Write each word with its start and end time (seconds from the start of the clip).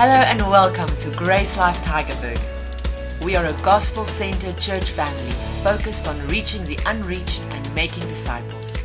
Hello 0.00 0.12
and 0.12 0.40
welcome 0.42 0.86
to 0.98 1.10
Grace 1.16 1.56
Life 1.56 1.82
Tygerberg. 1.82 2.40
We 3.20 3.34
are 3.34 3.46
a 3.46 3.52
gospel 3.62 4.04
centered 4.04 4.56
church 4.60 4.92
family 4.92 5.32
focused 5.64 6.06
on 6.06 6.24
reaching 6.28 6.64
the 6.66 6.78
unreached 6.86 7.42
and 7.50 7.74
making 7.74 8.06
disciples. 8.06 8.78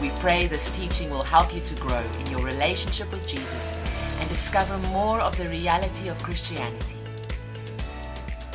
We 0.00 0.10
pray 0.18 0.48
this 0.48 0.68
teaching 0.76 1.08
will 1.08 1.22
help 1.22 1.54
you 1.54 1.60
to 1.60 1.74
grow 1.76 2.02
in 2.18 2.32
your 2.32 2.44
relationship 2.44 3.12
with 3.12 3.28
Jesus 3.28 3.80
and 4.18 4.28
discover 4.28 4.76
more 4.88 5.20
of 5.20 5.38
the 5.38 5.48
reality 5.50 6.08
of 6.08 6.20
Christianity. 6.20 6.96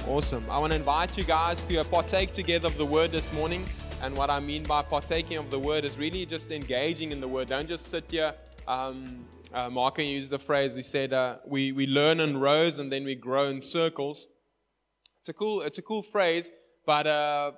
Awesome. 0.05 0.43
I 0.49 0.57
want 0.57 0.73
to 0.73 0.79
invite 0.79 1.17
you 1.17 1.23
guys 1.23 1.63
to 1.63 1.81
partake 1.85 2.33
together 2.33 2.67
of 2.67 2.77
the 2.77 2.85
word 2.85 3.11
this 3.11 3.31
morning. 3.31 3.63
And 4.01 4.17
what 4.17 4.29
I 4.29 4.41
mean 4.41 4.63
by 4.63 4.81
partaking 4.81 5.37
of 5.37 5.49
the 5.49 5.59
word 5.59 5.85
is 5.85 5.97
really 5.97 6.25
just 6.25 6.51
engaging 6.51 7.13
in 7.13 7.21
the 7.21 7.27
word. 7.29 7.47
Don't 7.47 7.69
just 7.69 7.87
sit 7.87 8.03
here. 8.11 8.33
Um, 8.67 9.25
uh, 9.53 9.69
Mark 9.69 9.99
used 9.99 10.31
the 10.31 10.39
phrase, 10.39 10.75
he 10.75 10.83
said, 10.83 11.11
uh, 11.11 11.37
we, 11.45 11.71
we 11.71 11.85
learn 11.85 12.19
in 12.19 12.37
rows 12.37 12.79
and 12.79 12.91
then 12.91 13.03
we 13.03 13.15
grow 13.15 13.49
in 13.49 13.59
circles. 13.61 14.27
It's 15.19 15.29
a 15.29 15.33
cool, 15.33 15.61
it's 15.61 15.77
a 15.77 15.81
cool 15.81 16.01
phrase, 16.01 16.49
but 16.85 17.05
uh, 17.05 17.51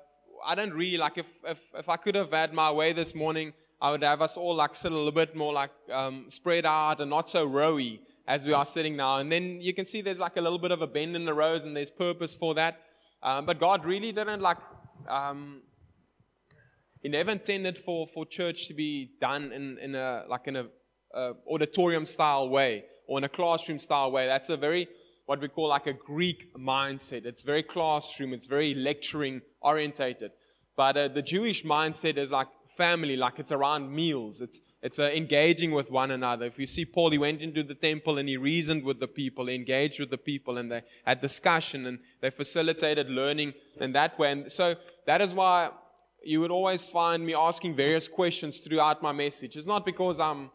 I 0.46 0.56
don't 0.56 0.74
really 0.74 0.98
like 0.98 1.18
if, 1.18 1.28
if, 1.46 1.60
if 1.76 1.90
I 1.90 1.98
could 1.98 2.16
have 2.16 2.32
had 2.32 2.54
my 2.54 2.72
way 2.72 2.94
this 2.94 3.14
morning, 3.14 3.54
I 3.80 3.92
would 3.92 4.02
have 4.02 4.22
us 4.22 4.38
all 4.38 4.56
like 4.56 4.76
sit 4.76 4.92
a 4.92 4.96
little 4.96 5.12
bit 5.12 5.36
more 5.36 5.54
like 5.54 5.72
um, 5.92 6.26
spread 6.30 6.66
out 6.66 7.00
and 7.00 7.10
not 7.10 7.30
so 7.30 7.48
rowy 7.48 8.00
as 8.28 8.46
we 8.46 8.54
are 8.54 8.66
sitting 8.66 8.96
now. 8.96 9.18
And 9.18 9.32
then 9.32 9.62
you 9.62 9.74
can 9.74 9.86
see 9.86 10.02
there's 10.02 10.20
like 10.20 10.38
a 10.38 10.42
little 10.42 10.60
bit 10.60 10.72
of 10.72 10.82
a 10.82 10.88
bend 10.88 11.16
in 11.16 11.26
the 11.26 11.34
rows 11.34 11.64
and 11.64 11.76
there's 11.76 11.92
purpose 11.92 12.34
for 12.34 12.56
that. 12.56 12.80
Um, 13.22 13.46
but 13.46 13.60
God 13.60 13.86
really 13.86 14.12
didn't 14.12 14.42
like, 14.42 14.58
um, 15.08 15.62
He 17.02 17.10
never 17.10 17.32
intended 17.32 17.78
for, 17.78 18.08
for 18.08 18.26
church 18.26 18.68
to 18.68 18.74
be 18.74 19.12
done 19.22 19.52
in, 19.52 19.78
in 19.78 19.96
a, 19.96 20.24
like 20.28 20.48
in 20.48 20.56
a 20.56 20.66
uh, 21.14 21.34
auditorium 21.50 22.06
style 22.06 22.50
way 22.50 22.86
or 23.08 23.18
in 23.18 23.24
a 23.24 23.30
classroom 23.30 23.80
style 23.80 24.12
way. 24.12 24.28
That's 24.28 24.50
a 24.50 24.58
very, 24.58 24.88
what 25.26 25.40
we 25.42 25.48
call 25.48 25.68
like 25.68 25.88
a 25.88 25.94
Greek 25.94 26.54
mindset. 26.56 27.26
It's 27.26 27.44
very 27.44 27.64
classroom, 27.64 28.34
it's 28.34 28.48
very 28.48 28.74
lecturing 28.74 29.42
orientated. 29.62 30.32
But 30.76 30.98
uh, 30.98 31.08
the 31.10 31.22
Jewish 31.22 31.64
mindset 31.64 32.18
is 32.18 32.32
like 32.32 32.48
family, 32.78 33.16
like 33.16 33.40
it's 33.40 33.52
around 33.52 33.94
meals. 33.94 34.42
It's, 34.42 34.60
it's 34.82 35.00
uh, 35.00 35.04
engaging 35.04 35.72
with 35.72 35.92
one 35.92 36.12
another. 36.12 36.46
If 36.46 36.58
you 36.60 36.68
see 36.68 36.86
Paul, 36.86 37.12
he 37.12 37.18
went 37.18 37.42
into 37.42 37.64
the 37.64 37.76
temple 37.76 38.18
and 38.18 38.28
he 38.28 38.38
reasoned 38.38 38.84
with 38.84 39.00
the 39.00 39.08
people, 39.08 39.48
he 39.48 39.56
engaged 39.56 40.00
with 40.00 40.10
the 40.10 40.18
people, 40.18 40.58
and 40.58 40.72
they 40.72 40.82
had 41.06 41.22
discussion 41.22 41.86
and 41.86 42.00
they 42.22 42.30
facilitated 42.30 43.10
learning 43.10 43.54
in 43.80 43.92
that 43.94 44.18
way. 44.18 44.32
And 44.32 44.52
so 44.52 44.76
that 45.06 45.22
is 45.22 45.34
why 45.34 45.70
you 46.24 46.42
would 46.42 46.52
always 46.52 46.88
find 46.88 47.26
me 47.26 47.34
asking 47.34 47.76
various 47.76 48.08
questions 48.08 48.60
throughout 48.60 49.02
my 49.04 49.12
message. 49.12 49.56
It's 49.56 49.68
not 49.68 49.86
because 49.86 50.20
I'm 50.20 50.50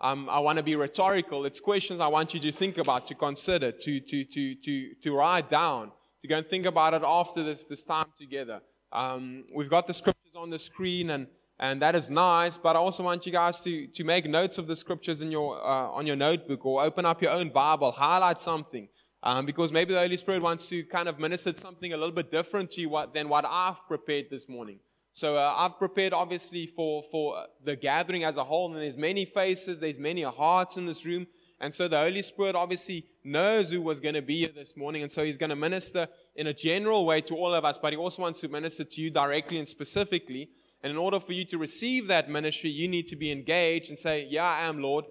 um, 0.00 0.28
I 0.30 0.38
want 0.38 0.58
to 0.58 0.62
be 0.62 0.76
rhetorical. 0.76 1.44
It's 1.44 1.60
questions 1.60 1.98
I 2.00 2.06
want 2.06 2.32
you 2.32 2.40
to 2.40 2.52
think 2.52 2.78
about, 2.78 3.06
to 3.08 3.14
consider, 3.14 3.72
to, 3.72 4.00
to, 4.00 4.24
to, 4.24 4.54
to, 4.54 4.94
to 5.02 5.16
write 5.16 5.48
down, 5.50 5.90
to 6.22 6.28
go 6.28 6.36
and 6.36 6.46
think 6.46 6.66
about 6.66 6.94
it 6.94 7.02
after 7.04 7.42
this, 7.42 7.64
this 7.64 7.84
time 7.84 8.06
together. 8.16 8.60
Um, 8.92 9.44
we've 9.54 9.68
got 9.68 9.86
the 9.86 9.94
scriptures 9.94 10.34
on 10.36 10.50
the 10.50 10.58
screen, 10.58 11.10
and, 11.10 11.26
and 11.58 11.82
that 11.82 11.96
is 11.96 12.10
nice, 12.10 12.56
but 12.56 12.76
I 12.76 12.78
also 12.78 13.02
want 13.02 13.26
you 13.26 13.32
guys 13.32 13.60
to, 13.64 13.88
to 13.88 14.04
make 14.04 14.26
notes 14.26 14.56
of 14.56 14.68
the 14.68 14.76
scriptures 14.76 15.20
in 15.20 15.32
your, 15.32 15.60
uh, 15.60 15.90
on 15.90 16.06
your 16.06 16.16
notebook 16.16 16.64
or 16.64 16.82
open 16.82 17.04
up 17.04 17.20
your 17.20 17.32
own 17.32 17.48
Bible, 17.48 17.90
highlight 17.90 18.40
something. 18.40 18.88
Um, 19.20 19.46
because 19.46 19.72
maybe 19.72 19.94
the 19.94 19.98
Holy 19.98 20.16
Spirit 20.16 20.42
wants 20.42 20.68
to 20.68 20.84
kind 20.84 21.08
of 21.08 21.18
minister 21.18 21.52
something 21.52 21.92
a 21.92 21.96
little 21.96 22.14
bit 22.14 22.30
different 22.30 22.70
to 22.72 22.80
you 22.80 22.88
what, 22.88 23.12
than 23.12 23.28
what 23.28 23.44
I've 23.44 23.84
prepared 23.88 24.26
this 24.30 24.48
morning. 24.48 24.78
So 25.18 25.36
uh, 25.36 25.52
I've 25.56 25.78
prepared 25.78 26.12
obviously 26.12 26.68
for, 26.68 27.02
for 27.02 27.44
the 27.64 27.74
gathering 27.74 28.22
as 28.22 28.36
a 28.36 28.44
whole, 28.44 28.72
and 28.72 28.80
there's 28.80 28.96
many 28.96 29.24
faces, 29.24 29.80
there's 29.80 29.98
many 29.98 30.22
hearts 30.22 30.76
in 30.76 30.86
this 30.86 31.04
room. 31.04 31.26
And 31.60 31.74
so 31.74 31.88
the 31.88 31.98
Holy 31.98 32.22
Spirit 32.22 32.54
obviously 32.54 33.04
knows 33.24 33.72
who 33.72 33.82
was 33.82 33.98
going 33.98 34.14
to 34.14 34.22
be 34.22 34.38
here 34.38 34.52
this 34.54 34.76
morning, 34.76 35.02
and 35.02 35.10
so 35.10 35.24
He's 35.24 35.36
going 35.36 35.50
to 35.50 35.56
minister 35.56 36.06
in 36.36 36.46
a 36.46 36.54
general 36.54 37.04
way 37.04 37.20
to 37.22 37.34
all 37.34 37.52
of 37.52 37.64
us, 37.64 37.78
but 37.78 37.92
He 37.92 37.96
also 37.96 38.22
wants 38.22 38.40
to 38.42 38.48
minister 38.48 38.84
to 38.84 39.00
you 39.00 39.10
directly 39.10 39.58
and 39.58 39.66
specifically. 39.66 40.50
And 40.84 40.92
in 40.92 40.96
order 40.96 41.18
for 41.18 41.32
you 41.32 41.44
to 41.46 41.58
receive 41.58 42.06
that 42.06 42.30
ministry, 42.30 42.70
you 42.70 42.86
need 42.86 43.08
to 43.08 43.16
be 43.16 43.32
engaged 43.32 43.88
and 43.88 43.98
say, 43.98 44.24
Yeah, 44.30 44.44
I 44.44 44.68
am, 44.68 44.80
Lord. 44.80 45.04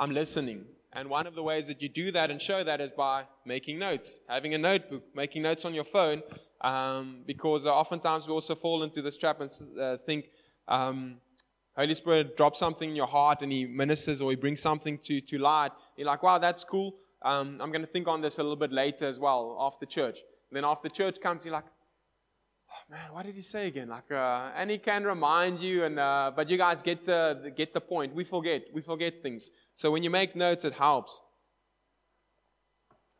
I'm 0.00 0.12
listening. 0.12 0.64
And 0.94 1.10
one 1.10 1.26
of 1.26 1.34
the 1.34 1.42
ways 1.42 1.66
that 1.66 1.82
you 1.82 1.90
do 1.90 2.10
that 2.12 2.30
and 2.30 2.40
show 2.40 2.64
that 2.64 2.80
is 2.80 2.90
by 2.90 3.24
making 3.44 3.78
notes, 3.78 4.20
having 4.30 4.54
a 4.54 4.58
notebook, 4.58 5.02
making 5.14 5.42
notes 5.42 5.66
on 5.66 5.74
your 5.74 5.84
phone, 5.84 6.22
um, 6.62 7.22
because 7.26 7.66
uh, 7.66 7.74
oftentimes 7.74 8.26
we 8.26 8.32
also 8.32 8.54
fall 8.54 8.82
into 8.82 9.02
this 9.02 9.16
trap 9.16 9.40
and 9.40 9.50
uh, 9.78 9.96
think 10.06 10.26
um, 10.68 11.16
Holy 11.76 11.94
Spirit 11.94 12.36
drops 12.36 12.58
something 12.58 12.90
in 12.90 12.96
your 12.96 13.06
heart 13.06 13.42
and 13.42 13.50
He 13.50 13.66
ministers 13.66 14.20
or 14.20 14.30
He 14.30 14.36
brings 14.36 14.60
something 14.60 14.98
to, 14.98 15.20
to 15.20 15.38
light. 15.38 15.72
You're 15.96 16.06
like, 16.06 16.22
wow, 16.22 16.38
that's 16.38 16.64
cool. 16.64 16.94
Um, 17.22 17.58
I'm 17.60 17.70
going 17.70 17.82
to 17.82 17.86
think 17.86 18.08
on 18.08 18.20
this 18.20 18.38
a 18.38 18.42
little 18.42 18.56
bit 18.56 18.72
later 18.72 19.06
as 19.06 19.18
well 19.18 19.56
after 19.60 19.86
church. 19.86 20.18
And 20.50 20.56
then 20.56 20.64
after 20.64 20.88
church 20.88 21.20
comes, 21.20 21.44
you're 21.44 21.54
like, 21.54 21.64
oh, 22.70 22.90
man, 22.90 23.12
what 23.12 23.24
did 23.24 23.34
he 23.34 23.42
say 23.42 23.68
again? 23.68 23.88
Like, 23.88 24.10
uh, 24.10 24.50
and 24.56 24.70
he 24.70 24.78
can 24.78 25.04
remind 25.04 25.60
you, 25.60 25.84
and 25.84 25.98
uh, 25.98 26.32
but 26.34 26.50
you 26.50 26.58
guys 26.58 26.82
get 26.82 27.06
the 27.06 27.52
get 27.56 27.72
the 27.72 27.80
point. 27.80 28.14
We 28.14 28.24
forget, 28.24 28.64
we 28.74 28.82
forget 28.82 29.22
things. 29.22 29.50
So 29.76 29.90
when 29.90 30.02
you 30.02 30.10
make 30.10 30.36
notes, 30.36 30.64
it 30.64 30.74
helps. 30.74 31.20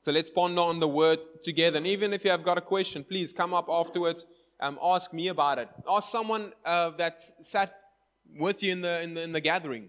So 0.02 0.10
let's 0.10 0.28
ponder 0.28 0.62
on 0.62 0.80
the 0.80 0.88
word 0.88 1.20
together. 1.44 1.78
And 1.78 1.86
even 1.86 2.12
if 2.12 2.24
you 2.24 2.32
have 2.32 2.42
got 2.42 2.58
a 2.58 2.60
question, 2.60 3.04
please 3.04 3.32
come 3.32 3.54
up 3.54 3.68
afterwards. 3.68 4.26
Um, 4.60 4.76
ask 4.82 5.12
me 5.12 5.28
about 5.28 5.60
it. 5.60 5.68
Ask 5.88 6.10
someone 6.10 6.52
uh, 6.64 6.90
that 6.98 7.20
sat 7.40 7.72
with 8.36 8.64
you 8.64 8.72
in 8.72 8.80
the, 8.80 9.00
in 9.00 9.14
the, 9.14 9.22
in 9.22 9.32
the 9.32 9.40
gathering. 9.40 9.88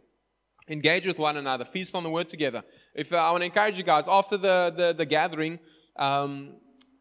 Engage 0.70 1.08
with 1.08 1.18
one 1.18 1.38
another. 1.38 1.66
Feast 1.66 1.96
on 1.96 2.04
the 2.04 2.12
word 2.12 2.30
together. 2.30 2.64
If 2.94 3.12
uh, 3.12 3.18
I 3.18 3.32
want 3.32 3.42
to 3.42 3.46
encourage 3.46 3.78
you 3.80 3.84
guys 3.84 4.08
after 4.08 4.38
the, 4.38 4.72
the, 4.78 4.94
the 4.94 5.06
gathering, 5.06 5.58
um, 5.96 6.58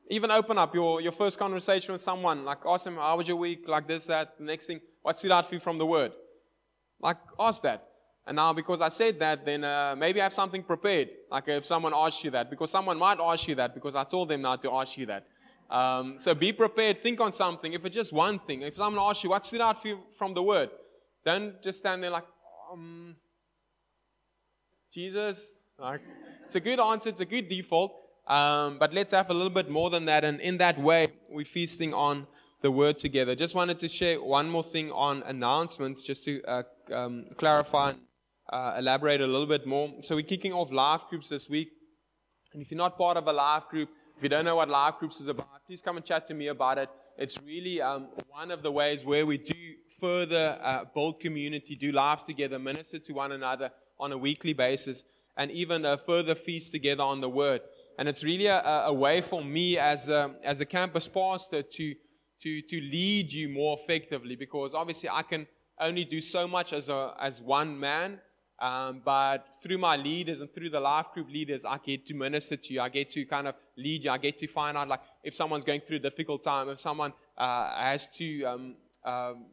even 0.08 0.30
open 0.30 0.56
up 0.56 0.74
your, 0.74 1.02
your 1.02 1.12
first 1.12 1.38
conversation 1.38 1.92
with 1.92 2.00
someone. 2.00 2.46
Like 2.46 2.58
ask 2.66 2.84
them, 2.84 2.96
how 2.96 3.18
was 3.18 3.28
your 3.28 3.36
week? 3.36 3.68
Like 3.68 3.86
this, 3.86 4.06
that. 4.06 4.38
The 4.38 4.44
next 4.44 4.66
thing, 4.66 4.80
what 5.02 5.18
stood 5.18 5.32
out 5.32 5.46
for 5.46 5.54
you 5.54 5.60
from 5.60 5.76
the 5.76 5.86
word? 5.86 6.12
Like 6.98 7.18
ask 7.38 7.62
that. 7.62 7.91
And 8.26 8.36
now, 8.36 8.52
because 8.52 8.80
I 8.80 8.88
said 8.88 9.18
that, 9.18 9.44
then 9.44 9.64
uh, 9.64 9.96
maybe 9.98 10.20
I 10.20 10.24
have 10.24 10.32
something 10.32 10.62
prepared. 10.62 11.08
Like 11.30 11.48
if 11.48 11.66
someone 11.66 11.92
asks 11.94 12.22
you 12.22 12.30
that, 12.30 12.50
because 12.50 12.70
someone 12.70 12.98
might 12.98 13.18
ask 13.20 13.48
you 13.48 13.56
that, 13.56 13.74
because 13.74 13.96
I 13.96 14.04
told 14.04 14.28
them 14.28 14.42
not 14.42 14.62
to 14.62 14.70
ask 14.72 14.96
you 14.96 15.06
that. 15.06 15.26
Um, 15.68 16.16
so 16.18 16.34
be 16.34 16.52
prepared. 16.52 17.00
Think 17.00 17.20
on 17.20 17.32
something. 17.32 17.72
If 17.72 17.84
it's 17.84 17.94
just 17.94 18.12
one 18.12 18.38
thing, 18.38 18.62
if 18.62 18.76
someone 18.76 19.02
asks 19.02 19.24
you 19.24 19.30
what 19.30 19.44
stood 19.46 19.60
out 19.60 19.80
for 19.80 19.88
you 19.88 19.98
from 20.16 20.34
the 20.34 20.42
word, 20.42 20.70
don't 21.24 21.60
just 21.62 21.78
stand 21.78 22.02
there 22.02 22.10
like, 22.10 22.26
um, 22.72 23.16
Jesus. 24.92 25.54
Like, 25.78 26.02
it's 26.44 26.54
a 26.54 26.60
good 26.60 26.78
answer. 26.78 27.08
It's 27.08 27.20
a 27.20 27.24
good 27.24 27.48
default. 27.48 27.92
Um, 28.28 28.78
but 28.78 28.92
let's 28.94 29.12
have 29.12 29.30
a 29.30 29.34
little 29.34 29.50
bit 29.50 29.68
more 29.68 29.90
than 29.90 30.04
that. 30.04 30.24
And 30.24 30.40
in 30.40 30.58
that 30.58 30.80
way, 30.80 31.08
we're 31.28 31.44
feasting 31.44 31.92
on 31.92 32.26
the 32.60 32.70
word 32.70 32.98
together. 32.98 33.34
Just 33.34 33.54
wanted 33.54 33.78
to 33.80 33.88
share 33.88 34.22
one 34.22 34.48
more 34.48 34.62
thing 34.62 34.92
on 34.92 35.22
announcements, 35.24 36.04
just 36.04 36.24
to 36.26 36.40
uh, 36.44 36.62
um, 36.92 37.26
clarify 37.36 37.94
uh, 38.52 38.74
elaborate 38.78 39.20
a 39.20 39.26
little 39.26 39.46
bit 39.46 39.66
more. 39.66 39.90
So 40.00 40.14
we're 40.14 40.22
kicking 40.22 40.52
off 40.52 40.70
live 40.70 41.06
groups 41.08 41.30
this 41.30 41.48
week. 41.48 41.70
And 42.52 42.62
if 42.62 42.70
you're 42.70 42.78
not 42.78 42.98
part 42.98 43.16
of 43.16 43.26
a 43.26 43.32
live 43.32 43.66
group, 43.68 43.88
if 44.16 44.22
you 44.22 44.28
don't 44.28 44.44
know 44.44 44.56
what 44.56 44.68
live 44.68 44.98
groups 44.98 45.20
is 45.20 45.28
about, 45.28 45.48
please 45.66 45.80
come 45.80 45.96
and 45.96 46.04
chat 46.04 46.26
to 46.28 46.34
me 46.34 46.48
about 46.48 46.78
it. 46.78 46.90
It's 47.16 47.40
really 47.42 47.80
um, 47.80 48.08
one 48.28 48.50
of 48.50 48.62
the 48.62 48.70
ways 48.70 49.04
where 49.04 49.24
we 49.24 49.38
do 49.38 49.54
further 49.98 50.58
uh, 50.62 50.84
build 50.94 51.20
community, 51.20 51.76
do 51.76 51.92
life 51.92 52.24
together, 52.24 52.58
minister 52.58 52.98
to 52.98 53.12
one 53.12 53.32
another 53.32 53.70
on 53.98 54.12
a 54.12 54.18
weekly 54.18 54.52
basis, 54.52 55.02
and 55.36 55.50
even 55.50 55.86
further 56.06 56.34
feast 56.34 56.72
together 56.72 57.02
on 57.02 57.20
the 57.20 57.28
Word. 57.28 57.62
And 57.98 58.08
it's 58.08 58.22
really 58.22 58.46
a, 58.46 58.60
a 58.60 58.92
way 58.92 59.20
for 59.20 59.42
me 59.42 59.78
as 59.78 60.08
a, 60.08 60.34
as 60.44 60.60
a 60.60 60.66
campus 60.66 61.08
pastor 61.08 61.62
to, 61.62 61.94
to, 62.42 62.62
to 62.62 62.80
lead 62.80 63.32
you 63.32 63.48
more 63.48 63.78
effectively 63.80 64.36
because 64.36 64.74
obviously 64.74 65.08
I 65.08 65.22
can 65.22 65.46
only 65.78 66.04
do 66.04 66.20
so 66.20 66.46
much 66.46 66.72
as, 66.72 66.88
a, 66.88 67.14
as 67.20 67.40
one 67.40 67.78
man 67.78 68.18
um, 68.62 69.02
but 69.04 69.44
through 69.60 69.78
my 69.78 69.96
leaders 69.96 70.40
and 70.40 70.48
through 70.54 70.70
the 70.70 70.78
life 70.78 71.06
group 71.12 71.28
leaders, 71.28 71.64
I 71.64 71.78
get 71.78 72.06
to 72.06 72.14
minister 72.14 72.56
to 72.56 72.72
you. 72.72 72.80
I 72.80 72.90
get 72.90 73.10
to 73.10 73.24
kind 73.26 73.48
of 73.48 73.56
lead 73.76 74.04
you. 74.04 74.10
I 74.12 74.18
get 74.18 74.38
to 74.38 74.46
find 74.46 74.76
out 74.78 74.86
like 74.86 75.00
if 75.24 75.34
someone's 75.34 75.64
going 75.64 75.80
through 75.80 75.96
a 75.96 76.04
difficult 76.10 76.44
time, 76.44 76.68
if 76.68 76.78
someone 76.78 77.12
uh, 77.36 77.74
has 77.74 78.06
to, 78.18 78.44
um, 78.44 78.74
um, 79.04 79.46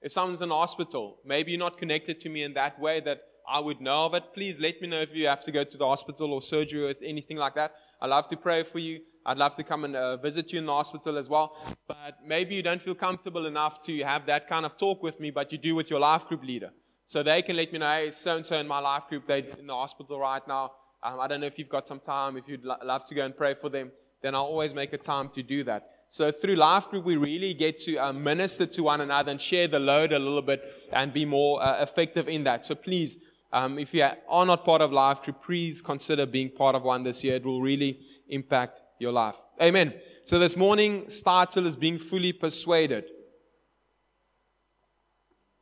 if 0.00 0.12
someone's 0.12 0.42
in 0.42 0.50
hospital, 0.50 1.18
maybe 1.24 1.50
you're 1.50 1.58
not 1.58 1.76
connected 1.76 2.20
to 2.20 2.28
me 2.28 2.44
in 2.44 2.54
that 2.54 2.78
way 2.78 3.00
that 3.00 3.22
I 3.48 3.58
would 3.58 3.80
know 3.80 4.06
of 4.06 4.14
it. 4.14 4.32
Please 4.32 4.60
let 4.60 4.80
me 4.80 4.86
know 4.86 5.00
if 5.00 5.12
you 5.12 5.26
have 5.26 5.42
to 5.42 5.50
go 5.50 5.64
to 5.64 5.76
the 5.76 5.86
hospital 5.86 6.32
or 6.32 6.40
surgery 6.40 6.84
or 6.88 6.94
anything 7.04 7.38
like 7.38 7.56
that. 7.56 7.72
I 8.00 8.06
love 8.06 8.28
to 8.28 8.36
pray 8.36 8.62
for 8.62 8.78
you. 8.78 9.00
I'd 9.24 9.38
love 9.38 9.56
to 9.56 9.64
come 9.64 9.82
and 9.82 9.96
uh, 9.96 10.18
visit 10.18 10.52
you 10.52 10.60
in 10.60 10.66
the 10.66 10.72
hospital 10.72 11.18
as 11.18 11.28
well. 11.28 11.56
But 11.88 12.18
maybe 12.24 12.54
you 12.54 12.62
don't 12.62 12.80
feel 12.80 12.94
comfortable 12.94 13.46
enough 13.46 13.82
to 13.86 14.04
have 14.04 14.24
that 14.26 14.48
kind 14.48 14.64
of 14.64 14.76
talk 14.76 15.02
with 15.02 15.18
me, 15.18 15.32
but 15.32 15.50
you 15.50 15.58
do 15.58 15.74
with 15.74 15.90
your 15.90 15.98
life 15.98 16.28
group 16.28 16.44
leader. 16.44 16.70
So 17.06 17.22
they 17.22 17.40
can 17.40 17.56
let 17.56 17.72
me 17.72 17.78
know, 17.78 17.86
hey, 17.86 18.10
so 18.10 18.36
and 18.36 18.44
so 18.44 18.58
in 18.58 18.68
my 18.68 18.80
life 18.80 19.04
group, 19.08 19.26
they're 19.26 19.38
in 19.38 19.66
the 19.66 19.74
hospital 19.74 20.18
right 20.20 20.46
now. 20.46 20.72
Um, 21.02 21.20
I 21.20 21.26
don't 21.28 21.40
know 21.40 21.46
if 21.46 21.58
you've 21.58 21.68
got 21.68 21.88
some 21.88 22.00
time, 22.00 22.36
if 22.36 22.46
you'd 22.48 22.64
lo- 22.64 22.82
love 22.82 23.06
to 23.06 23.14
go 23.14 23.24
and 23.24 23.34
pray 23.34 23.54
for 23.54 23.70
them, 23.70 23.92
then 24.22 24.34
I'll 24.34 24.42
always 24.42 24.74
make 24.74 24.92
a 24.92 24.98
time 24.98 25.28
to 25.36 25.42
do 25.42 25.64
that. 25.64 25.80
So 26.08 26.30
through 26.30 26.56
life 26.56 26.88
group, 26.90 27.04
we 27.04 27.16
really 27.16 27.54
get 27.54 27.78
to 27.86 27.96
uh, 27.96 28.12
minister 28.12 28.66
to 28.66 28.82
one 28.82 29.00
another 29.00 29.30
and 29.30 29.40
share 29.40 29.68
the 29.68 29.78
load 29.78 30.12
a 30.12 30.18
little 30.18 30.42
bit 30.42 30.60
and 30.92 31.12
be 31.12 31.24
more 31.24 31.62
uh, 31.62 31.82
effective 31.82 32.28
in 32.28 32.44
that. 32.44 32.66
So 32.66 32.74
please, 32.74 33.16
Um, 33.52 33.78
if 33.78 33.94
you 33.94 34.02
are 34.28 34.46
not 34.46 34.64
part 34.64 34.82
of 34.82 34.90
life 34.90 35.22
group, 35.22 35.38
please 35.48 35.80
consider 35.80 36.26
being 36.26 36.50
part 36.62 36.74
of 36.74 36.82
one 36.82 37.04
this 37.04 37.22
year. 37.24 37.36
It 37.36 37.44
will 37.44 37.62
really 37.62 37.92
impact 38.28 38.74
your 38.98 39.12
life. 39.12 39.38
Amen. 39.60 39.94
So 40.24 40.38
this 40.38 40.56
morning, 40.56 41.06
title 41.24 41.66
is 41.66 41.76
being 41.76 41.98
fully 41.98 42.32
persuaded. 42.32 43.04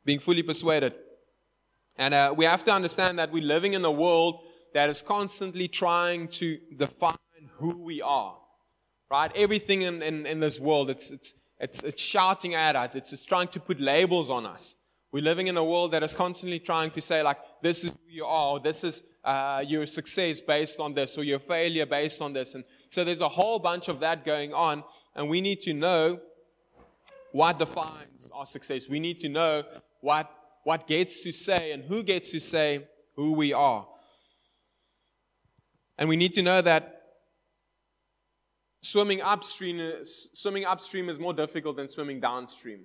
Being 0.03 0.21
fully 0.27 0.43
persuaded. 0.43 0.93
And 1.97 2.13
uh, 2.13 2.33
we 2.35 2.45
have 2.45 2.63
to 2.65 2.71
understand 2.71 3.19
that 3.19 3.31
we're 3.31 3.43
living 3.43 3.73
in 3.73 3.85
a 3.85 3.91
world 3.91 4.41
that 4.73 4.89
is 4.89 5.01
constantly 5.01 5.67
trying 5.67 6.27
to 6.27 6.59
define 6.75 7.17
who 7.57 7.77
we 7.81 8.01
are. 8.01 8.35
Right? 9.09 9.31
Everything 9.35 9.83
in, 9.83 10.01
in, 10.01 10.25
in 10.25 10.39
this 10.39 10.59
world, 10.59 10.89
it's, 10.89 11.11
it's, 11.11 11.33
it's, 11.59 11.83
it's 11.83 12.01
shouting 12.01 12.55
at 12.55 12.75
us. 12.75 12.95
It's, 12.95 13.13
it's 13.13 13.23
trying 13.23 13.47
to 13.49 13.59
put 13.59 13.79
labels 13.79 14.29
on 14.29 14.45
us. 14.45 14.75
We're 15.11 15.23
living 15.23 15.47
in 15.47 15.55
a 15.55 15.63
world 15.63 15.91
that 15.91 16.03
is 16.03 16.13
constantly 16.13 16.59
trying 16.59 16.91
to 16.91 16.99
say, 16.99 17.21
like, 17.21 17.37
this 17.61 17.85
is 17.85 17.91
who 17.91 18.09
you 18.09 18.25
are, 18.25 18.59
this 18.59 18.83
is 18.83 19.03
uh, 19.23 19.63
your 19.65 19.85
success 19.85 20.41
based 20.41 20.79
on 20.79 20.93
this, 20.93 21.17
or 21.17 21.23
your 21.23 21.39
failure 21.39 21.85
based 21.85 22.21
on 22.21 22.33
this. 22.33 22.53
And 22.53 22.65
so 22.89 23.05
there's 23.05 23.21
a 23.21 23.29
whole 23.29 23.59
bunch 23.59 23.87
of 23.87 24.01
that 24.01 24.25
going 24.25 24.53
on, 24.53 24.83
and 25.15 25.29
we 25.29 25.39
need 25.39 25.61
to 25.61 25.73
know 25.73 26.19
what 27.31 27.59
defines 27.59 28.29
our 28.33 28.45
success. 28.45 28.89
We 28.89 28.99
need 28.99 29.21
to 29.21 29.29
know 29.29 29.63
what, 30.01 30.29
what 30.65 30.87
gets 30.87 31.21
to 31.21 31.31
say 31.31 31.71
and 31.71 31.83
who 31.83 32.01
gets 32.01 32.31
to 32.31 32.39
say 32.39 32.87
who 33.15 33.33
we 33.33 33.53
are. 33.53 33.85
And 35.95 36.09
we 36.09 36.15
need 36.15 36.33
to 36.33 36.41
know 36.41 36.59
that 36.59 37.03
swimming 38.81 39.21
upstream 39.21 39.79
is, 39.79 40.27
swimming 40.33 40.65
upstream 40.65 41.07
is 41.07 41.19
more 41.19 41.33
difficult 41.33 41.77
than 41.77 41.87
swimming 41.87 42.19
downstream. 42.19 42.81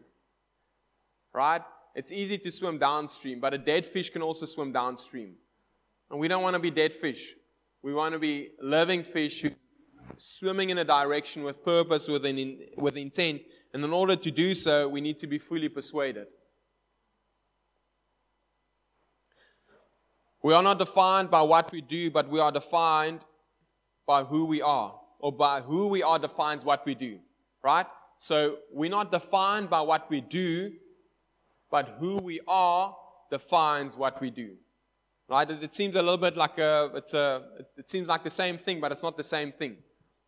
Right? 1.32 1.62
It's 1.94 2.12
easy 2.12 2.36
to 2.38 2.50
swim 2.50 2.78
downstream, 2.78 3.40
but 3.40 3.54
a 3.54 3.58
dead 3.58 3.86
fish 3.86 4.10
can 4.10 4.20
also 4.20 4.44
swim 4.44 4.72
downstream. 4.72 5.36
And 6.10 6.20
we 6.20 6.28
don't 6.28 6.42
want 6.42 6.54
to 6.54 6.60
be 6.60 6.70
dead 6.70 6.92
fish. 6.92 7.32
We 7.82 7.94
want 7.94 8.12
to 8.12 8.18
be 8.18 8.50
living 8.60 9.02
fish 9.02 9.40
who 9.40 9.52
swimming 10.18 10.68
in 10.68 10.76
a 10.76 10.84
direction 10.84 11.44
with 11.44 11.64
purpose, 11.64 12.08
with, 12.08 12.26
an 12.26 12.58
with 12.76 12.98
intent. 12.98 13.40
And 13.72 13.82
in 13.82 13.92
order 13.92 14.16
to 14.16 14.30
do 14.30 14.54
so, 14.54 14.86
we 14.86 15.00
need 15.00 15.18
to 15.20 15.26
be 15.26 15.38
fully 15.38 15.70
persuaded. 15.70 16.26
We 20.42 20.54
are 20.54 20.62
not 20.62 20.78
defined 20.78 21.30
by 21.30 21.42
what 21.42 21.70
we 21.70 21.80
do, 21.80 22.10
but 22.10 22.28
we 22.28 22.40
are 22.40 22.50
defined 22.50 23.20
by 24.06 24.24
who 24.24 24.44
we 24.46 24.62
are, 24.62 24.94
or 25.18 25.32
by 25.32 25.60
who 25.60 25.88
we 25.88 26.02
are 26.02 26.18
defines 26.18 26.64
what 26.64 26.84
we 26.86 26.94
do, 26.94 27.18
right? 27.62 27.86
So 28.18 28.56
we're 28.72 28.90
not 28.90 29.12
defined 29.12 29.70
by 29.70 29.80
what 29.82 30.10
we 30.10 30.20
do, 30.20 30.72
but 31.70 31.96
who 31.98 32.16
we 32.16 32.40
are 32.48 32.96
defines 33.30 33.96
what 33.96 34.20
we 34.20 34.30
do. 34.30 34.56
Right? 35.28 35.48
It, 35.48 35.62
it 35.62 35.74
seems 35.74 35.94
a 35.94 36.02
little 36.02 36.16
bit 36.16 36.36
like 36.36 36.58
a, 36.58 36.90
it's 36.94 37.14
a, 37.14 37.42
it 37.76 37.88
seems 37.88 38.08
like 38.08 38.24
the 38.24 38.30
same 38.30 38.58
thing, 38.58 38.80
but 38.80 38.90
it's 38.92 39.02
not 39.02 39.16
the 39.16 39.22
same 39.22 39.52
thing. 39.52 39.76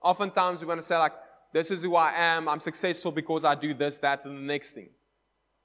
Oftentimes 0.01 0.61
we're 0.61 0.67
going 0.67 0.79
to 0.79 0.83
say 0.83 0.97
like, 0.97 1.13
this 1.53 1.71
is 1.71 1.83
who 1.83 1.97
I 1.97 2.13
am. 2.13 2.49
I'm 2.49 2.61
successful 2.61 3.13
because 3.13 3.45
I 3.45 3.55
do 3.55 3.75
this, 3.75 3.99
that, 3.99 4.25
and 4.25 4.37
the 4.39 4.43
next 4.43 4.73
thing. 4.73 4.91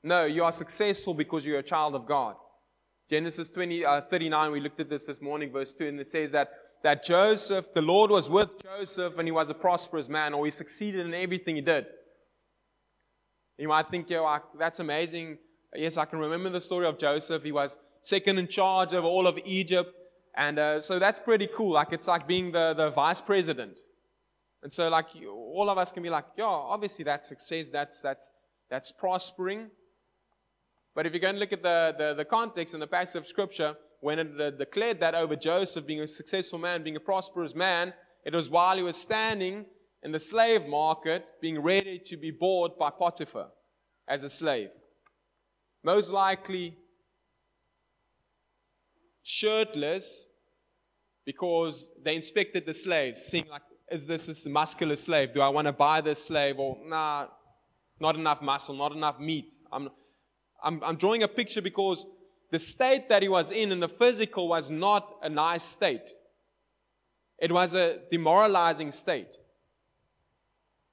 No, 0.04 0.26
you 0.26 0.44
are 0.44 0.52
successful 0.52 1.14
because 1.14 1.46
you're 1.46 1.60
a 1.60 1.64
child 1.64 1.96
of 1.96 2.06
God. 2.06 2.36
Genesis 3.10 3.48
20, 3.48 3.86
uh, 3.86 4.02
39, 4.02 4.52
we 4.52 4.60
looked 4.60 4.80
at 4.82 4.90
this 4.90 5.06
this 5.06 5.22
morning, 5.22 5.52
verse 5.52 5.72
2, 5.72 5.88
and 5.88 6.00
it 6.00 6.10
says 6.10 6.32
that, 6.32 6.50
that 6.84 7.06
Joseph, 7.06 7.74
the 7.74 7.82
Lord 7.82 8.12
was 8.12 8.30
with 8.30 8.62
Joseph 8.62 9.18
and 9.18 9.28
he 9.28 9.32
was 9.32 9.50
a 9.50 9.54
prosperous 9.54 10.10
man, 10.10 10.34
or 10.34 10.44
he 10.44 10.52
succeeded 10.52 11.06
in 11.06 11.14
everything 11.14 11.56
he 11.56 11.62
did. 11.62 11.86
You 13.58 13.70
might 13.70 13.90
think, 13.90 14.10
yeah, 14.10 14.40
that's 14.60 14.80
amazing. 14.80 15.38
Yes, 15.74 15.96
I 15.98 16.06
can 16.06 16.20
remember 16.20 16.50
the 16.50 16.62
story 16.62 16.86
of 16.86 17.00
Joseph. 17.00 17.44
He 17.44 17.52
was 17.52 17.78
second 18.02 18.38
in 18.38 18.48
charge 18.48 18.94
of 18.94 19.06
all 19.06 19.26
of 19.26 19.40
Egypt. 19.46 19.94
And 20.36 20.60
uh, 20.60 20.82
so 20.82 21.00
that's 21.00 21.18
pretty 21.18 21.48
cool. 21.48 21.72
Like, 21.72 21.94
it's 21.94 22.08
like 22.08 22.28
being 22.28 22.52
the, 22.52 22.74
the 22.74 22.92
vice 22.92 23.22
president. 23.22 23.80
And 24.62 24.72
so, 24.72 24.90
like, 24.90 25.08
all 25.28 25.70
of 25.70 25.78
us 25.78 25.92
can 25.92 26.04
be 26.04 26.10
like, 26.10 26.26
yeah, 26.38 26.46
obviously 26.46 27.04
that's 27.06 27.30
success, 27.30 27.70
that's, 27.70 28.02
that's, 28.02 28.30
that's 28.70 28.92
prospering. 28.92 29.72
But 30.98 31.06
if 31.06 31.14
you 31.14 31.22
go 31.22 31.30
and 31.30 31.40
look 31.40 31.54
at 31.54 31.64
the, 31.64 31.96
the, 31.98 32.14
the 32.16 32.26
context 32.26 32.74
and 32.74 32.84
the 32.84 32.88
passage 32.88 33.16
of 33.16 33.26
Scripture, 33.26 33.78
when 34.02 34.20
it 34.20 34.60
declared 34.60 35.00
that 35.00 35.16
over 35.16 35.38
Joseph 35.38 35.88
being 35.88 36.02
a 36.02 36.08
successful 36.08 36.60
man, 36.60 36.84
being 36.84 36.98
a 36.98 37.00
prosperous 37.00 37.56
man, 37.56 37.94
it 38.26 38.34
was 38.34 38.50
while 38.50 38.76
he 38.76 38.84
was 38.84 38.98
standing 38.98 39.66
in 40.04 40.12
the 40.12 40.20
slave 40.20 40.68
market, 40.68 41.26
being 41.42 41.62
ready 41.62 42.02
to 42.08 42.18
be 42.18 42.32
bought 42.32 42.78
by 42.78 42.90
Potiphar 42.90 43.48
as 44.10 44.24
a 44.24 44.30
slave 44.30 44.72
most 45.88 46.12
likely 46.12 46.78
shirtless 49.24 50.26
because 51.26 51.90
they 52.04 52.16
inspected 52.16 52.66
the 52.66 52.74
slaves, 52.74 53.20
seeing 53.20 53.48
like, 53.48 53.62
is 53.90 54.06
this 54.06 54.46
a 54.46 54.50
muscular 54.50 54.98
slave? 54.98 55.34
Do 55.34 55.40
I 55.42 55.50
want 55.50 55.68
to 55.68 55.72
buy 55.72 56.02
this 56.02 56.26
slave? 56.26 56.60
Or, 56.60 56.78
nah, 56.86 57.28
not 58.02 58.16
enough 58.16 58.42
muscle, 58.42 58.76
not 58.76 58.92
enough 58.92 59.18
meat. 59.20 59.50
I'm, 59.72 59.90
I'm, 60.64 60.84
I'm 60.84 60.96
drawing 60.98 61.24
a 61.24 61.28
picture 61.28 61.62
because 61.62 62.06
the 62.52 62.60
state 62.60 63.10
that 63.10 63.22
he 63.22 63.30
was 63.30 63.52
in 63.52 63.72
in 63.72 63.80
the 63.80 63.90
physical 63.90 64.48
was 64.48 64.70
not 64.70 65.18
a 65.22 65.30
nice 65.30 65.64
state. 65.64 66.10
It 67.40 67.52
was 67.52 67.76
a 67.76 68.00
demoralizing 68.10 68.92
state. 68.92 69.38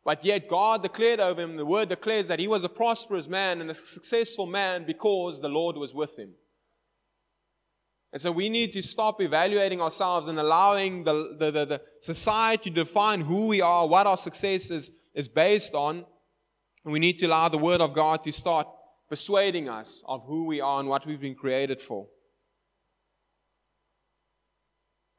But 0.05 0.25
yet 0.25 0.49
God 0.49 0.83
declared 0.83 1.21
over 1.21 1.41
him, 1.41 1.57
the 1.57 1.65
word 1.65 1.89
declares 1.89 2.29
that 2.29 2.39
he 2.39 2.47
was 2.47 2.63
a 2.63 2.69
prosperous 2.69 3.27
man 3.27 3.61
and 3.61 3.71
a 3.71 3.75
successful 3.75 4.45
man 4.45 4.85
because 4.85 5.41
the 5.41 5.49
Lord 5.49 5.77
was 5.77 5.95
with 5.95 6.19
him. 6.19 6.33
And 8.13 8.21
so 8.21 8.31
we 8.31 8.49
need 8.49 8.73
to 8.75 8.83
stop 8.83 9.21
evaluating 9.21 9.81
ourselves 9.81 10.29
and 10.29 10.39
allowing 10.39 11.05
the, 11.05 11.35
the, 11.39 11.51
the, 11.51 11.65
the 11.65 11.81
society 12.01 12.71
to 12.71 12.85
define 12.85 13.23
who 13.23 13.47
we 13.49 13.61
are, 13.61 13.89
what 13.89 14.07
our 14.07 14.17
success 14.17 14.71
is, 14.71 14.93
is 15.15 15.27
based 15.27 15.75
on. 15.75 16.05
And 16.85 16.93
we 16.93 16.99
need 16.99 17.19
to 17.21 17.27
allow 17.27 17.49
the 17.49 17.59
Word 17.59 17.81
of 17.81 17.95
God 17.95 18.23
to 18.25 18.33
start 18.33 18.69
persuading 19.09 19.69
us 19.69 20.03
of 20.07 20.25
who 20.27 20.45
we 20.45 20.61
are 20.61 20.81
and 20.81 20.89
what 20.89 21.07
we've 21.07 21.21
been 21.21 21.35
created 21.35 21.81
for. 21.81 22.07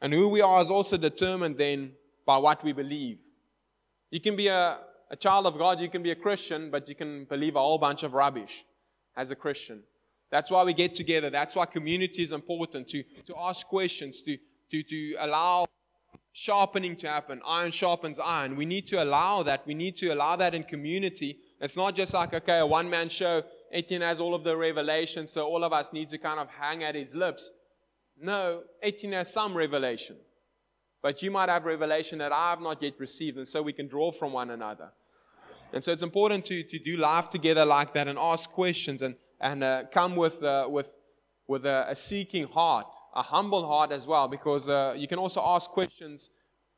And 0.02 0.14
who 0.14 0.28
we 0.28 0.42
are 0.42 0.62
is 0.62 0.70
also 0.70 0.98
determined 0.98 1.58
then 1.58 1.94
by 2.26 2.38
what 2.38 2.64
we 2.64 2.74
believe. 2.74 3.20
You 4.12 4.20
can 4.20 4.36
be 4.36 4.48
a, 4.48 4.80
a 5.10 5.16
child 5.16 5.48
of 5.48 5.58
God, 5.58 5.80
you 5.80 5.90
can 5.90 6.04
be 6.04 6.12
a 6.12 6.16
Christian, 6.16 6.70
but 6.72 6.88
you 6.88 6.96
can 6.96 7.26
believe 7.26 7.56
a 7.56 7.60
whole 7.60 7.78
bunch 7.78 8.04
of 8.04 8.14
rubbish 8.14 8.66
as 9.16 9.32
a 9.32 9.36
Christian. 9.36 9.84
That's 10.32 10.52
why 10.52 10.64
we 10.64 10.74
get 10.74 10.94
together. 10.94 11.30
That's 11.30 11.56
why 11.56 11.66
community 11.66 12.24
is 12.24 12.32
important 12.32 12.88
to, 12.90 13.04
to 13.28 13.34
ask 13.40 13.66
questions, 13.68 14.22
to, 14.24 14.38
to, 14.72 14.84
to 14.84 15.16
allow 15.20 15.66
sharpening 16.34 16.98
to 16.98 17.08
happen. 17.08 17.42
Iron 17.48 17.72
sharpens 17.72 18.20
iron. 18.20 18.58
We 18.58 18.66
need 18.66 18.88
to 18.88 19.02
allow 19.02 19.44
that. 19.44 19.66
We 19.66 19.74
need 19.74 19.96
to 19.98 20.10
allow 20.10 20.36
that 20.36 20.54
in 20.54 20.64
community. 20.64 21.40
It's 21.62 21.78
not 21.78 21.96
just 21.96 22.14
like, 22.14 22.34
okay, 22.34 22.60
a 22.60 22.66
one 22.66 22.90
man 22.90 23.08
show. 23.08 23.44
Etienne 23.72 24.02
has 24.02 24.20
all 24.20 24.34
of 24.34 24.44
the 24.44 24.56
revelation, 24.56 25.28
so 25.28 25.46
all 25.46 25.64
of 25.64 25.74
us 25.74 25.92
need 25.92 26.10
to 26.10 26.18
kind 26.18 26.40
of 26.40 26.50
hang 26.50 26.84
at 26.84 26.96
his 26.96 27.16
lips. 27.16 27.52
No, 28.20 28.64
Etienne 28.82 29.14
has 29.14 29.34
some 29.34 29.56
revelation. 29.56 30.16
But 31.02 31.22
you 31.22 31.30
might 31.30 31.50
have 31.50 31.66
revelation 31.66 32.20
that 32.20 32.32
I 32.32 32.50
have 32.50 32.62
not 32.62 32.82
yet 32.82 32.94
received, 32.98 33.38
and 33.38 33.48
so 33.48 33.62
we 33.62 33.74
can 33.74 33.88
draw 33.88 34.12
from 34.12 34.34
one 34.34 34.50
another. 34.50 34.92
And 35.72 35.84
so 35.84 35.92
it's 35.92 36.04
important 36.04 36.46
to, 36.46 36.64
to 36.64 36.80
do 36.80 36.98
life 36.98 37.30
together 37.30 37.66
like 37.66 37.94
that 37.94 38.08
and 38.08 38.18
ask 38.18 38.50
questions 38.50 39.02
and, 39.02 39.16
and 39.42 39.64
uh, 39.64 39.84
come 39.92 40.16
with, 40.16 40.42
uh, 40.42 40.68
with, 40.70 40.94
with 41.48 41.66
a, 41.66 41.86
a, 41.90 41.96
seeking 41.96 42.48
heart, 42.48 42.88
a 43.16 43.22
humble 43.22 43.68
heart 43.68 43.92
as 43.92 44.08
well, 44.08 44.28
because 44.28 44.70
uh, 44.70 44.96
you 44.98 45.08
can 45.08 45.20
also 45.20 45.42
ask 45.44 45.70
questions 45.70 46.30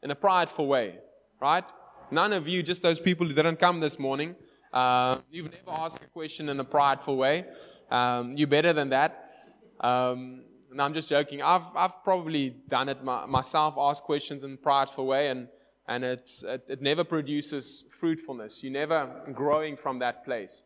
in 0.03 0.11
a 0.11 0.15
prideful 0.15 0.67
way, 0.67 0.95
right? 1.41 1.63
None 2.11 2.33
of 2.33 2.47
you, 2.47 2.63
just 2.63 2.81
those 2.81 2.99
people 2.99 3.27
who 3.27 3.33
didn't 3.33 3.59
come 3.59 3.79
this 3.79 3.99
morning, 3.99 4.35
uh, 4.73 5.17
you've 5.31 5.51
never 5.51 5.79
asked 5.79 6.03
a 6.03 6.07
question 6.07 6.49
in 6.49 6.59
a 6.59 6.63
prideful 6.63 7.17
way. 7.17 7.45
Um, 7.89 8.35
you're 8.35 8.47
better 8.47 8.73
than 8.73 8.89
that. 8.89 9.31
Um, 9.79 10.41
no, 10.71 10.83
I'm 10.83 10.93
just 10.93 11.07
joking. 11.07 11.41
I've, 11.41 11.67
I've 11.75 12.03
probably 12.03 12.55
done 12.69 12.89
it 12.89 13.03
my, 13.03 13.25
myself, 13.25 13.75
asked 13.77 14.03
questions 14.03 14.43
in 14.43 14.53
a 14.53 14.57
prideful 14.57 15.05
way, 15.05 15.29
and, 15.29 15.47
and 15.87 16.03
it's, 16.03 16.43
it, 16.43 16.65
it 16.67 16.81
never 16.81 17.03
produces 17.03 17.85
fruitfulness. 17.89 18.61
You're 18.63 18.73
never 18.73 19.23
growing 19.33 19.77
from 19.77 19.99
that 19.99 20.25
place. 20.25 20.63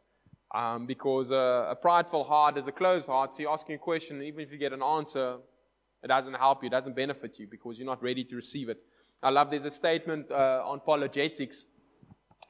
Um, 0.53 0.85
because 0.85 1.31
a, 1.31 1.67
a, 1.69 1.75
prideful 1.75 2.25
heart 2.25 2.57
is 2.57 2.67
a 2.67 2.73
closed 2.73 3.07
heart, 3.07 3.31
so 3.31 3.39
you're 3.39 3.53
asking 3.53 3.75
a 3.75 3.77
question, 3.77 4.21
even 4.21 4.41
if 4.41 4.51
you 4.51 4.57
get 4.57 4.73
an 4.73 4.83
answer, 4.83 5.37
it 6.03 6.07
doesn't 6.07 6.33
help 6.33 6.61
you, 6.61 6.67
it 6.67 6.71
doesn't 6.71 6.93
benefit 6.93 7.39
you 7.39 7.47
because 7.49 7.77
you're 7.77 7.85
not 7.85 8.03
ready 8.03 8.25
to 8.25 8.35
receive 8.35 8.67
it. 8.67 8.77
I 9.23 9.29
love 9.29 9.49
there's 9.49 9.63
a 9.63 9.71
statement 9.71 10.29
uh, 10.29 10.61
on 10.65 10.79
apologetics. 10.79 11.67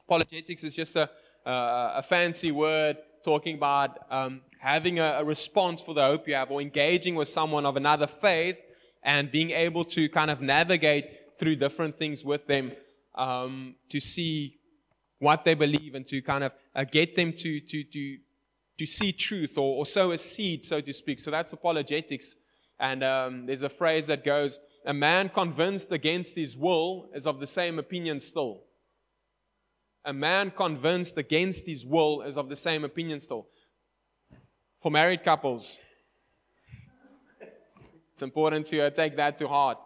Apologetics 0.08 0.64
is 0.64 0.74
just 0.74 0.96
a, 0.96 1.08
a, 1.44 1.92
a 1.96 2.02
fancy 2.02 2.50
word 2.50 2.98
talking 3.24 3.56
about 3.56 3.98
um, 4.10 4.40
having 4.58 4.98
a, 4.98 5.18
a 5.20 5.24
response 5.24 5.80
for 5.80 5.94
the 5.94 6.02
hope 6.02 6.28
you 6.28 6.34
have, 6.34 6.50
or 6.50 6.60
engaging 6.60 7.14
with 7.14 7.28
someone 7.28 7.66
of 7.66 7.76
another 7.76 8.06
faith 8.06 8.58
and 9.02 9.30
being 9.30 9.50
able 9.50 9.84
to 9.84 10.08
kind 10.08 10.30
of 10.30 10.40
navigate 10.40 11.38
through 11.38 11.56
different 11.56 11.98
things 11.98 12.24
with 12.24 12.46
them 12.46 12.72
um, 13.14 13.74
to 13.88 13.98
see 14.00 14.58
what 15.18 15.44
they 15.44 15.54
believe 15.54 15.94
and 15.94 16.06
to 16.06 16.20
kind 16.22 16.44
of 16.44 16.52
uh, 16.74 16.84
get 16.84 17.16
them 17.16 17.32
to, 17.32 17.60
to, 17.60 17.84
to, 17.84 18.18
to 18.78 18.86
see 18.86 19.12
truth 19.12 19.56
or, 19.56 19.78
or 19.78 19.86
sow 19.86 20.10
a 20.12 20.18
seed, 20.18 20.64
so 20.64 20.80
to 20.80 20.92
speak. 20.92 21.20
So 21.20 21.30
that's 21.30 21.52
apologetics. 21.52 22.34
And 22.78 23.04
um, 23.04 23.46
there's 23.46 23.62
a 23.62 23.68
phrase 23.68 24.08
that 24.08 24.24
goes, 24.24 24.58
A 24.84 24.92
man 24.92 25.28
convinced 25.28 25.92
against 25.92 26.36
his 26.36 26.56
will 26.56 27.08
is 27.14 27.26
of 27.26 27.38
the 27.38 27.46
same 27.46 27.78
opinion 27.78 28.18
still. 28.18 28.62
A 30.04 30.12
man 30.12 30.50
convinced 30.50 31.16
against 31.16 31.66
his 31.66 31.86
will 31.86 32.22
is 32.22 32.36
of 32.36 32.48
the 32.48 32.56
same 32.56 32.84
opinion 32.84 33.20
still. 33.20 33.46
For 34.80 34.90
married 34.90 35.22
couples, 35.22 35.78
it's 38.12 38.22
important 38.22 38.66
to 38.68 38.86
uh, 38.86 38.90
take 38.90 39.16
that 39.16 39.38
to 39.38 39.46
heart. 39.46 39.78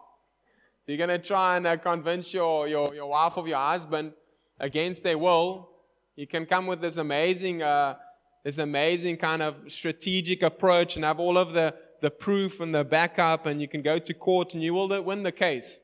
You're 0.87 0.97
going 0.97 1.09
to 1.09 1.19
try 1.19 1.57
and 1.57 1.67
uh, 1.67 1.77
convince 1.77 2.33
your, 2.33 2.67
your, 2.67 2.95
your 2.95 3.07
wife 3.07 3.37
or 3.37 3.47
your 3.47 3.59
husband 3.59 4.13
against 4.59 5.03
their 5.03 5.17
will. 5.17 5.69
You 6.15 6.25
can 6.25 6.45
come 6.45 6.65
with 6.65 6.81
this 6.81 6.97
amazing, 6.97 7.61
uh, 7.61 7.95
this 8.43 8.57
amazing 8.57 9.17
kind 9.17 9.43
of 9.43 9.55
strategic 9.67 10.41
approach 10.41 10.95
and 10.95 11.05
have 11.05 11.19
all 11.19 11.37
of 11.37 11.53
the, 11.53 11.75
the 12.01 12.09
proof 12.09 12.59
and 12.59 12.73
the 12.73 12.83
backup, 12.83 13.45
and 13.45 13.61
you 13.61 13.67
can 13.67 13.81
go 13.81 13.99
to 13.99 14.13
court 14.13 14.53
and 14.53 14.63
you 14.63 14.73
will 14.73 15.03
win 15.03 15.23
the 15.23 15.31
case. 15.31 15.79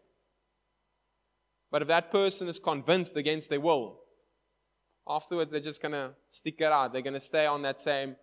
But 1.69 1.81
if 1.81 1.87
that 1.89 2.11
person 2.11 2.47
is 2.47 2.57
convinced 2.57 3.15
against 3.15 3.49
their 3.49 3.59
will, 3.59 3.99
afterwards 5.07 5.51
they're 5.51 5.59
just 5.59 5.81
going 5.81 5.91
to 5.91 6.11
stick 6.29 6.55
it 6.59 6.71
out. 6.71 6.93
They're 6.93 7.01
going 7.01 7.13
to 7.13 7.19
stay 7.19 7.45
on 7.45 7.61
that 7.63 7.79
same 7.79 8.15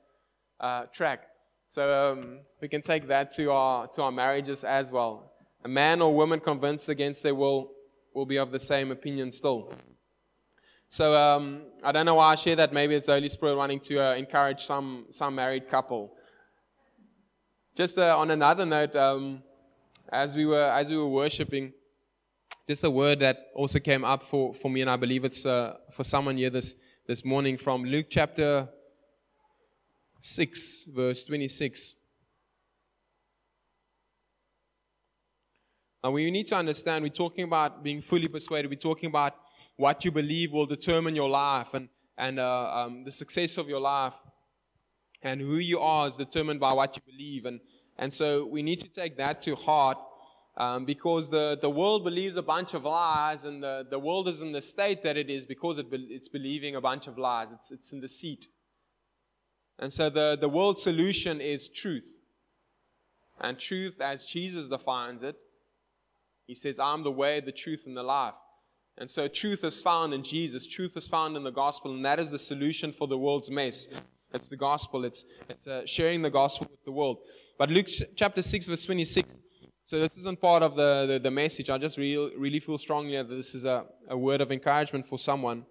uh, 0.58 0.84
track. 0.87 1.25
So 1.66 2.12
um, 2.12 2.38
we 2.60 2.68
can 2.68 2.82
take 2.82 3.06
that 3.08 3.32
to 3.34 3.50
our, 3.52 3.87
to 3.88 4.02
our 4.02 4.12
marriages 4.12 4.64
as 4.64 4.90
well. 4.90 5.32
A 5.64 5.68
man 5.68 6.02
or 6.02 6.14
woman 6.14 6.40
convinced 6.40 6.88
against 6.88 7.22
their 7.22 7.34
will 7.34 7.70
will 8.14 8.26
be 8.26 8.38
of 8.38 8.50
the 8.50 8.58
same 8.58 8.90
opinion 8.90 9.30
still. 9.30 9.72
So 10.88 11.14
um, 11.14 11.62
I 11.84 11.92
don't 11.92 12.04
know 12.04 12.16
why 12.16 12.32
I 12.32 12.34
share 12.34 12.56
that. 12.56 12.72
Maybe 12.72 12.96
it's 12.96 13.06
the 13.06 13.12
Holy 13.12 13.28
Spirit 13.28 13.56
wanting 13.56 13.78
to 13.80 14.00
uh, 14.00 14.14
encourage 14.14 14.64
some, 14.64 15.06
some 15.10 15.37
married 15.37 15.68
couple. 15.68 16.12
Just 17.76 17.96
uh, 17.99 18.18
on 18.18 18.32
another 18.32 18.66
note, 18.66 18.96
um, 18.96 19.42
as, 20.12 20.34
we 20.34 20.46
were, 20.46 20.64
as 20.64 20.90
we 20.90 20.96
were 20.96 21.08
worshiping, 21.08 21.72
just 22.70 22.84
a 22.84 22.90
word 22.90 23.18
that 23.18 23.48
also 23.52 23.80
came 23.80 24.04
up 24.04 24.22
for, 24.22 24.54
for 24.54 24.70
me, 24.70 24.80
and 24.80 24.88
I 24.88 24.94
believe 24.94 25.24
it's 25.24 25.44
uh, 25.44 25.74
for 25.90 26.04
someone 26.04 26.36
here 26.36 26.50
this, 26.50 26.76
this 27.04 27.24
morning 27.24 27.56
from 27.56 27.82
Luke 27.82 28.06
chapter 28.08 28.68
6, 30.20 30.84
verse 30.84 31.24
26. 31.24 31.96
Now, 36.04 36.12
we 36.12 36.30
need 36.30 36.46
to 36.46 36.54
understand 36.54 37.02
we're 37.02 37.08
talking 37.08 37.42
about 37.42 37.82
being 37.82 38.00
fully 38.00 38.28
persuaded, 38.28 38.70
we're 38.70 38.76
talking 38.76 39.08
about 39.08 39.34
what 39.74 40.04
you 40.04 40.12
believe 40.12 40.52
will 40.52 40.66
determine 40.66 41.16
your 41.16 41.28
life 41.28 41.74
and, 41.74 41.88
and 42.16 42.38
uh, 42.38 42.70
um, 42.72 43.02
the 43.02 43.10
success 43.10 43.58
of 43.58 43.68
your 43.68 43.80
life. 43.80 44.14
And 45.22 45.40
who 45.40 45.56
you 45.56 45.80
are 45.80 46.06
is 46.06 46.14
determined 46.14 46.60
by 46.60 46.72
what 46.72 46.94
you 46.94 47.02
believe. 47.04 47.46
And, 47.46 47.58
and 47.98 48.14
so 48.14 48.46
we 48.46 48.62
need 48.62 48.80
to 48.82 48.88
take 48.88 49.16
that 49.16 49.42
to 49.42 49.56
heart 49.56 49.98
um, 50.61 50.85
because 50.85 51.31
the, 51.31 51.59
the 51.59 51.71
world 51.71 52.05
believes 52.05 52.37
a 52.37 52.43
bunch 52.43 52.75
of 52.75 52.85
lies, 52.85 53.47
and 53.47 53.62
the, 53.62 53.87
the 53.88 53.99
world 53.99 54.29
is 54.29 54.43
in 54.43 54.52
the 54.52 54.61
state 54.61 55.02
that 55.05 55.17
it 55.17 55.31
is 55.31 55.47
because 55.47 55.79
it 55.79 55.90
be, 55.90 56.07
it's 56.11 56.29
believing 56.29 56.76
a 56.76 56.83
bunch 56.83 57.07
of 57.07 57.17
lies. 57.17 57.50
It's, 57.50 57.71
it's 57.71 57.93
in 57.95 58.02
deceit. 58.02 58.47
And 59.79 59.90
so 59.90 60.11
the, 60.11 60.37
the 60.38 60.50
world's 60.50 60.83
solution 60.83 61.40
is 61.40 61.71
truth. 61.71 62.21
And 63.40 63.59
truth, 63.59 64.02
as 64.02 64.26
Jesus 64.26 64.69
defines 64.69 65.23
it, 65.23 65.37
he 66.47 66.55
says, 66.55 66.79
I'm 66.79 67.05
the 67.05 67.11
way, 67.11 67.40
the 67.40 67.52
truth, 67.52 67.85
and 67.87 67.97
the 67.97 68.02
life. 68.02 68.35
And 68.99 69.11
so 69.11 69.29
truth 69.29 69.64
is 69.64 69.81
found 69.81 70.12
in 70.12 70.23
Jesus. 70.23 70.67
Truth 70.67 70.95
is 70.99 71.09
found 71.09 71.38
in 71.38 71.43
the 71.43 71.50
gospel, 71.50 71.95
and 71.95 72.05
that 72.05 72.21
is 72.21 72.31
the 72.31 72.38
solution 72.38 72.93
for 72.93 73.09
the 73.09 73.17
world's 73.17 73.50
mess. 73.50 73.87
It's 74.35 74.50
the 74.50 74.59
gospel. 74.59 75.07
It's, 75.07 75.25
it's 75.49 75.67
uh, 75.67 75.87
sharing 75.87 76.21
the 76.21 76.29
gospel 76.29 76.67
with 76.71 76.85
the 76.85 76.93
world. 76.93 77.17
But 77.57 77.71
Luke 77.71 77.88
chapter 78.14 78.43
6, 78.43 78.67
verse 78.67 78.85
26. 78.85 79.40
So 79.90 79.99
this 79.99 80.16
isn't 80.18 80.40
part 80.40 80.62
of 80.62 80.76
the, 80.76 81.04
the, 81.09 81.18
the 81.18 81.32
message. 81.32 81.68
I 81.68 81.76
just 81.76 81.99
really, 81.99 82.30
really 82.37 82.61
feel 82.61 82.78
strongly 82.78 83.16
that 83.16 83.28
this 83.28 83.56
is 83.56 83.64
a, 83.64 83.87
a 84.09 84.16
word 84.16 84.40
of 84.40 84.52
encouragement 84.52 85.04
for 85.04 85.18
someone. 85.18 85.66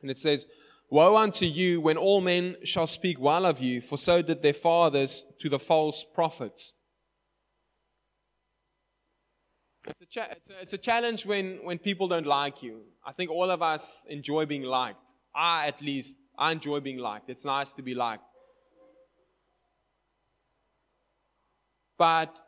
And 0.00 0.08
it 0.08 0.18
says, 0.18 0.46
Woe 0.88 1.16
unto 1.16 1.44
you 1.44 1.80
when 1.80 1.96
all 1.96 2.20
men 2.20 2.54
shall 2.62 2.86
speak 2.86 3.18
well 3.18 3.44
of 3.44 3.58
you, 3.58 3.80
for 3.80 3.98
so 3.98 4.22
did 4.22 4.40
their 4.40 4.52
fathers 4.52 5.24
to 5.40 5.48
the 5.48 5.58
false 5.58 6.04
prophets. 6.14 6.74
It's 9.88 10.02
a, 10.02 10.06
cha- 10.06 10.28
it's, 10.30 10.50
a, 10.50 10.60
it's 10.62 10.72
a 10.74 10.78
challenge 10.78 11.26
when, 11.26 11.58
when 11.64 11.78
people 11.78 12.06
don't 12.06 12.28
like 12.28 12.62
you. 12.62 12.82
I 13.04 13.10
think 13.10 13.32
all 13.32 13.50
of 13.50 13.62
us 13.62 14.06
enjoy 14.08 14.46
being 14.46 14.62
liked. 14.62 15.08
I, 15.34 15.66
at 15.66 15.82
least, 15.82 16.14
I 16.38 16.52
enjoy 16.52 16.78
being 16.78 16.98
liked. 16.98 17.28
It's 17.28 17.44
nice 17.44 17.72
to 17.72 17.82
be 17.82 17.96
liked. 17.96 18.22
But 21.98 22.38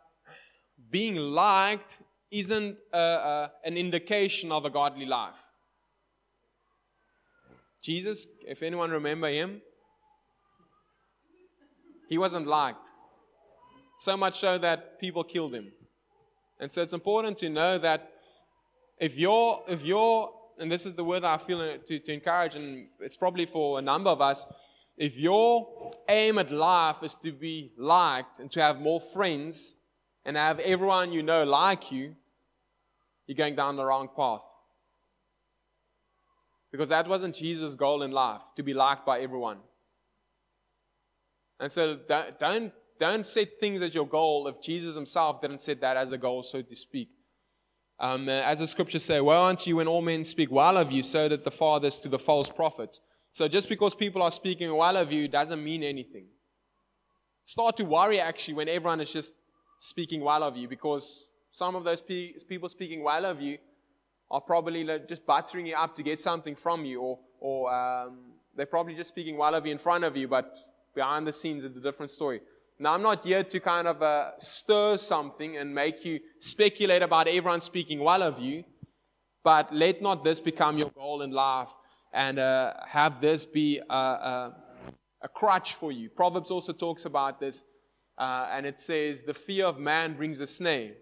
being 0.91 1.17
liked 1.17 1.93
isn't 2.31 2.77
a, 2.93 2.99
a, 2.99 3.53
an 3.65 3.77
indication 3.77 4.53
of 4.53 4.65
a 4.65 4.71
godly 4.71 5.07
life. 5.07 5.39
Jesus, 7.83 8.27
if 8.47 8.63
anyone 8.63 8.91
remember 8.91 9.29
him, 9.29 9.63
he 12.09 12.19
wasn't 12.19 12.47
liked. 12.47 12.89
So 13.99 14.17
much 14.17 14.39
so 14.41 14.59
that 14.59 15.01
people 15.01 15.25
killed 15.25 15.55
him. 15.55 15.73
And 16.59 16.71
so 16.71 16.83
it's 16.83 16.93
important 16.93 17.39
to 17.39 17.49
know 17.49 17.79
that 17.79 18.11
if 18.99 19.17
you're, 19.17 19.63
if 19.69 19.85
you're, 19.85 20.33
and 20.59 20.71
this 20.71 20.85
is 20.85 20.95
the 20.95 21.05
word 21.05 21.23
I 21.23 21.37
feel 21.37 21.79
to, 21.79 21.99
to 21.99 22.13
encourage, 22.13 22.55
and 22.55 22.89
it's 23.01 23.17
probably 23.17 23.47
for 23.47 23.79
a 23.79 23.83
number 23.83 24.11
of 24.11 24.21
us, 24.21 24.45
if 24.97 25.17
your 25.17 25.93
aim 26.09 26.39
at 26.39 26.51
life 26.51 27.03
is 27.03 27.15
to 27.23 27.33
be 27.33 27.73
liked 27.79 28.41
and 28.41 28.51
to 28.53 28.61
have 28.63 28.81
more 28.81 29.01
friends 29.01 29.76
and 30.27 30.37
have 30.37 30.59
everyone 30.59 31.13
you 31.13 31.23
know 31.23 31.45
like 31.45 31.93
you, 31.93 32.17
you're 33.27 33.37
going 33.37 33.55
down 33.55 33.77
the 33.77 33.85
wrong 33.85 34.09
path. 34.15 34.43
Because 36.73 36.89
that 36.89 37.09
wasn't 37.09 37.37
Jesus' 37.37 37.77
goal 37.77 38.03
in 38.03 38.11
life, 38.11 38.43
to 38.57 38.63
be 38.65 38.75
liked 38.75 39.07
by 39.07 39.21
everyone. 39.21 39.59
And 41.61 41.71
so 41.71 41.97
don't, 42.09 42.73
don't 42.99 43.25
set 43.25 43.61
things 43.61 43.81
as 43.81 43.95
your 43.95 44.07
goal 44.07 44.49
if 44.49 44.61
Jesus 44.61 44.97
himself 44.97 45.41
didn't 45.41 45.63
set 45.63 45.81
that 45.81 45.97
as 45.97 46.11
a 46.11 46.19
goal, 46.19 46.43
so 46.43 46.61
to 46.61 46.77
speak. 46.77 47.09
Um, 47.99 48.29
uh, 48.29 48.33
as 48.33 48.59
the 48.59 48.67
scriptures 48.67 49.05
say, 49.05 49.21
Woe 49.21 49.45
unto 49.45 49.71
you 49.71 49.77
when 49.77 49.87
all 49.87 50.03
men 50.03 50.25
speak 50.25 50.51
well 50.51 50.77
of 50.77 50.91
you, 50.93 51.03
so 51.05 51.29
that 51.29 51.45
the 51.45 51.51
fathers 51.51 51.99
to 52.01 52.09
the 52.09 52.19
false 52.19 52.51
prophets. 52.51 53.01
So 53.31 53.49
just 53.49 53.69
because 53.69 53.95
people 53.95 54.23
are 54.23 54.33
speaking 54.33 54.75
well 54.75 54.97
of 54.97 55.13
you 55.13 55.29
doesn't 55.29 55.63
mean 55.63 55.83
anything. 55.83 56.27
Start 57.45 57.77
to 57.77 57.85
worry 57.85 58.21
actually 58.21 58.55
when 58.55 58.69
everyone 58.69 59.01
is 59.01 59.13
just 59.13 59.33
speaking 59.79 60.21
well 60.21 60.43
of 60.43 60.57
you, 60.57 60.69
because 60.69 61.29
some 61.53 61.75
of 61.75 61.85
those 61.85 62.01
pe- 62.01 62.33
people 62.49 62.69
speaking 62.69 63.03
well 63.03 63.25
of 63.25 63.41
you 63.41 63.59
are 64.31 64.41
probably 64.41 64.85
just 65.09 65.25
buttering 65.25 65.67
you 65.67 65.77
up 65.77 65.95
to 65.97 66.03
get 66.03 66.21
something 66.21 66.57
from 66.57 66.85
you, 66.85 67.01
or, 67.01 67.19
or 67.41 67.73
um, 67.73 68.19
they're 68.57 68.67
probably 68.67 68.95
just 68.95 69.09
speaking 69.09 69.37
well 69.37 69.55
of 69.55 69.67
you 69.67 69.73
in 69.73 69.79
front 69.79 70.05
of 70.05 70.17
you, 70.17 70.27
but 70.29 70.53
behind 70.95 71.27
the 71.27 71.33
scenes 71.33 71.65
it's 71.65 71.77
a 71.77 71.81
different 71.81 72.11
story. 72.11 72.41
Now, 72.79 72.93
I'm 72.93 73.03
not 73.03 73.25
here 73.25 73.43
to 73.43 73.61
kind 73.61 73.89
of 73.89 74.03
uh, 74.03 74.39
stir 74.39 74.99
something 74.99 75.57
and 75.57 75.75
make 75.75 76.05
you 76.05 76.21
speculate 76.41 77.01
about 77.01 77.27
everyone 77.27 77.63
speaking 77.63 78.01
well 78.01 78.23
of 78.23 78.39
you, 78.39 78.65
but 79.43 79.73
let 79.73 80.03
not 80.03 80.25
this 80.25 80.41
become 80.41 80.77
your 80.77 80.91
goal 80.91 81.23
in 81.23 81.31
life 81.31 81.71
and 82.13 82.39
uh, 82.39 82.75
have 82.87 83.21
this 83.21 83.47
be 83.47 83.81
a, 83.89 83.95
a, 83.95 84.57
a, 85.23 85.29
crutch 85.29 85.75
for 85.75 85.91
you. 85.91 86.11
Proverbs 86.11 86.51
also 86.51 86.73
talks 86.73 87.05
about 87.05 87.41
this, 87.41 87.65
uh, 88.19 88.49
and 88.53 88.67
it 88.67 88.81
says, 88.81 89.25
The 89.25 89.35
fear 89.35 89.67
of 89.67 89.79
man 89.79 90.15
brings 90.15 90.41
a 90.41 90.47
snare. 90.47 90.93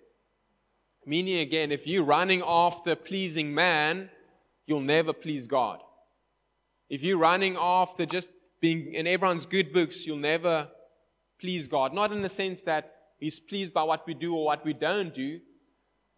Meaning, 1.06 1.38
again, 1.38 1.70
if 1.70 1.86
you're 1.86 2.04
running 2.04 2.42
after 2.46 2.94
pleasing 2.96 3.54
man, 3.54 4.10
you'll 4.66 4.80
never 4.80 5.12
please 5.12 5.46
God. 5.46 5.80
If 6.88 7.02
you're 7.02 7.18
running 7.18 7.56
after 7.58 8.06
just 8.06 8.28
being 8.60 8.94
in 8.94 9.06
everyone's 9.06 9.46
good 9.46 9.72
books, 9.72 10.06
you'll 10.06 10.16
never 10.16 10.68
please 11.40 11.68
God. 11.68 11.92
Not 11.92 12.12
in 12.12 12.22
the 12.22 12.28
sense 12.28 12.62
that 12.62 12.90
He's 13.18 13.38
pleased 13.38 13.72
by 13.72 13.82
what 13.82 14.06
we 14.06 14.14
do 14.14 14.34
or 14.34 14.44
what 14.44 14.64
we 14.64 14.72
don't 14.72 15.14
do, 15.14 15.40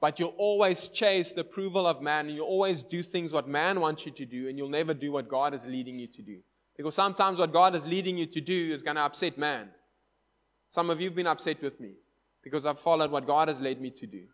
but 0.00 0.18
you'll 0.18 0.34
always 0.38 0.88
chase 0.88 1.32
the 1.32 1.42
approval 1.42 1.86
of 1.86 2.02
man, 2.02 2.26
and 2.26 2.36
you'll 2.36 2.46
always 2.46 2.82
do 2.82 3.02
things 3.02 3.32
what 3.32 3.48
man 3.48 3.80
wants 3.80 4.06
you 4.06 4.12
to 4.12 4.24
do, 4.24 4.48
and 4.48 4.58
you'll 4.58 4.68
never 4.68 4.94
do 4.94 5.12
what 5.12 5.28
God 5.28 5.54
is 5.54 5.64
leading 5.64 5.98
you 5.98 6.06
to 6.08 6.22
do. 6.22 6.38
Because 6.76 6.94
sometimes 6.94 7.38
what 7.38 7.52
God 7.52 7.74
is 7.74 7.86
leading 7.86 8.18
you 8.18 8.26
to 8.26 8.40
do 8.40 8.72
is 8.72 8.82
going 8.82 8.96
to 8.96 9.02
upset 9.02 9.38
man. 9.38 9.68
Some 10.68 10.90
of 10.90 11.00
you 11.00 11.08
have 11.08 11.16
been 11.16 11.26
upset 11.26 11.62
with 11.62 11.80
me 11.80 11.92
because 12.42 12.66
I've 12.66 12.78
followed 12.78 13.11
what 13.11 13.26
God 13.26 13.49
has 13.49 13.61
led 13.61 13.80
me 13.80 13.90
to 13.90 14.06
do. 14.06 14.25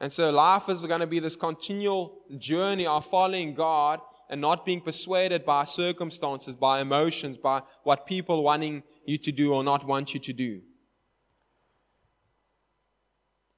And 0.00 0.12
so 0.12 0.30
life 0.30 0.68
is 0.68 0.84
going 0.84 1.00
to 1.00 1.06
be 1.06 1.18
this 1.18 1.36
continual 1.36 2.20
journey 2.38 2.86
of 2.86 3.04
following 3.04 3.54
God 3.54 4.00
and 4.30 4.40
not 4.40 4.64
being 4.64 4.80
persuaded 4.80 5.44
by 5.44 5.64
circumstances, 5.64 6.54
by 6.54 6.80
emotions, 6.80 7.36
by 7.36 7.62
what 7.82 8.06
people 8.06 8.42
wanting 8.42 8.82
you 9.04 9.18
to 9.18 9.32
do 9.32 9.52
or 9.52 9.64
not 9.64 9.86
want 9.86 10.14
you 10.14 10.20
to 10.20 10.32
do. 10.32 10.60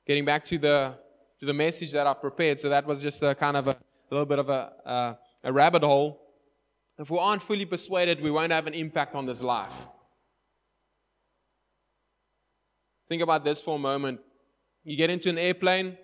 Getting 0.06 0.24
back 0.24 0.44
to 0.46 0.58
the 0.58 0.94
to 1.40 1.46
the 1.46 1.54
message 1.54 1.92
that 1.92 2.06
I 2.06 2.12
prepared, 2.12 2.60
so 2.60 2.68
that 2.68 2.86
was 2.86 3.00
just 3.00 3.22
a 3.22 3.34
kind 3.34 3.56
of 3.56 3.66
a, 3.66 3.70
a 3.70 4.10
little 4.10 4.26
bit 4.26 4.38
of 4.38 4.50
a, 4.50 4.72
a, 4.84 5.18
a 5.44 5.52
rabbit 5.52 5.82
hole. 5.82 6.20
If 7.00 7.08
we 7.10 7.18
aren't 7.18 7.42
fully 7.42 7.64
persuaded, 7.64 8.20
we 8.20 8.30
won't 8.30 8.52
have 8.52 8.66
an 8.66 8.74
impact 8.74 9.14
on 9.14 9.24
this 9.24 9.40
life. 9.40 9.86
Think 13.08 13.22
about 13.22 13.42
this 13.42 13.62
for 13.62 13.76
a 13.76 13.78
moment. 13.78 14.20
You 14.84 14.98
get 14.98 15.08
into 15.08 15.30
an 15.30 15.38
airplane, 15.38 15.96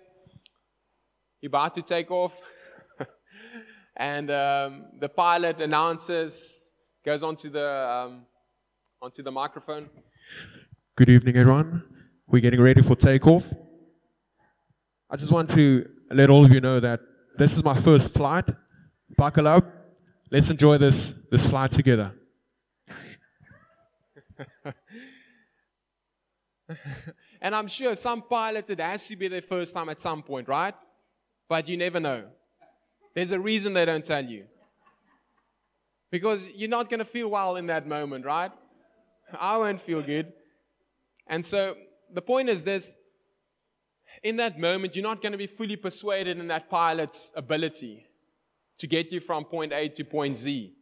you're 1.39 1.49
about 1.49 1.75
to 1.75 1.83
take 1.83 2.09
off, 2.09 2.41
and 3.95 4.31
um, 4.31 4.85
the 4.99 5.07
pilot 5.07 5.61
announces, 5.61 6.71
goes 7.05 7.21
onto 7.21 7.51
the 7.51 7.69
um, 7.69 8.25
onto 8.99 9.21
the 9.21 9.31
microphone. 9.31 9.91
Good 10.95 11.09
evening, 11.09 11.37
everyone. 11.37 11.83
We're 12.27 12.41
getting 12.41 12.61
ready 12.61 12.81
for 12.81 12.95
takeoff. 12.95 13.43
I 15.11 15.15
just 15.15 15.31
want 15.31 15.51
to 15.51 15.87
let 16.09 16.31
all 16.31 16.43
of 16.43 16.51
you 16.51 16.59
know 16.59 16.79
that 16.79 17.01
this 17.37 17.55
is 17.55 17.63
my 17.63 17.79
first 17.79 18.15
flight. 18.15 18.45
Buckle 19.15 19.47
up. 19.47 19.76
Let's 20.29 20.49
enjoy 20.49 20.77
this, 20.77 21.13
this 21.31 21.45
flight 21.45 21.71
together. 21.71 22.11
and 27.41 27.55
I'm 27.55 27.69
sure 27.69 27.95
some 27.95 28.21
pilots, 28.23 28.69
it 28.69 28.81
has 28.81 29.07
to 29.07 29.15
be 29.15 29.29
their 29.29 29.41
first 29.41 29.73
time 29.73 29.87
at 29.87 30.01
some 30.01 30.21
point, 30.21 30.49
right? 30.49 30.73
But 31.47 31.69
you 31.69 31.77
never 31.77 32.01
know. 32.01 32.25
There's 33.15 33.31
a 33.31 33.39
reason 33.39 33.71
they 33.73 33.85
don't 33.85 34.03
tell 34.03 34.25
you. 34.25 34.47
Because 36.11 36.49
you're 36.49 36.69
not 36.69 36.89
going 36.89 36.99
to 36.99 37.05
feel 37.05 37.29
well 37.29 37.55
in 37.55 37.67
that 37.67 37.87
moment, 37.87 38.25
right? 38.25 38.51
I 39.39 39.55
won't 39.57 39.79
feel 39.79 40.01
good. 40.01 40.33
And 41.25 41.45
so 41.45 41.75
the 42.13 42.21
point 42.21 42.49
is 42.49 42.63
this 42.63 42.95
in 44.23 44.35
that 44.37 44.59
moment, 44.59 44.93
you're 44.93 45.03
not 45.03 45.21
going 45.21 45.31
to 45.31 45.37
be 45.37 45.47
fully 45.47 45.77
persuaded 45.77 46.37
in 46.37 46.47
that 46.47 46.69
pilot's 46.69 47.31
ability 47.33 48.06
to 48.79 48.87
get 48.87 49.11
you 49.11 49.19
from 49.19 49.45
point 49.45 49.73
A 49.73 49.89
to 49.89 50.03
point 50.03 50.37
Z. 50.37 50.73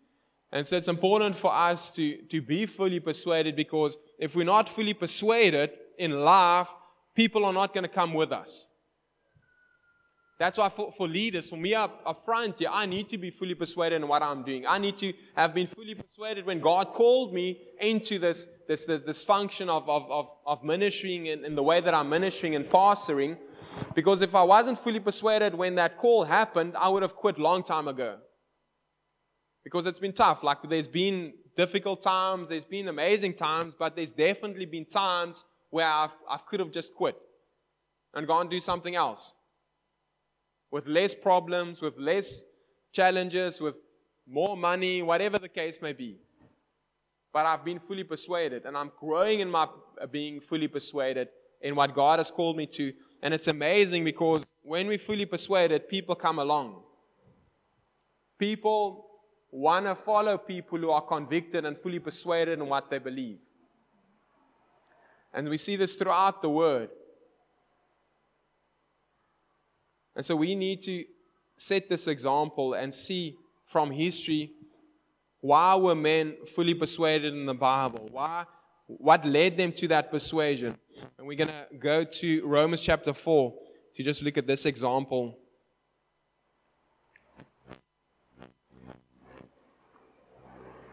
And 0.52 0.66
so 0.66 0.78
it's 0.78 0.88
important 0.88 1.36
for 1.36 1.54
us 1.54 1.90
to, 1.92 2.18
to 2.24 2.42
be 2.42 2.66
fully 2.66 3.00
persuaded 3.00 3.56
because 3.56 3.98
if 4.20 4.36
we're 4.36 4.46
not 4.46 4.70
fully 4.70 4.94
persuaded 4.94 5.72
in 5.98 6.22
life, 6.22 6.70
people 7.16 7.46
are 7.46 7.54
not 7.54 7.74
going 7.74 7.84
to 7.84 7.90
come 7.90 8.14
with 8.14 8.32
us. 8.32 8.66
That's 10.38 10.58
why 10.58 10.68
for, 10.68 10.92
for 10.92 11.08
leaders, 11.08 11.50
for 11.50 11.56
me 11.56 11.74
up, 11.74 12.02
up 12.06 12.26
front 12.26 12.60
here, 12.60 12.70
I 12.72 12.86
need 12.86 13.10
to 13.10 13.18
be 13.18 13.30
fully 13.30 13.56
persuaded 13.56 14.02
in 14.02 14.08
what 14.08 14.22
I'm 14.22 14.44
doing. 14.44 14.68
I 14.68 14.78
need 14.78 15.00
to 15.00 15.14
have 15.36 15.54
been 15.54 15.68
fully 15.68 15.96
persuaded 15.96 16.46
when 16.46 16.60
God 16.60 16.92
called 16.94 17.34
me 17.34 17.62
into 17.80 18.20
this, 18.20 18.46
this, 18.68 18.86
this, 18.86 19.02
this 19.04 19.24
function 19.24 19.70
of, 19.70 19.90
of, 19.90 20.12
of, 20.12 20.30
of 20.46 20.64
ministering 20.64 21.28
in, 21.28 21.46
in 21.46 21.56
the 21.56 21.64
way 21.64 21.80
that 21.80 21.94
I'm 21.94 22.10
ministering 22.10 22.56
and 22.56 22.66
pastoring. 22.66 23.38
Because 23.94 24.22
if 24.22 24.36
I 24.36 24.44
wasn't 24.44 24.80
fully 24.80 25.00
persuaded 25.00 25.56
when 25.56 25.76
that 25.76 25.98
call 25.98 26.24
happened, 26.24 26.76
I 26.78 26.90
would 26.90 27.02
have 27.02 27.16
quit 27.16 27.40
long 27.40 27.64
time 27.64 27.88
ago. 27.88 28.18
Because 29.64 29.86
it's 29.86 30.00
been 30.00 30.14
tough. 30.14 30.44
Like 30.44 30.58
there's 30.70 30.88
been 30.88 31.34
difficult 31.58 32.04
times, 32.04 32.50
there's 32.50 32.66
been 32.66 32.88
amazing 32.88 33.34
times, 33.34 33.74
but 33.78 33.96
there's 33.96 34.12
definitely 34.12 34.66
been 34.66 34.86
times 34.86 35.44
where 35.70 35.88
I've, 35.88 36.16
I 36.30 36.38
could 36.38 36.60
have 36.60 36.72
just 36.72 36.94
quit 36.94 37.18
and 38.14 38.28
gone 38.28 38.50
do 38.50 38.60
something 38.60 38.96
else 38.96 39.34
with 40.72 40.88
less 40.88 41.14
problems, 41.14 41.82
with 41.82 41.98
less 41.98 42.44
challenges, 42.92 43.62
with 43.62 43.78
more 44.28 44.58
money, 44.58 45.02
whatever 45.02 45.38
the 45.40 45.50
case 45.50 45.82
may 45.82 45.94
be. 45.94 46.18
But 47.32 47.46
I've 47.46 47.66
been 47.66 47.80
fully 47.80 48.04
persuaded, 48.04 48.66
and 48.66 48.78
I'm 48.78 48.92
growing 49.00 49.42
in 49.42 49.50
my 49.50 49.68
being 50.12 50.40
fully 50.40 50.68
persuaded 50.68 51.28
in 51.62 51.76
what 51.76 51.94
God 51.94 52.20
has 52.20 52.32
called 52.32 52.58
me 52.58 52.66
to. 52.68 52.94
And 53.26 53.34
it's 53.34 53.48
amazing 53.48 54.04
because 54.04 54.44
when 54.62 54.86
we're 54.86 55.00
fully 55.00 55.26
persuaded, 55.26 55.90
people 55.90 56.14
come 56.14 56.38
along. 56.38 56.84
People 58.38 59.08
want 59.50 59.88
to 59.88 59.96
follow 59.96 60.38
people 60.38 60.78
who 60.78 60.92
are 60.92 61.02
convicted 61.02 61.66
and 61.66 61.76
fully 61.76 61.98
persuaded 61.98 62.60
in 62.60 62.68
what 62.68 62.88
they 62.92 63.00
believe. 63.00 63.40
And 65.34 65.50
we 65.50 65.58
see 65.58 65.76
this 65.76 65.96
throughout 65.96 66.40
the 66.44 66.52
Word. 66.52 66.92
And 70.16 70.24
so 70.24 70.36
we 70.36 70.54
need 70.54 70.84
to 70.84 71.04
set 71.58 71.90
this 71.90 72.06
example 72.06 72.76
and 72.76 72.94
see 72.94 73.38
from 73.66 73.90
history 73.90 74.52
why 75.42 75.74
were 75.74 75.96
men 75.96 76.36
fully 76.56 76.76
persuaded 76.76 77.34
in 77.34 77.48
the 77.48 77.56
Bible? 77.56 78.08
Why, 78.12 78.46
what 78.88 79.26
led 79.26 79.58
them 79.58 79.72
to 79.74 79.88
that 79.90 80.12
persuasion? 80.12 80.78
And 81.18 81.28
we're 81.28 81.38
going 81.38 81.50
to 81.50 81.66
go 81.78 82.04
to 82.04 82.46
Romans 82.46 82.82
chapter 82.82 83.14
4 83.14 83.54
to 83.96 84.04
just 84.04 84.22
look 84.22 84.38
at 84.38 84.48
this 84.48 84.66
example. 84.66 85.38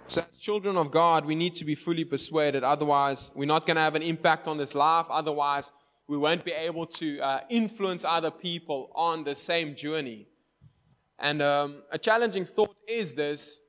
So, 0.07 0.25
as 0.31 0.39
children 0.39 0.77
of 0.77 0.91
God, 0.91 1.25
we 1.25 1.35
need 1.35 1.55
to 1.57 1.65
be 1.65 1.75
fully 1.75 2.05
persuaded. 2.05 2.65
Otherwise, 2.65 3.31
we're 3.35 3.47
not 3.47 3.67
going 3.67 3.77
to 3.77 3.83
have 3.83 3.95
an 3.95 4.03
impact 4.03 4.47
on 4.47 4.59
this 4.59 4.75
life. 4.75 5.07
Otherwise, 5.09 5.71
we 6.07 6.19
won't 6.19 6.45
be 6.45 6.53
able 6.53 6.87
to 6.87 7.21
uh, 7.21 7.41
influence 7.49 8.05
other 8.05 8.31
people 8.31 8.91
on 8.95 9.25
the 9.25 9.35
same 9.35 9.75
journey. 9.75 10.27
And 11.19 11.41
um, 11.41 11.83
a 11.91 11.99
challenging 11.99 12.45
thought 12.45 12.77
is 12.87 13.15
this 13.15 13.61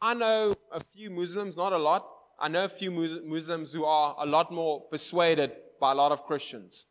I 0.00 0.14
know 0.14 0.54
a 0.70 0.80
few 0.80 1.10
Muslims, 1.10 1.56
not 1.56 1.72
a 1.72 1.78
lot. 1.78 2.06
I 2.38 2.48
know 2.48 2.64
a 2.64 2.68
few 2.68 2.90
Muslims 2.90 3.72
who 3.72 3.84
are 3.84 4.14
a 4.18 4.26
lot 4.26 4.52
more 4.52 4.82
persuaded 4.82 5.52
by 5.80 5.92
a 5.92 5.94
lot 5.94 6.12
of 6.12 6.24
Christians. 6.24 6.86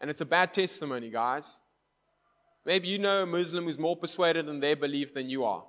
And 0.00 0.10
it's 0.10 0.20
a 0.20 0.26
bad 0.26 0.52
testimony, 0.52 1.10
guys. 1.10 1.58
Maybe 2.64 2.88
you 2.88 2.98
know 2.98 3.22
a 3.22 3.26
Muslim 3.26 3.64
who's 3.64 3.78
more 3.78 3.96
persuaded 3.96 4.48
in 4.48 4.58
their 4.58 4.74
belief 4.74 5.14
than 5.14 5.30
you 5.30 5.44
are. 5.44 5.64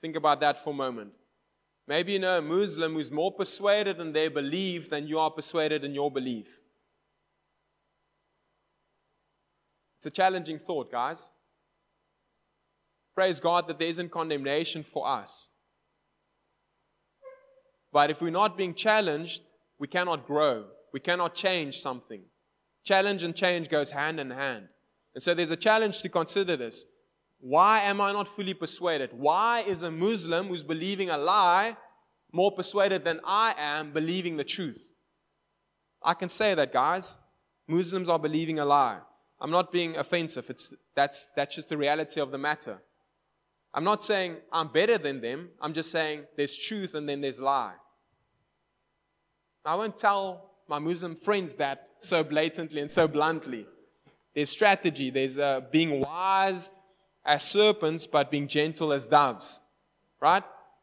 Think 0.00 0.16
about 0.16 0.40
that 0.40 0.62
for 0.62 0.70
a 0.70 0.76
moment. 0.76 1.10
Maybe 1.88 2.12
you 2.12 2.20
know 2.20 2.38
a 2.38 2.42
Muslim 2.42 2.94
who's 2.94 3.10
more 3.10 3.32
persuaded 3.32 3.98
in 3.98 4.12
their 4.12 4.30
belief 4.30 4.88
than 4.88 5.08
you 5.08 5.18
are 5.18 5.30
persuaded 5.30 5.82
in 5.82 5.92
your 5.92 6.10
belief. 6.10 6.60
It's 9.98 10.06
a 10.06 10.10
challenging 10.10 10.58
thought, 10.58 10.90
guys. 10.90 11.28
Praise 13.14 13.38
God 13.38 13.66
that 13.68 13.78
there 13.78 13.88
isn't 13.88 14.10
condemnation 14.10 14.82
for 14.82 15.06
us. 15.06 15.49
But 17.92 18.10
if 18.10 18.20
we're 18.20 18.30
not 18.30 18.56
being 18.56 18.74
challenged, 18.74 19.42
we 19.78 19.88
cannot 19.88 20.26
grow. 20.26 20.66
We 20.92 21.00
cannot 21.00 21.34
change 21.34 21.78
something. 21.80 22.22
Challenge 22.84 23.22
and 23.22 23.34
change 23.34 23.68
goes 23.68 23.90
hand 23.90 24.20
in 24.20 24.30
hand. 24.30 24.68
And 25.14 25.22
so 25.22 25.34
there's 25.34 25.50
a 25.50 25.56
challenge 25.56 26.00
to 26.02 26.08
consider 26.08 26.56
this. 26.56 26.84
Why 27.40 27.80
am 27.80 28.00
I 28.00 28.12
not 28.12 28.28
fully 28.28 28.54
persuaded? 28.54 29.10
Why 29.12 29.60
is 29.66 29.82
a 29.82 29.90
Muslim 29.90 30.48
who's 30.48 30.62
believing 30.62 31.10
a 31.10 31.18
lie 31.18 31.76
more 32.32 32.52
persuaded 32.52 33.04
than 33.04 33.20
I 33.24 33.54
am 33.58 33.92
believing 33.92 34.36
the 34.36 34.44
truth? 34.44 34.88
I 36.02 36.14
can 36.14 36.28
say 36.28 36.54
that, 36.54 36.72
guys. 36.72 37.18
Muslims 37.66 38.08
are 38.08 38.18
believing 38.18 38.58
a 38.58 38.64
lie. 38.64 38.98
I'm 39.40 39.50
not 39.50 39.72
being 39.72 39.96
offensive. 39.96 40.50
It's, 40.50 40.72
that's, 40.94 41.28
that's 41.34 41.54
just 41.54 41.68
the 41.68 41.78
reality 41.78 42.20
of 42.20 42.30
the 42.30 42.38
matter. 42.38 42.82
I'm 43.72 43.84
not 43.84 44.02
saying 44.02 44.36
I'm 44.52 44.68
better 44.68 44.98
than 44.98 45.20
them. 45.20 45.50
I'm 45.60 45.72
just 45.72 45.90
saying 45.90 46.24
there's 46.36 46.56
truth 46.56 46.94
and 46.94 47.08
then 47.08 47.20
there's 47.20 47.40
lie. 47.40 47.74
I 49.64 49.74
won't 49.74 49.98
tell 49.98 50.50
my 50.68 50.78
Muslim 50.78 51.14
friends 51.14 51.54
that 51.56 51.88
so 51.98 52.24
blatantly 52.24 52.80
and 52.80 52.90
so 52.90 53.06
bluntly. 53.06 53.66
There's 54.34 54.50
strategy. 54.50 55.10
There's 55.10 55.38
uh, 55.38 55.60
being 55.70 56.00
wise 56.00 56.70
as 57.24 57.42
serpents, 57.44 58.06
but 58.06 58.30
being 58.30 58.48
gentle 58.48 58.92
as 58.92 59.06
doves. 59.06 59.60
Right? 60.20 60.42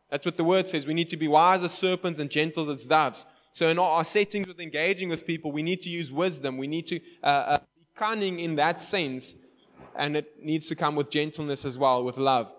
That's 0.10 0.26
what 0.26 0.38
the 0.38 0.44
word 0.44 0.70
says. 0.70 0.86
We 0.86 0.94
need 0.94 1.10
to 1.10 1.18
be 1.18 1.28
wise 1.28 1.64
as 1.64 1.74
serpents 1.74 2.20
and 2.20 2.30
gentle 2.30 2.70
as 2.70 2.86
doves. 2.86 3.26
So, 3.52 3.70
in 3.70 3.80
our 3.80 4.04
settings 4.04 4.48
with 4.48 4.60
engaging 4.60 5.10
with 5.10 5.26
people, 5.26 5.52
we 5.52 5.64
need 5.64 5.82
to 5.82 5.90
use 5.90 6.12
wisdom. 6.12 6.58
We 6.58 6.68
need 6.68 6.88
to 6.88 7.00
uh, 7.24 7.26
uh, 7.26 7.60
be 7.60 7.86
cunning 7.96 8.40
in 8.40 8.56
that 8.58 8.80
sense, 8.80 9.34
and 9.96 10.16
it 10.16 10.44
needs 10.44 10.68
to 10.68 10.76
come 10.76 10.96
with 10.96 11.10
gentleness 11.10 11.66
as 11.66 11.78
well, 11.78 12.04
with 12.04 12.18
love. 12.18 12.54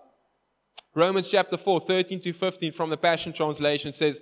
Romans 0.95 1.29
chapter 1.29 1.57
4, 1.57 1.81
13 1.81 2.21
to 2.21 2.33
15 2.33 2.71
from 2.71 2.89
the 2.89 2.97
Passion 2.97 3.31
Translation 3.31 3.91
says, 3.91 4.19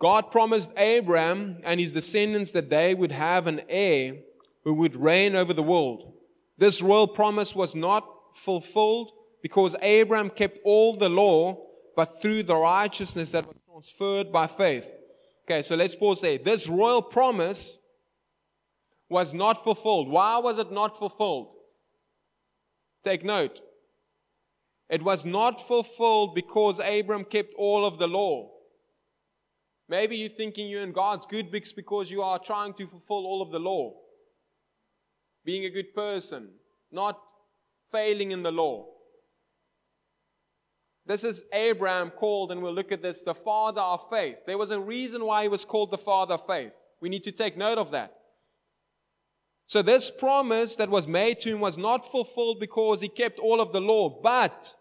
God 0.00 0.30
promised 0.30 0.72
Abraham 0.76 1.58
and 1.64 1.78
his 1.78 1.92
descendants 1.92 2.52
that 2.52 2.70
they 2.70 2.94
would 2.94 3.12
have 3.12 3.46
an 3.46 3.62
heir 3.68 4.16
who 4.64 4.74
would 4.74 4.96
reign 4.96 5.36
over 5.36 5.52
the 5.52 5.62
world. 5.62 6.12
This 6.58 6.82
royal 6.82 7.06
promise 7.06 7.54
was 7.54 7.74
not 7.74 8.06
fulfilled 8.34 9.12
because 9.42 9.76
Abraham 9.82 10.30
kept 10.30 10.58
all 10.64 10.94
the 10.94 11.08
law, 11.08 11.58
but 11.94 12.20
through 12.22 12.44
the 12.44 12.56
righteousness 12.56 13.32
that 13.32 13.46
was 13.46 13.60
transferred 13.70 14.32
by 14.32 14.46
faith. 14.46 14.90
Okay, 15.44 15.62
so 15.62 15.76
let's 15.76 15.94
pause 15.94 16.20
there. 16.22 16.38
This 16.38 16.66
royal 16.66 17.02
promise 17.02 17.78
was 19.10 19.34
not 19.34 19.62
fulfilled. 19.62 20.08
Why 20.08 20.38
was 20.38 20.58
it 20.58 20.72
not 20.72 20.98
fulfilled? 20.98 21.48
Take 23.04 23.22
note. 23.22 23.60
It 24.88 25.02
was 25.02 25.24
not 25.24 25.66
fulfilled 25.66 26.34
because 26.34 26.78
Abram 26.78 27.24
kept 27.24 27.54
all 27.56 27.86
of 27.86 27.98
the 27.98 28.06
law. 28.06 28.50
Maybe 29.88 30.16
you're 30.16 30.28
thinking 30.28 30.68
you're 30.68 30.82
in 30.82 30.92
God's 30.92 31.26
good 31.26 31.50
books 31.50 31.72
because 31.72 32.10
you 32.10 32.22
are 32.22 32.38
trying 32.38 32.74
to 32.74 32.86
fulfill 32.86 33.26
all 33.26 33.42
of 33.42 33.50
the 33.50 33.58
law. 33.58 33.94
Being 35.44 35.64
a 35.64 35.70
good 35.70 35.94
person, 35.94 36.48
not 36.90 37.20
failing 37.92 38.30
in 38.30 38.42
the 38.42 38.52
law. 38.52 38.86
This 41.06 41.22
is 41.22 41.42
Abraham 41.52 42.10
called, 42.10 42.50
and 42.50 42.62
we'll 42.62 42.72
look 42.72 42.92
at 42.92 43.02
this, 43.02 43.20
the 43.20 43.34
father 43.34 43.82
of 43.82 44.08
faith. 44.08 44.36
There 44.46 44.56
was 44.56 44.70
a 44.70 44.80
reason 44.80 45.24
why 45.24 45.42
he 45.42 45.48
was 45.48 45.64
called 45.64 45.90
the 45.90 45.98
father 45.98 46.34
of 46.34 46.46
faith. 46.46 46.72
We 47.00 47.10
need 47.10 47.24
to 47.24 47.32
take 47.32 47.58
note 47.58 47.76
of 47.76 47.90
that. 47.90 48.14
So, 49.66 49.82
this 49.82 50.10
promise 50.10 50.76
that 50.76 50.90
was 50.90 51.08
made 51.08 51.40
to 51.40 51.50
him 51.50 51.60
was 51.60 51.78
not 51.78 52.10
fulfilled 52.10 52.60
because 52.60 53.00
he 53.00 53.08
kept 53.08 53.38
all 53.38 53.60
of 53.60 53.72
the 53.72 53.80
law, 53.80 54.08
but 54.08 54.74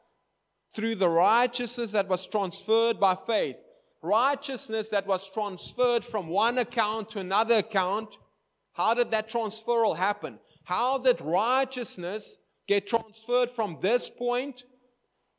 through 0.75 0.95
the 0.95 1.09
righteousness 1.09 1.91
that 1.91 2.07
was 2.07 2.25
transferred 2.25 2.99
by 2.99 3.15
faith. 3.27 3.55
Righteousness 4.01 4.89
that 4.89 5.07
was 5.07 5.29
transferred 5.31 6.03
from 6.03 6.27
one 6.27 6.57
account 6.57 7.11
to 7.11 7.19
another 7.19 7.59
account. 7.59 8.09
How 8.73 8.93
did 8.93 9.11
that 9.11 9.29
transferal 9.29 9.95
happen? 9.95 10.39
How 10.65 10.97
did 10.97 11.21
righteousness 11.21 12.39
get 12.67 12.87
transferred 12.87 13.49
from 13.49 13.77
this 13.81 14.09
point 14.09 14.63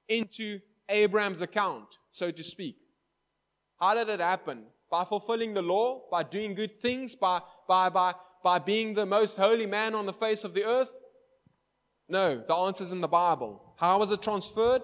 into 0.08 0.60
Abraham's 0.88 1.42
account, 1.42 1.86
so 2.10 2.30
to 2.30 2.44
speak? 2.44 2.76
How 3.78 3.94
did 3.94 4.08
it 4.08 4.20
happen? 4.20 4.64
By 4.90 5.04
fulfilling 5.04 5.54
the 5.54 5.62
law, 5.62 6.02
by 6.10 6.22
doing 6.22 6.54
good 6.54 6.80
things, 6.80 7.14
by, 7.14 7.40
by, 7.66 7.88
by, 7.88 8.14
by 8.44 8.58
being 8.58 8.92
the 8.92 9.06
most 9.06 9.38
holy 9.38 9.66
man 9.66 9.94
on 9.94 10.04
the 10.04 10.12
face 10.12 10.44
of 10.44 10.52
the 10.52 10.64
earth? 10.64 10.92
No, 12.08 12.44
the 12.46 12.54
answer 12.54 12.84
is 12.84 12.92
in 12.92 13.00
the 13.00 13.08
Bible. 13.08 13.74
How 13.76 13.98
was 13.98 14.10
it 14.10 14.22
transferred? 14.22 14.82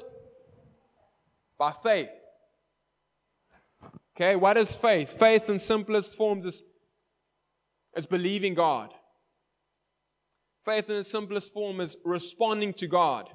By 1.59 1.73
faith. 1.83 2.09
Okay, 4.17 4.35
what 4.35 4.57
is 4.57 4.75
faith? 4.75 5.19
Faith 5.19 5.49
in 5.51 5.59
simplest 5.59 6.17
forms 6.17 6.47
is, 6.47 6.63
is 7.95 8.07
believing 8.07 8.55
God. 8.55 8.95
Faith 10.65 10.89
in 10.89 10.97
its 10.97 11.11
simplest 11.11 11.53
form 11.53 11.81
is 11.81 11.97
responding 12.05 12.73
to 12.75 12.87
God. 12.87 13.29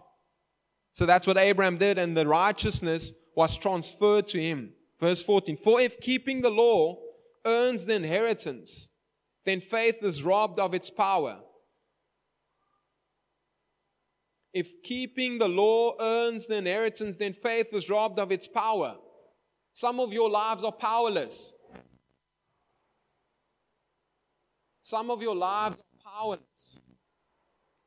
So 0.93 1.05
that's 1.05 1.27
what 1.27 1.37
Abraham 1.37 1.77
did, 1.77 1.99
and 1.99 2.17
the 2.17 2.27
righteousness 2.27 3.11
was 3.35 3.57
transferred 3.57 4.27
to 4.29 4.41
him. 4.41 4.73
Verse 4.99 5.21
14 5.21 5.57
For 5.57 5.79
if 5.79 5.99
keeping 5.99 6.41
the 6.41 6.49
law 6.49 6.97
earns 7.45 7.85
the 7.85 7.93
inheritance, 7.93 8.89
then 9.45 9.61
faith 9.61 10.01
is 10.01 10.23
robbed 10.23 10.59
of 10.59 10.73
its 10.73 10.89
power. 10.89 11.39
If 14.53 14.81
keeping 14.83 15.37
the 15.37 15.49
law 15.49 15.93
earns 15.99 16.47
the 16.47 16.55
inheritance, 16.55 17.17
then 17.17 17.33
faith 17.33 17.67
is 17.73 17.89
robbed 17.89 18.19
of 18.19 18.31
its 18.31 18.47
power. 18.47 18.95
Some 19.73 19.99
of 19.99 20.13
your 20.13 20.29
lives 20.29 20.63
are 20.63 20.71
powerless. 20.71 21.53
Some 24.81 25.11
of 25.11 25.21
your 25.21 25.35
lives 25.35 25.77
are 25.77 26.11
powerless 26.11 26.79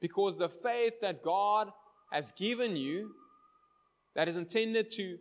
because 0.00 0.36
the 0.36 0.48
faith 0.48 0.94
that 1.00 1.22
God 1.22 1.70
has 2.12 2.32
given 2.32 2.76
you, 2.76 3.12
that 4.14 4.28
is 4.28 4.36
intended 4.36 4.90
to 4.92 5.16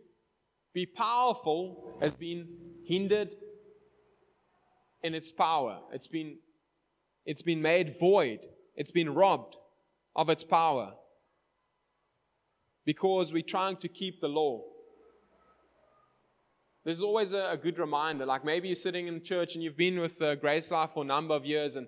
be 0.74 0.86
powerful, 0.86 1.96
has 2.00 2.14
been 2.14 2.46
hindered 2.86 3.34
in 5.02 5.14
its 5.14 5.30
power. 5.30 5.80
It's 5.92 6.06
been, 6.06 6.38
it's 7.24 7.42
been 7.42 7.62
made 7.62 7.98
void. 7.98 8.40
It's 8.76 8.90
been 8.90 9.14
robbed 9.14 9.56
of 10.14 10.28
its 10.28 10.44
power 10.44 10.94
because 12.84 13.32
we're 13.32 13.42
trying 13.42 13.76
to 13.76 13.88
keep 13.88 14.20
the 14.20 14.28
law. 14.28 14.62
There's 16.84 17.02
always 17.02 17.32
a, 17.32 17.50
a 17.50 17.56
good 17.56 17.78
reminder. 17.78 18.24
Like 18.24 18.44
maybe 18.44 18.68
you're 18.68 18.74
sitting 18.74 19.08
in 19.08 19.22
church 19.22 19.54
and 19.54 19.62
you've 19.62 19.76
been 19.76 20.00
with 20.00 20.20
uh, 20.22 20.36
Grace 20.36 20.70
Life 20.70 20.90
for 20.94 21.04
a 21.04 21.06
number 21.06 21.34
of 21.34 21.44
years 21.44 21.76
and, 21.76 21.86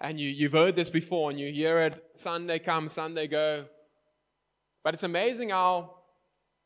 and 0.00 0.18
you, 0.18 0.28
you've 0.28 0.52
heard 0.52 0.74
this 0.74 0.90
before 0.90 1.30
and 1.30 1.38
you 1.38 1.52
hear 1.52 1.78
it 1.80 2.02
Sunday 2.16 2.58
come, 2.58 2.88
Sunday 2.88 3.28
go. 3.28 3.66
But 4.82 4.94
it's 4.94 5.04
amazing 5.04 5.50
how 5.50 5.98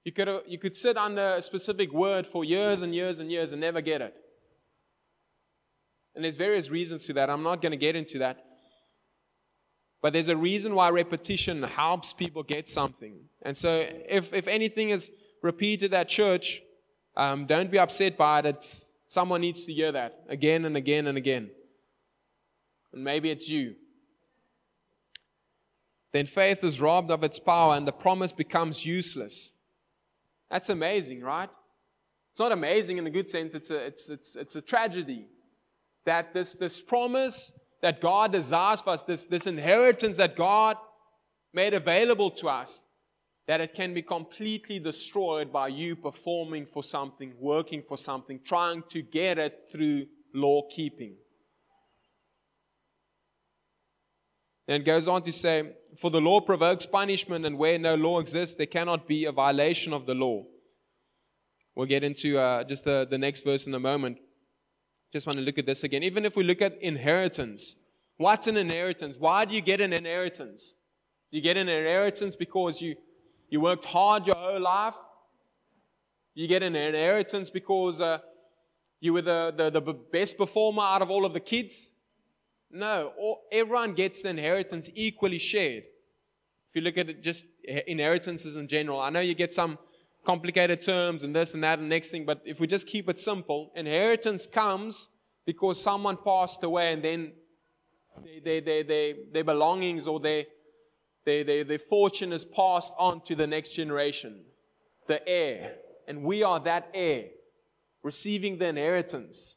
you 0.05 0.13
could, 0.13 0.29
you 0.47 0.59
could 0.59 0.77
sit 0.77 0.97
under 0.97 1.35
a 1.35 1.43
specific 1.43 1.93
word 1.93 2.27
for 2.27 2.45
years 2.45 2.83
and 2.83 2.95
years 2.95 3.21
and 3.21 3.31
years 3.31 3.53
and 3.53 3.61
never 3.61 3.81
get 3.81 4.01
it. 4.01 4.15
And 6.15 6.25
there's 6.25 6.37
various 6.37 6.71
reasons 6.71 7.07
to 7.07 7.13
that. 7.15 7.31
I'm 7.31 7.43
not 7.43 7.63
going 7.63 7.73
to 7.73 7.79
get 7.79 7.97
into 7.97 8.19
that. 8.19 8.45
But 10.03 10.13
there's 10.13 10.29
a 10.29 10.37
reason 10.37 10.75
why 10.75 10.91
repetition 10.91 11.63
helps 11.63 12.13
people 12.13 12.43
get 12.43 12.69
something. 12.69 13.17
And 13.43 13.57
so 13.57 13.87
if, 14.09 14.33
if 14.33 14.49
anything 14.49 14.91
is 14.91 15.13
repeated 15.43 15.93
at 15.93 16.09
church, 16.09 16.63
um, 17.17 17.47
don't 17.47 17.71
be 17.71 17.79
upset 17.79 18.17
by 18.17 18.41
it. 18.41 18.47
It's, 18.47 18.93
someone 19.07 19.43
needs 19.43 19.67
to 19.67 19.73
hear 19.73 19.93
that 19.93 20.25
again 20.29 20.65
and 20.65 20.77
again 20.77 21.07
and 21.07 21.19
again. 21.19 21.51
And 22.93 23.05
maybe 23.05 23.31
it's 23.31 23.49
you. 23.49 23.75
Then 26.13 26.27
faith 26.27 26.65
is 26.65 26.81
robbed 26.81 27.11
of 27.11 27.23
its 27.23 27.39
power 27.39 27.77
and 27.77 27.87
the 27.87 27.93
promise 27.93 28.33
becomes 28.33 28.85
useless. 28.85 29.53
That's 30.51 30.69
amazing, 30.69 31.21
right? 31.21 31.49
It's 32.33 32.41
not 32.41 32.53
amazing 32.53 32.99
in 32.99 33.07
a 33.07 33.11
good 33.11 33.29
sense, 33.29 33.55
it's 33.55 33.71
a, 33.71 33.77
it's, 33.77 34.09
it's, 34.09 34.35
it's 34.35 34.57
a 34.57 34.61
tragedy 34.61 35.27
that 36.07 36.35
this, 36.35 36.55
this 36.55 36.81
promise 36.81 37.53
that 37.83 38.01
God 38.01 38.33
desires 38.33 38.83
for 38.83 38.91
us, 38.91 39.03
this, 39.03 39.25
this 39.25 39.47
inheritance 39.47 40.17
that 40.19 40.37
God 40.37 40.77
made 41.53 41.75
available 41.75 42.31
to 42.33 42.49
us, 42.49 42.85
that 43.47 43.61
it 43.61 43.75
can 43.75 43.95
be 43.95 44.03
completely 44.03 44.79
destroyed 44.79 45.53
by 45.53 45.69
you 45.69 45.97
performing 45.97 46.67
for 46.67 46.83
something, 46.83 47.33
working 47.39 47.83
for 47.87 47.97
something, 47.97 48.41
trying 48.45 48.83
to 48.91 49.03
get 49.03 49.39
it 49.39 49.69
through 49.73 50.07
law 50.35 50.63
keeping. 50.71 51.17
And 54.69 54.83
it 54.83 54.87
goes 54.87 55.09
on 55.09 55.23
to 55.23 55.33
say, 55.33 55.73
For 55.97 56.13
the 56.13 56.21
law 56.21 56.41
provokes 56.41 56.87
punishment, 56.87 57.45
and 57.45 57.59
where 57.59 57.77
no 57.77 57.97
law 57.97 58.21
exists, 58.21 58.55
there 58.57 58.67
cannot 58.67 59.09
be 59.09 59.25
a 59.25 59.33
violation 59.33 59.93
of 59.93 60.07
the 60.07 60.15
law. 60.15 60.45
We'll 61.75 61.87
get 61.87 62.05
into 62.05 62.39
uh, 62.39 62.63
just 62.63 62.85
the, 62.85 63.07
the 63.11 63.19
next 63.19 63.43
verse 63.43 63.67
in 63.67 63.75
a 63.75 63.81
moment. 63.81 64.19
Just 65.13 65.27
want 65.27 65.37
to 65.37 65.43
look 65.43 65.59
at 65.59 65.67
this 65.67 65.83
again. 65.83 66.03
Even 66.03 66.25
if 66.25 66.37
we 66.37 66.45
look 66.45 66.63
at 66.63 66.81
inheritance, 66.81 67.77
what's 68.17 68.47
an 68.47 68.57
inheritance? 68.57 69.17
Why 69.19 69.45
do 69.45 69.55
you 69.55 69.61
get 69.61 69.81
an 69.81 69.93
inheritance? 69.93 70.75
You 71.31 71.41
get 71.41 71.57
an 71.57 71.69
inheritance 71.69 72.37
because 72.37 72.81
you, 72.81 72.97
you 73.49 73.61
worked 73.61 73.85
hard 73.85 74.27
your 74.27 74.37
whole 74.37 74.61
life. 74.61 74.95
You 76.35 76.47
get 76.47 76.63
an 76.63 76.77
inheritance 76.77 77.51
because 77.51 78.01
uh, 78.01 78.19
you 79.01 79.13
were 79.13 79.23
the, 79.23 79.53
the, 79.57 79.71
the 79.71 79.81
best 79.81 80.39
performer 80.39 80.83
out 80.83 81.03
of 81.03 81.11
all 81.11 81.25
of 81.25 81.33
the 81.33 81.41
kids. 81.41 81.91
No, 82.71 83.13
all, 83.19 83.43
everyone 83.51 83.95
gets 83.95 84.23
the 84.23 84.29
inheritance 84.29 84.89
equally 84.95 85.39
shared. 85.39 85.85
If 85.85 86.77
you 86.77 86.83
look 86.83 86.99
at 86.99 87.09
it, 87.09 87.23
just 87.23 87.47
inheritances 87.65 88.55
in 88.55 88.69
general, 88.69 89.01
I 89.01 89.11
know 89.11 89.19
you 89.21 89.35
get 89.35 89.53
some 89.53 89.77
complicated 90.25 90.81
terms 90.81 91.23
and 91.23 91.35
this 91.35 91.55
and 91.55 91.65
that 91.65 91.79
and 91.79 91.89
next 91.89 92.11
thing, 92.11 92.25
but 92.25 92.41
if 92.45 92.61
we 92.61 92.67
just 92.67 92.87
keep 92.87 93.09
it 93.09 93.21
simple, 93.21 93.73
inheritance 93.75 94.47
comes 94.47 95.09
because 95.47 95.83
someone 95.83 96.17
passed 96.25 96.63
away 96.63 96.93
and 96.93 97.03
then 97.03 97.33
they, 98.45 98.61
they, 98.61 98.83
they, 98.83 99.17
their 99.33 99.45
belongings 99.45 100.07
or 100.07 100.21
their, 100.21 100.45
their, 101.25 101.45
their, 101.45 101.65
their 101.65 101.79
fortune 101.79 102.33
is 102.33 102.45
passed 102.45 102.93
on 102.99 103.23
to 103.23 103.35
the 103.35 103.47
next 103.47 103.71
generation, 103.71 104.43
the 105.07 105.27
heir. 105.29 105.77
And 106.07 106.23
we 106.23 106.43
are 106.43 106.61
that 106.61 106.89
heir, 106.93 107.27
receiving 108.03 108.59
the 108.59 108.69
inheritance. 108.69 109.57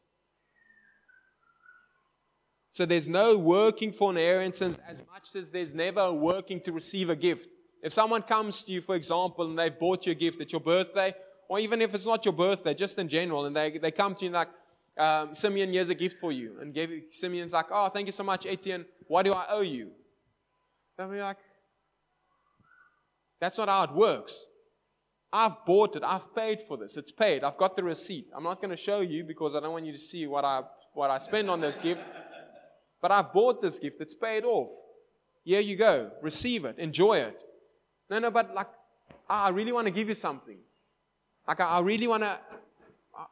So 2.72 2.86
there's 2.88 3.08
no 3.08 3.38
working 3.38 3.92
for 3.92 4.10
inheritance 4.10 4.80
as 4.88 5.04
much 5.12 5.36
as 5.36 5.52
there's 5.52 5.74
never 5.74 6.12
working 6.12 6.60
to 6.62 6.72
receive 6.72 7.10
a 7.10 7.16
gift. 7.16 7.50
If 7.84 7.92
someone 7.92 8.22
comes 8.22 8.62
to 8.62 8.72
you, 8.72 8.80
for 8.80 8.96
example, 8.96 9.46
and 9.46 9.60
they've 9.60 9.78
bought 9.78 10.06
you 10.06 10.14
a 10.14 10.16
gift 10.16 10.40
at 10.42 10.54
your 10.54 10.62
birthday, 10.62 11.14
or 11.50 11.60
even 11.60 11.82
if 11.82 11.94
it's 11.94 12.06
not 12.06 12.24
your 12.24 12.34
birthday, 12.34 12.74
just 12.74 12.98
in 12.98 13.10
general, 13.10 13.46
and 13.46 13.56
they, 13.56 13.78
they 13.78 13.92
come 13.92 14.16
to 14.16 14.26
you 14.26 14.32
like, 14.32 14.48
um, 14.98 15.36
Simeon, 15.36 15.74
here's 15.74 15.90
a 15.90 15.96
gift 15.96 16.20
for 16.22 16.32
you. 16.32 16.56
And 16.62 16.74
gave, 16.74 16.90
Simeon's 17.12 17.52
like, 17.52 17.66
oh, 17.70 17.90
thank 17.90 18.06
you 18.06 18.14
so 18.14 18.24
much, 18.24 18.46
Etienne. 18.46 18.86
What 19.08 19.24
do 19.24 19.34
I 19.34 19.46
owe 19.50 19.62
you? 19.62 19.92
They'll 20.98 21.10
be 21.10 21.20
like, 21.20 21.38
that's 23.42 23.58
not 23.58 23.68
how 23.68 23.84
it 23.84 23.92
works. 23.92 24.46
I've 25.34 25.66
bought 25.66 25.98
it. 25.98 26.04
I've 26.04 26.34
paid 26.34 26.62
for 26.62 26.78
this. 26.78 26.96
It's 26.96 27.12
paid. 27.12 27.44
I've 27.44 27.58
got 27.58 27.76
the 27.76 27.84
receipt. 27.84 28.28
I'm 28.34 28.44
not 28.44 28.62
going 28.62 28.72
to 28.72 28.78
show 28.78 29.02
you 29.02 29.26
because 29.26 29.56
I 29.56 29.60
don't 29.60 29.74
want 29.74 29.86
you 29.86 29.92
to 29.92 30.00
see 30.00 30.26
what 30.26 30.46
I, 30.46 30.62
what 30.94 31.10
I 31.10 31.18
spend 31.18 31.50
on 31.50 31.60
this 31.60 31.78
gift. 31.78 32.02
But 33.02 33.12
I've 33.12 33.34
bought 33.34 33.62
this 33.62 33.78
gift. 33.78 34.00
It's 34.00 34.16
paid 34.16 34.46
off. 34.46 34.70
Here 35.44 35.60
you 35.60 35.76
go. 35.76 36.12
Receive 36.22 36.64
it. 36.64 36.78
Enjoy 36.78 37.18
it. 37.18 37.44
No, 38.10 38.20
no, 38.20 38.32
but 38.32 38.54
like, 38.54 38.68
I 39.30 39.50
really 39.50 39.72
want 39.72 39.88
to 39.88 39.92
give 39.92 40.08
you 40.08 40.16
something. 40.16 40.58
Like, 41.48 41.60
I 41.60 41.80
really 41.80 42.08
want 42.08 42.24
to. 42.24 42.40
Uh, 43.18 43.26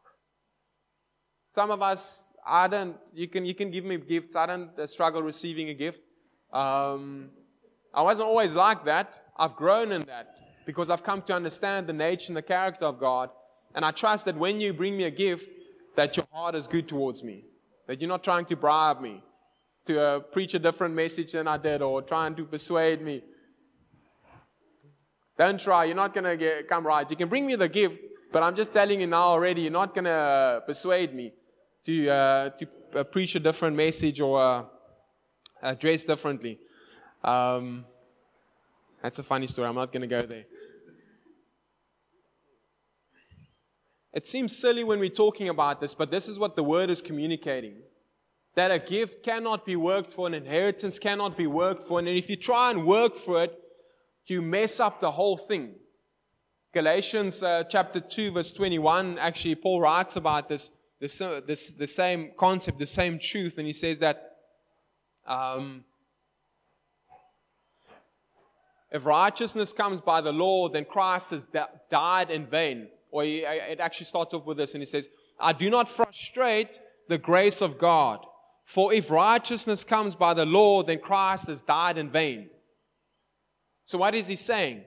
some 1.52 1.72
of 1.72 1.82
us, 1.82 2.34
I 2.46 2.68
don't, 2.68 2.96
you 3.14 3.28
can, 3.28 3.46
you 3.46 3.54
can 3.54 3.72
give 3.72 3.86
me 3.86 3.98
gifts. 3.98 4.36
I 4.36 4.46
don't 4.46 4.78
uh, 4.78 4.88
struggle 4.88 5.22
receiving 5.22 5.70
a 5.70 5.74
gift. 5.74 6.02
Um, 6.52 7.30
I 7.94 8.02
wasn't 8.02 8.28
always 8.28 8.56
like 8.56 8.86
that. 8.86 9.26
I've 9.38 9.56
grown 9.56 9.92
in 9.92 10.02
that 10.04 10.38
because 10.66 10.90
I've 10.90 11.04
come 11.04 11.22
to 11.24 11.34
understand 11.34 11.88
the 11.88 11.94
nature 11.94 12.28
and 12.30 12.38
the 12.38 12.42
character 12.42 12.86
of 12.86 13.00
God. 13.00 13.30
And 13.74 13.86
I 13.86 13.92
trust 13.92 14.26
that 14.26 14.38
when 14.38 14.62
you 14.62 14.74
bring 14.74 14.98
me 14.98 15.06
a 15.06 15.12
gift, 15.12 15.50
that 15.96 16.16
your 16.18 16.26
heart 16.32 16.56
is 16.56 16.68
good 16.68 16.88
towards 16.88 17.24
me. 17.24 17.44
That 17.88 18.02
you're 18.02 18.08
not 18.08 18.24
trying 18.24 18.46
to 18.46 18.56
bribe 18.56 19.02
me 19.02 19.24
to 19.86 20.02
uh, 20.02 20.20
preach 20.20 20.54
a 20.54 20.60
different 20.60 20.94
message 20.96 21.32
than 21.34 21.48
I 21.48 21.58
did 21.58 21.82
or 21.82 22.02
trying 22.02 22.36
to 22.36 22.46
persuade 22.46 23.02
me 23.02 23.24
Don't 25.42 25.60
try. 25.60 25.86
You're 25.86 25.96
not 25.96 26.14
going 26.14 26.26
to 26.26 26.38
get, 26.38 26.68
come 26.68 26.86
right. 26.86 27.10
You 27.10 27.18
can 27.18 27.28
bring 27.28 27.48
me 27.48 27.56
the 27.56 27.68
gift, 27.68 28.00
but 28.32 28.44
I'm 28.44 28.56
just 28.56 28.72
telling 28.72 29.02
you 29.02 29.08
now 29.08 29.24
already, 29.24 29.64
you're 29.64 29.72
not 29.72 29.96
going 29.96 30.06
to 30.06 30.62
persuade 30.68 31.16
me 31.16 31.34
to, 31.84 32.10
uh, 32.12 32.50
to 32.50 32.68
uh, 32.96 33.04
preach 33.06 33.34
a 33.34 33.40
different 33.40 33.76
message 33.76 34.22
or 34.22 34.40
uh, 35.64 35.74
dress 35.74 36.04
differently. 36.04 36.60
Um, 37.24 37.86
that's 39.02 39.18
a 39.18 39.24
funny 39.24 39.48
story. 39.48 39.68
I'm 39.68 39.74
not 39.74 39.92
going 39.92 40.08
to 40.08 40.08
go 40.08 40.22
there. 40.22 40.46
It 44.14 44.28
seems 44.28 44.56
silly 44.56 44.84
when 44.84 45.00
we're 45.00 45.10
talking 45.10 45.50
about 45.50 45.82
this, 45.82 45.96
but 45.96 46.12
this 46.12 46.28
is 46.28 46.38
what 46.38 46.56
the 46.56 46.64
word 46.64 46.92
is 46.92 47.02
communicating. 47.02 47.78
That 48.54 48.70
a 48.70 48.78
gift 48.78 49.24
cannot 49.24 49.66
be 49.66 49.76
worked 49.76 50.12
for, 50.12 50.28
an 50.28 50.36
inheritance 50.36 51.00
cannot 51.00 51.36
be 51.36 51.48
worked 51.48 51.84
for, 51.84 51.98
and 51.98 52.08
if 52.08 52.30
you 52.30 52.36
try 52.36 52.70
and 52.70 52.86
work 52.86 53.16
for 53.16 53.44
it, 53.46 53.58
you 54.28 54.42
mess 54.42 54.80
up 54.80 55.00
the 55.00 55.12
whole 55.12 55.38
thing. 55.38 55.76
Galatians 56.74 57.44
uh, 57.44 57.64
chapter 57.64 58.00
2, 58.00 58.32
verse 58.32 58.52
21, 58.52 59.18
actually, 59.20 59.56
Paul 59.56 59.82
writes 59.82 60.16
about 60.16 60.48
this, 60.48 60.70
this, 61.00 61.20
uh, 61.20 61.42
this, 61.46 61.72
the 61.72 61.88
same 61.88 62.32
concept, 62.38 62.80
the 62.80 62.86
same 62.86 63.20
truth, 63.20 63.58
and 63.58 63.68
he 63.68 63.74
says 63.74 63.98
that 64.00 64.38
um, 65.28 65.84
if 68.92 69.06
righteousness 69.06 69.74
comes 69.74 70.00
by 70.00 70.22
the 70.22 70.32
law, 70.32 70.70
then 70.70 70.86
Christ 70.86 71.32
has 71.32 71.48
died 71.90 72.32
in 72.32 72.46
vain 72.46 72.88
or 73.12 73.24
he, 73.24 73.40
it 73.40 73.80
actually 73.80 74.06
starts 74.06 74.34
off 74.34 74.46
with 74.46 74.58
this 74.58 74.74
and 74.74 74.82
he 74.82 74.86
says, 74.86 75.10
I 75.40 75.54
do 75.54 75.70
not 75.70 75.88
frustrate 75.88 76.80
the 77.10 77.18
grace 77.18 77.62
of 77.62 77.78
God. 77.78 78.26
For 78.64 78.94
if 78.94 79.12
righteousness 79.12 79.84
comes 79.84 80.16
by 80.16 80.34
the 80.34 80.46
law, 80.46 80.82
then 80.82 81.00
Christ 81.00 81.48
has 81.48 81.62
died 81.62 81.98
in 81.98 82.10
vain. 82.10 82.50
So, 83.92 83.98
what 83.98 84.16
is 84.16 84.30
he 84.30 84.38
saying? 84.38 84.86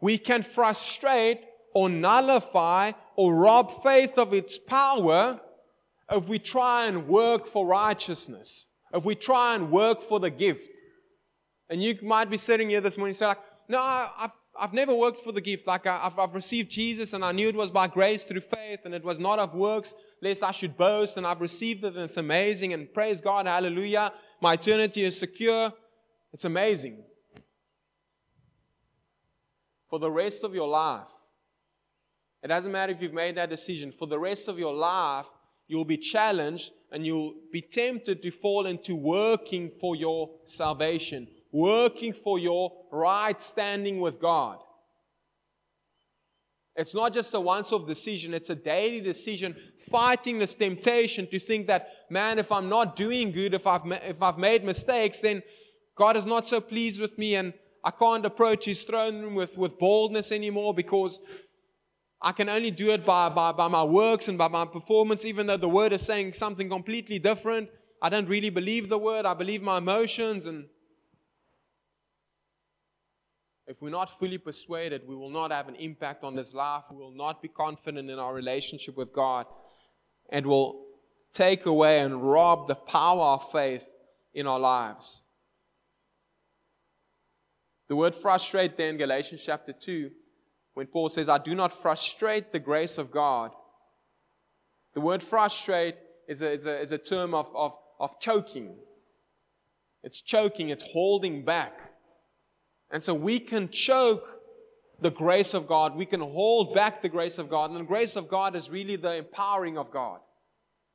We 0.00 0.16
can 0.16 0.42
frustrate 0.42 1.40
or 1.74 1.88
nullify 1.88 2.92
or 3.16 3.34
rob 3.34 3.82
faith 3.82 4.18
of 4.18 4.32
its 4.32 4.56
power 4.56 5.40
if 6.08 6.28
we 6.28 6.38
try 6.38 6.86
and 6.86 7.08
work 7.08 7.44
for 7.48 7.66
righteousness, 7.66 8.66
if 8.94 9.04
we 9.04 9.16
try 9.16 9.56
and 9.56 9.72
work 9.72 10.00
for 10.00 10.20
the 10.20 10.30
gift. 10.30 10.70
And 11.68 11.82
you 11.82 11.98
might 12.04 12.30
be 12.30 12.36
sitting 12.36 12.70
here 12.70 12.80
this 12.80 12.96
morning 12.96 13.10
and 13.10 13.16
say, 13.16 13.26
like, 13.26 13.40
no, 13.68 13.80
I've, 13.80 14.38
I've 14.56 14.72
never 14.74 14.94
worked 14.94 15.18
for 15.18 15.32
the 15.32 15.40
gift. 15.40 15.66
Like 15.66 15.88
I, 15.88 15.98
have 15.98 16.20
I've 16.20 16.36
received 16.36 16.70
Jesus 16.70 17.12
and 17.12 17.24
I 17.24 17.32
knew 17.32 17.48
it 17.48 17.56
was 17.56 17.72
by 17.72 17.88
grace 17.88 18.22
through 18.22 18.42
faith 18.42 18.82
and 18.84 18.94
it 18.94 19.02
was 19.02 19.18
not 19.18 19.40
of 19.40 19.54
works, 19.54 19.92
lest 20.22 20.44
I 20.44 20.52
should 20.52 20.76
boast. 20.76 21.16
And 21.16 21.26
I've 21.26 21.40
received 21.40 21.82
it 21.82 21.96
and 21.96 22.04
it's 22.04 22.16
amazing. 22.16 22.74
And 22.74 22.94
praise 22.94 23.20
God, 23.20 23.48
hallelujah. 23.48 24.12
My 24.40 24.52
eternity 24.52 25.02
is 25.02 25.18
secure. 25.18 25.72
It's 26.32 26.44
amazing. 26.44 27.02
For 29.90 29.98
the 29.98 30.10
rest 30.10 30.44
of 30.44 30.54
your 30.54 30.68
life, 30.68 31.08
it 32.42 32.48
doesn't 32.48 32.72
matter 32.72 32.92
if 32.92 33.02
you've 33.02 33.12
made 33.12 33.36
that 33.36 33.50
decision. 33.50 33.92
For 33.92 34.06
the 34.06 34.18
rest 34.18 34.48
of 34.48 34.58
your 34.58 34.72
life, 34.72 35.26
you'll 35.68 35.84
be 35.84 35.98
challenged 35.98 36.70
and 36.90 37.04
you'll 37.04 37.34
be 37.52 37.60
tempted 37.60 38.22
to 38.22 38.30
fall 38.30 38.66
into 38.66 38.96
working 38.96 39.70
for 39.80 39.94
your 39.94 40.30
salvation 40.46 41.28
working 41.52 42.12
for 42.12 42.38
your 42.38 42.72
right 42.90 43.40
standing 43.40 44.00
with 44.00 44.20
God. 44.20 44.58
It's 46.76 46.94
not 46.94 47.12
just 47.12 47.34
a 47.34 47.40
once 47.40 47.72
off 47.72 47.86
decision, 47.86 48.32
it's 48.32 48.50
a 48.50 48.54
daily 48.54 49.00
decision, 49.00 49.56
fighting 49.90 50.38
this 50.38 50.54
temptation 50.54 51.26
to 51.28 51.38
think 51.38 51.66
that, 51.66 51.88
man, 52.08 52.38
if 52.38 52.50
I'm 52.52 52.68
not 52.68 52.96
doing 52.96 53.32
good, 53.32 53.54
if 53.54 53.66
I've, 53.66 53.82
if 53.86 54.22
I've 54.22 54.38
made 54.38 54.64
mistakes, 54.64 55.20
then 55.20 55.42
God 55.96 56.16
is 56.16 56.24
not 56.24 56.46
so 56.46 56.60
pleased 56.60 57.00
with 57.00 57.18
me 57.18 57.34
and 57.34 57.52
I 57.82 57.90
can't 57.90 58.24
approach 58.26 58.64
His 58.66 58.82
throne 58.82 59.20
room 59.20 59.34
with, 59.34 59.56
with 59.56 59.78
boldness 59.78 60.32
anymore 60.32 60.74
because 60.74 61.20
I 62.20 62.32
can 62.32 62.48
only 62.48 62.70
do 62.70 62.90
it 62.90 63.06
by, 63.06 63.28
by, 63.30 63.52
by 63.52 63.68
my 63.68 63.82
works 63.82 64.28
and 64.28 64.36
by 64.36 64.48
my 64.48 64.66
performance, 64.66 65.24
even 65.24 65.46
though 65.46 65.56
the 65.56 65.68
Word 65.68 65.92
is 65.92 66.02
saying 66.02 66.34
something 66.34 66.68
completely 66.68 67.18
different. 67.18 67.70
I 68.02 68.08
don't 68.08 68.28
really 68.28 68.50
believe 68.50 68.88
the 68.88 68.98
Word, 68.98 69.24
I 69.24 69.34
believe 69.34 69.62
my 69.62 69.78
emotions 69.78 70.46
and 70.46 70.66
if 73.70 73.80
we're 73.80 73.90
not 73.90 74.18
fully 74.18 74.36
persuaded, 74.36 75.02
we 75.06 75.14
will 75.14 75.30
not 75.30 75.52
have 75.52 75.68
an 75.68 75.76
impact 75.76 76.24
on 76.24 76.34
this 76.34 76.52
life. 76.52 76.86
We 76.90 76.96
will 76.96 77.14
not 77.14 77.40
be 77.40 77.46
confident 77.46 78.10
in 78.10 78.18
our 78.18 78.34
relationship 78.34 78.96
with 78.96 79.12
God 79.12 79.46
and 80.28 80.44
will 80.44 80.86
take 81.32 81.66
away 81.66 82.00
and 82.00 82.20
rob 82.20 82.66
the 82.66 82.74
power 82.74 83.34
of 83.34 83.52
faith 83.52 83.88
in 84.34 84.48
our 84.48 84.58
lives. 84.58 85.22
The 87.90 87.96
word 87.96 88.14
frustrate 88.14 88.76
there 88.76 88.88
in 88.88 88.98
Galatians 88.98 89.42
chapter 89.44 89.72
2, 89.72 90.12
when 90.74 90.86
Paul 90.86 91.08
says, 91.08 91.28
I 91.28 91.38
do 91.38 91.56
not 91.56 91.72
frustrate 91.72 92.52
the 92.52 92.60
grace 92.60 92.98
of 92.98 93.10
God. 93.10 93.50
The 94.94 95.00
word 95.00 95.24
frustrate 95.24 95.96
is 96.28 96.40
a, 96.40 96.52
is 96.52 96.66
a, 96.66 96.80
is 96.80 96.92
a 96.92 96.98
term 96.98 97.34
of, 97.34 97.52
of, 97.52 97.76
of 97.98 98.20
choking. 98.20 98.76
It's 100.04 100.20
choking, 100.20 100.68
it's 100.68 100.84
holding 100.84 101.44
back. 101.44 101.80
And 102.92 103.02
so 103.02 103.12
we 103.12 103.40
can 103.40 103.68
choke 103.70 104.38
the 105.00 105.10
grace 105.10 105.52
of 105.52 105.66
God. 105.66 105.96
We 105.96 106.06
can 106.06 106.20
hold 106.20 106.72
back 106.72 107.02
the 107.02 107.08
grace 107.08 107.38
of 107.38 107.50
God. 107.50 107.72
And 107.72 107.80
the 107.80 107.84
grace 107.84 108.14
of 108.14 108.28
God 108.28 108.54
is 108.54 108.70
really 108.70 108.94
the 108.94 109.16
empowering 109.16 109.76
of 109.76 109.90
God, 109.90 110.20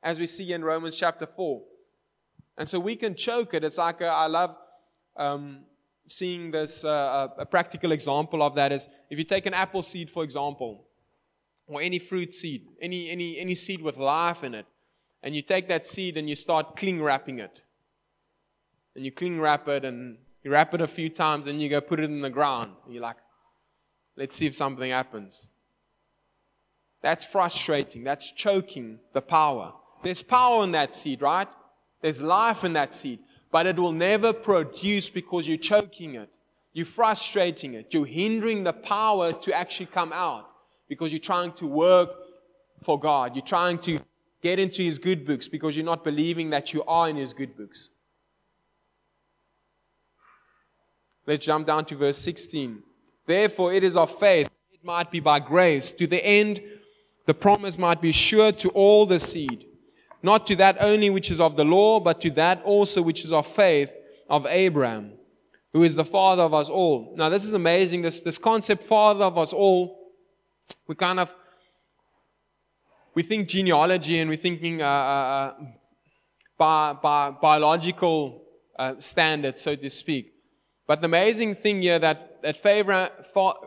as 0.02 0.18
we 0.18 0.26
see 0.26 0.50
in 0.50 0.64
Romans 0.64 0.96
chapter 0.96 1.26
4. 1.26 1.62
And 2.56 2.66
so 2.66 2.80
we 2.80 2.96
can 2.96 3.14
choke 3.14 3.52
it. 3.52 3.64
It's 3.64 3.76
like 3.76 4.00
a, 4.00 4.06
I 4.06 4.28
love 4.28 4.56
um, 5.14 5.66
seeing 6.06 6.50
this, 6.50 6.84
uh, 6.84 7.28
a 7.38 7.46
practical 7.46 7.92
example 7.92 8.42
of 8.42 8.54
that 8.54 8.72
is 8.72 8.88
if 9.10 9.18
you 9.18 9.24
take 9.24 9.46
an 9.46 9.54
apple 9.54 9.82
seed, 9.82 10.10
for 10.10 10.24
example, 10.24 10.86
or 11.66 11.80
any 11.82 11.98
fruit 11.98 12.34
seed, 12.34 12.66
any, 12.80 13.10
any, 13.10 13.38
any 13.38 13.54
seed 13.54 13.82
with 13.82 13.96
life 13.96 14.44
in 14.44 14.54
it, 14.54 14.66
and 15.22 15.34
you 15.34 15.42
take 15.42 15.66
that 15.68 15.86
seed 15.86 16.16
and 16.16 16.28
you 16.28 16.36
start 16.36 16.76
cling 16.76 17.02
wrapping 17.02 17.38
it. 17.38 17.60
And 18.94 19.04
you 19.04 19.10
cling 19.10 19.40
wrap 19.40 19.66
it 19.68 19.84
and 19.84 20.18
you 20.42 20.50
wrap 20.50 20.72
it 20.74 20.80
a 20.80 20.86
few 20.86 21.08
times 21.08 21.48
and 21.48 21.60
you 21.60 21.68
go 21.68 21.80
put 21.80 21.98
it 21.98 22.04
in 22.04 22.20
the 22.20 22.30
ground. 22.30 22.70
And 22.84 22.94
You're 22.94 23.02
like, 23.02 23.16
let's 24.16 24.36
see 24.36 24.46
if 24.46 24.54
something 24.54 24.90
happens. 24.90 25.48
That's 27.02 27.26
frustrating. 27.26 28.04
That's 28.04 28.30
choking 28.32 29.00
the 29.12 29.20
power. 29.20 29.72
There's 30.02 30.22
power 30.22 30.62
in 30.64 30.70
that 30.72 30.94
seed, 30.94 31.22
right? 31.22 31.48
There's 32.00 32.22
life 32.22 32.62
in 32.64 32.74
that 32.74 32.94
seed, 32.94 33.18
but 33.50 33.66
it 33.66 33.76
will 33.76 33.92
never 33.92 34.32
produce 34.32 35.08
because 35.10 35.46
you're 35.46 35.56
choking 35.56 36.14
it. 36.14 36.28
You're 36.72 36.86
frustrating 36.86 37.74
it. 37.74 37.92
You're 37.92 38.06
hindering 38.06 38.64
the 38.64 38.72
power 38.72 39.32
to 39.32 39.52
actually 39.52 39.86
come 39.86 40.12
out 40.12 40.48
because 40.88 41.12
you're 41.12 41.18
trying 41.18 41.52
to 41.54 41.66
work 41.66 42.10
for 42.82 42.98
God. 42.98 43.34
You're 43.34 43.44
trying 43.44 43.78
to 43.80 43.98
get 44.42 44.58
into 44.58 44.82
His 44.82 44.98
good 44.98 45.26
books 45.26 45.48
because 45.48 45.76
you're 45.76 45.86
not 45.86 46.04
believing 46.04 46.50
that 46.50 46.72
you 46.72 46.84
are 46.84 47.08
in 47.08 47.16
His 47.16 47.32
good 47.32 47.56
books. 47.56 47.90
Let's 51.26 51.44
jump 51.44 51.66
down 51.66 51.86
to 51.86 51.96
verse 51.96 52.18
16. 52.18 52.82
Therefore, 53.26 53.72
it 53.72 53.82
is 53.82 53.96
of 53.96 54.16
faith, 54.16 54.48
it 54.70 54.84
might 54.84 55.10
be 55.10 55.18
by 55.18 55.40
grace, 55.40 55.90
to 55.92 56.06
the 56.06 56.24
end 56.24 56.60
the 57.26 57.34
promise 57.34 57.76
might 57.76 58.00
be 58.00 58.12
sure 58.12 58.52
to 58.52 58.68
all 58.70 59.04
the 59.04 59.18
seed, 59.18 59.65
not 60.26 60.44
to 60.48 60.56
that 60.56 60.76
only 60.80 61.08
which 61.08 61.30
is 61.30 61.40
of 61.40 61.56
the 61.56 61.64
law, 61.64 62.00
but 62.00 62.20
to 62.20 62.30
that 62.32 62.60
also 62.64 63.00
which 63.00 63.24
is 63.24 63.30
of 63.30 63.46
faith 63.46 63.92
of 64.28 64.44
Abraham, 64.46 65.12
who 65.72 65.84
is 65.84 65.94
the 65.94 66.04
father 66.04 66.42
of 66.42 66.52
us 66.52 66.68
all. 66.68 67.14
Now, 67.16 67.28
this 67.28 67.44
is 67.44 67.52
amazing. 67.52 68.02
This, 68.02 68.20
this 68.20 68.36
concept, 68.36 68.82
father 68.82 69.24
of 69.24 69.38
us 69.38 69.52
all, 69.52 70.12
we 70.88 70.96
kind 70.96 71.20
of 71.20 71.32
we 73.14 73.22
think 73.22 73.48
genealogy 73.48 74.18
and 74.18 74.28
we're 74.28 74.36
thinking 74.48 74.82
uh, 74.82 74.84
uh, 74.84 74.88
uh 74.88 75.54
by, 76.58 76.92
by 76.94 77.30
biological 77.30 78.42
uh, 78.78 78.94
standards, 78.98 79.62
so 79.62 79.76
to 79.76 79.90
speak. 79.90 80.32
But 80.88 81.02
the 81.02 81.06
amazing 81.06 81.54
thing 81.54 81.82
here 81.82 82.00
that, 82.00 82.42
that 82.42 82.56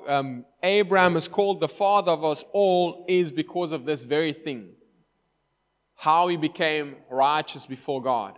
um, 0.08 0.46
Abraham 0.62 1.16
is 1.16 1.28
called 1.28 1.62
the 1.62 1.70
father 1.70 2.12
of 2.12 2.26
us 2.26 2.44
all 2.52 3.06
is 3.08 3.32
because 3.32 3.72
of 3.72 3.86
this 3.86 4.04
very 4.04 4.34
thing. 4.34 4.74
How 6.00 6.30
he 6.30 6.38
became 6.38 6.96
righteous 7.10 7.66
before 7.66 8.02
God. 8.02 8.38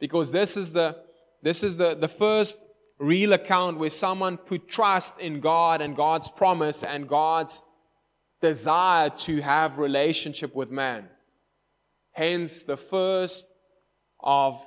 Because 0.00 0.32
this 0.32 0.56
is 0.56 0.72
the, 0.72 0.96
this 1.42 1.62
is 1.62 1.76
the, 1.76 1.94
the 1.94 2.08
first 2.08 2.56
real 2.98 3.34
account 3.34 3.78
where 3.78 3.90
someone 3.90 4.38
put 4.38 4.66
trust 4.66 5.20
in 5.20 5.40
God 5.40 5.82
and 5.82 5.94
God's 5.94 6.30
promise 6.30 6.82
and 6.82 7.06
God's 7.06 7.62
desire 8.40 9.10
to 9.10 9.42
have 9.42 9.76
relationship 9.76 10.54
with 10.54 10.70
man. 10.70 11.08
Hence 12.12 12.62
the 12.62 12.78
first 12.78 13.44
of 14.20 14.58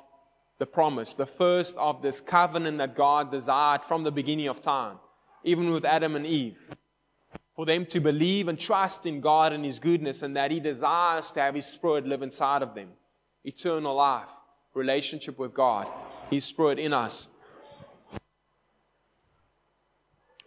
the 0.59 0.67
promise, 0.67 1.15
the 1.15 1.25
first 1.25 1.75
of 1.75 2.03
this 2.03 2.21
covenant 2.21 2.77
that 2.77 2.95
God 2.95 3.31
desired 3.31 3.83
from 3.83 4.03
the 4.03 4.11
beginning 4.11 4.47
of 4.47 4.61
time, 4.61 4.99
even 5.43 5.71
with 5.71 5.85
Adam 5.85 6.15
and 6.15 6.27
Eve. 6.27 6.59
For 7.59 7.65
them 7.65 7.85
to 7.87 7.99
believe 7.99 8.47
and 8.47 8.57
trust 8.57 9.05
in 9.05 9.19
God 9.19 9.51
and 9.51 9.65
His 9.65 9.79
goodness, 9.79 10.21
and 10.21 10.33
that 10.37 10.49
He 10.49 10.61
desires 10.61 11.29
to 11.31 11.41
have 11.41 11.55
His 11.55 11.65
Spirit 11.65 12.07
live 12.07 12.21
inside 12.21 12.61
of 12.61 12.73
them. 12.73 12.87
Eternal 13.43 13.95
life, 13.95 14.29
relationship 14.73 15.37
with 15.37 15.53
God, 15.53 15.85
His 16.29 16.45
Spirit 16.45 16.79
in 16.79 16.93
us. 16.93 17.27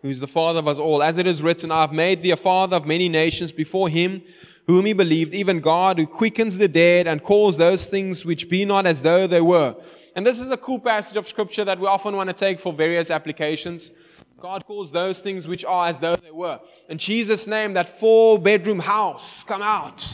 who 0.01 0.09
is 0.09 0.21
the 0.21 0.27
father 0.27 0.61
of 0.61 0.67
us 0.67 0.79
all. 0.79 1.03
As 1.03 1.19
it 1.19 1.27
is 1.27 1.43
written, 1.43 1.71
I 1.71 1.83
have 1.83 1.93
made 1.93 2.23
thee 2.23 2.31
a 2.31 2.37
father 2.37 2.79
of 2.79 2.87
many 2.87 3.11
nations 3.11 3.53
before 3.53 3.91
him 3.91 4.23
whom 4.67 4.87
he 4.87 4.95
believed, 4.95 5.35
even 5.35 5.61
God 5.61 5.99
who 5.99 6.07
quickens 6.07 6.57
the 6.57 6.67
dead 6.67 7.07
and 7.07 7.23
calls 7.23 7.59
those 7.59 7.85
things 7.85 8.25
which 8.25 8.49
be 8.49 8.65
not 8.65 8.87
as 8.87 9.03
though 9.03 9.27
they 9.27 9.43
were. 9.43 9.77
And 10.17 10.27
this 10.27 10.41
is 10.41 10.49
a 10.49 10.57
cool 10.57 10.79
passage 10.79 11.19
of 11.19 11.29
scripture 11.29 11.67
that 11.67 11.79
we 11.79 11.87
often 11.87 12.17
want 12.17 12.31
to 12.31 12.35
take 12.35 12.59
for 12.59 12.73
various 12.73 13.11
applications. 13.11 13.91
God 14.43 14.67
calls 14.67 14.91
those 14.91 15.21
things 15.21 15.47
which 15.47 15.65
are 15.65 15.87
as 15.87 15.99
though 15.99 16.17
they 16.17 16.33
were. 16.33 16.59
In 16.89 16.99
Jesus' 16.99 17.47
name, 17.47 17.75
that 17.75 18.01
four 18.01 18.41
bedroom 18.41 18.81
house 18.81 19.45
come 19.45 19.63
out. 19.63 20.05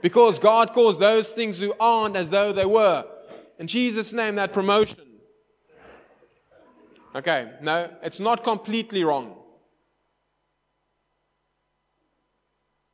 Because 0.00 0.38
God 0.38 0.72
calls 0.72 0.96
those 0.96 1.30
things 1.30 1.58
who 1.58 1.74
aren't 1.80 2.14
as 2.14 2.30
though 2.30 2.52
they 2.52 2.64
were. 2.64 3.04
In 3.58 3.66
Jesus' 3.66 4.12
name, 4.12 4.36
that 4.36 4.52
promotion. 4.52 5.00
Okay, 7.12 7.50
no, 7.60 7.90
it's 8.04 8.20
not 8.20 8.44
completely 8.44 9.02
wrong. 9.02 9.34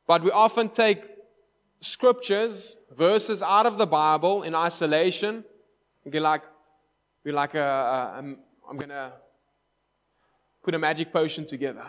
But 0.07 0.23
we 0.23 0.31
often 0.31 0.69
take 0.69 1.05
scriptures, 1.81 2.77
verses 2.97 3.43
out 3.43 3.67
of 3.67 3.77
the 3.77 3.85
Bible 3.85 4.41
in 4.41 4.55
isolation. 4.55 5.43
We're 6.03 6.19
like, 6.19 6.41
we're 7.23 7.35
like, 7.35 7.53
a, 7.53 7.59
a, 7.59 8.17
I'm, 8.17 8.39
I'm 8.67 8.77
going 8.77 8.89
to 8.89 9.13
put 10.63 10.73
a 10.73 10.79
magic 10.79 11.11
potion 11.11 11.45
together. 11.45 11.85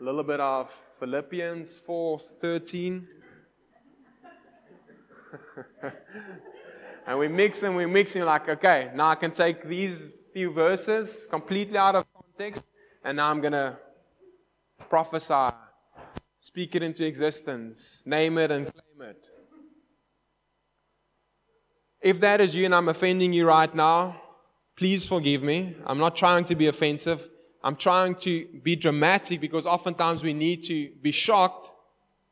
A 0.00 0.04
little 0.04 0.22
bit 0.22 0.40
of 0.40 0.74
Philippians 0.98 1.78
4:13. 1.86 3.06
and 7.06 7.18
we 7.18 7.28
mix 7.28 7.62
and 7.62 7.76
we 7.76 7.84
mix 7.84 8.16
and 8.16 8.24
like, 8.24 8.48
okay, 8.48 8.90
now 8.94 9.08
I 9.10 9.16
can 9.16 9.32
take 9.32 9.68
these 9.68 10.02
few 10.32 10.50
verses 10.50 11.26
completely 11.30 11.76
out 11.76 11.94
of 11.94 12.06
context, 12.14 12.62
and 13.04 13.18
now 13.18 13.30
I'm 13.30 13.42
gonna 13.42 13.78
prophesy, 14.88 15.54
speak 16.40 16.74
it 16.74 16.82
into 16.82 17.04
existence, 17.04 18.02
name 18.06 18.38
it 18.38 18.50
and 18.50 18.64
claim 18.72 19.10
it. 19.10 19.28
If 22.00 22.20
that 22.20 22.40
is 22.40 22.54
you 22.54 22.64
and 22.64 22.74
I'm 22.74 22.88
offending 22.88 23.32
you 23.32 23.46
right 23.46 23.74
now, 23.74 24.22
please 24.78 25.08
forgive 25.08 25.42
me. 25.42 25.74
I'm 25.84 25.98
not 25.98 26.14
trying 26.14 26.44
to 26.44 26.54
be 26.54 26.68
offensive. 26.68 27.28
I'm 27.64 27.74
trying 27.74 28.14
to 28.26 28.46
be 28.62 28.76
dramatic 28.76 29.40
because 29.40 29.66
oftentimes 29.66 30.22
we 30.22 30.32
need 30.32 30.62
to 30.64 30.90
be 31.02 31.10
shocked 31.10 31.68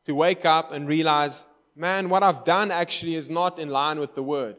to 0.05 0.15
wake 0.15 0.45
up 0.45 0.71
and 0.71 0.87
realize, 0.87 1.45
man, 1.75 2.07
what 2.07 2.23
I've 2.23 2.45
done 2.45 2.71
actually 2.71 3.15
is 3.15 3.29
not 3.29 3.59
in 3.59 3.67
line 3.67 3.99
with 3.99 4.15
the 4.15 4.23
word. 4.23 4.55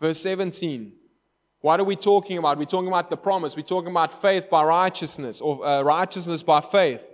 Verse 0.00 0.20
17. 0.20 0.92
What 1.60 1.80
are 1.80 1.84
we 1.84 1.96
talking 1.96 2.38
about? 2.38 2.56
We're 2.56 2.64
talking 2.64 2.86
about 2.86 3.10
the 3.10 3.16
promise. 3.16 3.56
We're 3.56 3.62
talking 3.62 3.90
about 3.90 4.22
faith 4.22 4.48
by 4.48 4.62
righteousness, 4.62 5.40
or 5.40 5.66
uh, 5.66 5.82
righteousness 5.82 6.44
by 6.44 6.60
faith. 6.60 7.04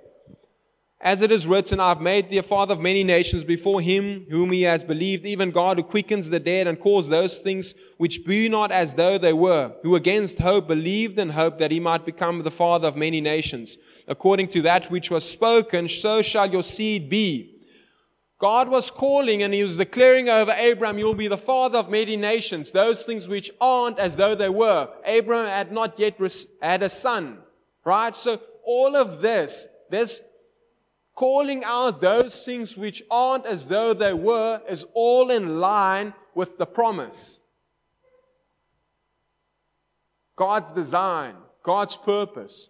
As 1.00 1.22
it 1.22 1.30
is 1.30 1.46
written, 1.46 1.78
I've 1.78 2.00
made 2.00 2.28
thee 2.28 2.38
a 2.38 2.42
father 2.42 2.74
of 2.74 2.80
many 2.80 3.04
nations 3.04 3.44
before 3.44 3.80
him 3.80 4.26
whom 4.30 4.50
he 4.50 4.62
has 4.62 4.82
believed, 4.82 5.24
even 5.24 5.52
God 5.52 5.76
who 5.76 5.84
quickens 5.84 6.28
the 6.28 6.40
dead 6.40 6.66
and 6.66 6.80
calls 6.80 7.08
those 7.08 7.36
things 7.36 7.72
which 7.98 8.24
be 8.26 8.48
not 8.48 8.72
as 8.72 8.94
though 8.94 9.16
they 9.16 9.32
were, 9.32 9.74
who 9.84 9.94
against 9.94 10.40
hope 10.40 10.66
believed 10.66 11.16
and 11.16 11.32
hoped 11.32 11.60
that 11.60 11.70
he 11.70 11.78
might 11.78 12.04
become 12.04 12.42
the 12.42 12.50
father 12.50 12.88
of 12.88 12.96
many 12.96 13.20
nations. 13.20 13.78
According 14.08 14.48
to 14.48 14.62
that 14.62 14.90
which 14.90 15.08
was 15.08 15.28
spoken, 15.28 15.88
so 15.88 16.20
shall 16.20 16.50
your 16.50 16.64
seed 16.64 17.08
be. 17.08 17.54
God 18.40 18.68
was 18.68 18.90
calling 18.90 19.44
and 19.44 19.54
he 19.54 19.62
was 19.62 19.76
declaring 19.76 20.28
over 20.28 20.52
Abraham, 20.52 20.98
you'll 20.98 21.14
be 21.14 21.28
the 21.28 21.36
father 21.36 21.78
of 21.78 21.90
many 21.90 22.16
nations, 22.16 22.72
those 22.72 23.04
things 23.04 23.28
which 23.28 23.52
aren't 23.60 24.00
as 24.00 24.16
though 24.16 24.34
they 24.34 24.48
were. 24.48 24.88
Abraham 25.04 25.46
had 25.46 25.70
not 25.70 25.96
yet 25.98 26.20
had 26.60 26.82
a 26.82 26.90
son, 26.90 27.38
right? 27.84 28.16
So 28.16 28.40
all 28.64 28.96
of 28.96 29.20
this, 29.20 29.68
this 29.90 30.20
calling 31.18 31.64
out 31.64 32.00
those 32.00 32.44
things 32.44 32.76
which 32.76 33.02
aren't 33.10 33.44
as 33.44 33.66
though 33.66 33.92
they 33.92 34.12
were 34.12 34.62
is 34.68 34.86
all 34.94 35.32
in 35.32 35.58
line 35.58 36.14
with 36.32 36.56
the 36.58 36.64
promise. 36.64 37.40
God's 40.36 40.70
design, 40.70 41.34
God's 41.64 41.96
purpose. 41.96 42.68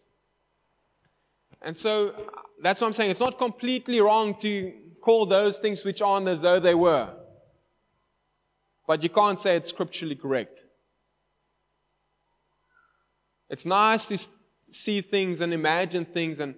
And 1.61 1.77
so 1.77 2.15
that's 2.63 2.81
what 2.81 2.87
I'm 2.87 2.95
saying. 2.95 3.11
It's 3.11 3.21
not 3.21 3.37
completely 3.37 4.01
wrong 4.01 4.35
to 4.37 4.73
call 5.03 5.27
those 5.27 5.59
things 5.59 5.85
which 5.85 6.01
aren't 6.01 6.27
as 6.27 6.41
though 6.41 6.59
they 6.59 6.75
were. 6.75 7.11
But 8.87 9.03
you 9.03 9.11
can't 9.11 9.39
say 9.39 9.57
it's 9.57 9.69
scripturally 9.69 10.17
correct. 10.17 10.59
It's 13.51 13.67
nice 13.67 14.07
to 14.07 14.17
see 14.71 15.03
things 15.03 15.43
and 15.43 15.53
imagine 15.53 16.07
things 16.07 16.41
and 16.41 16.55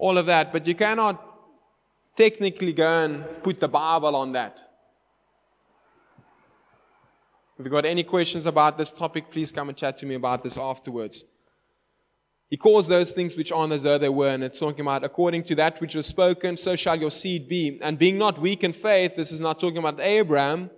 all 0.00 0.16
of 0.16 0.26
that, 0.26 0.50
but 0.50 0.66
you 0.66 0.74
cannot 0.74 1.22
technically 2.16 2.72
go 2.72 3.04
and 3.04 3.24
put 3.42 3.60
the 3.60 3.68
Bible 3.68 4.16
on 4.16 4.32
that. 4.32 4.58
If 7.58 7.64
you've 7.66 7.70
got 7.70 7.84
any 7.84 8.02
questions 8.02 8.46
about 8.46 8.78
this 8.78 8.90
topic, 8.90 9.30
please 9.30 9.52
come 9.52 9.68
and 9.68 9.76
chat 9.76 9.98
to 9.98 10.06
me 10.06 10.14
about 10.14 10.42
this 10.42 10.56
afterwards. 10.56 11.24
He 12.48 12.56
calls 12.56 12.88
those 12.88 13.12
things 13.12 13.36
which 13.36 13.52
aren't 13.52 13.74
as 13.74 13.82
though 13.82 13.98
they 13.98 14.08
were, 14.08 14.30
and 14.30 14.42
it's 14.42 14.58
talking 14.58 14.80
about 14.80 15.04
according 15.04 15.44
to 15.44 15.54
that 15.56 15.78
which 15.82 15.94
was 15.94 16.06
spoken, 16.06 16.56
so 16.56 16.74
shall 16.74 16.98
your 16.98 17.10
seed 17.10 17.46
be. 17.46 17.78
And 17.82 17.98
being 17.98 18.16
not 18.16 18.40
weak 18.40 18.64
in 18.64 18.72
faith, 18.72 19.16
this 19.16 19.30
is 19.30 19.40
not 19.40 19.60
talking 19.60 19.78
about 19.78 20.00
Abraham. 20.00 20.70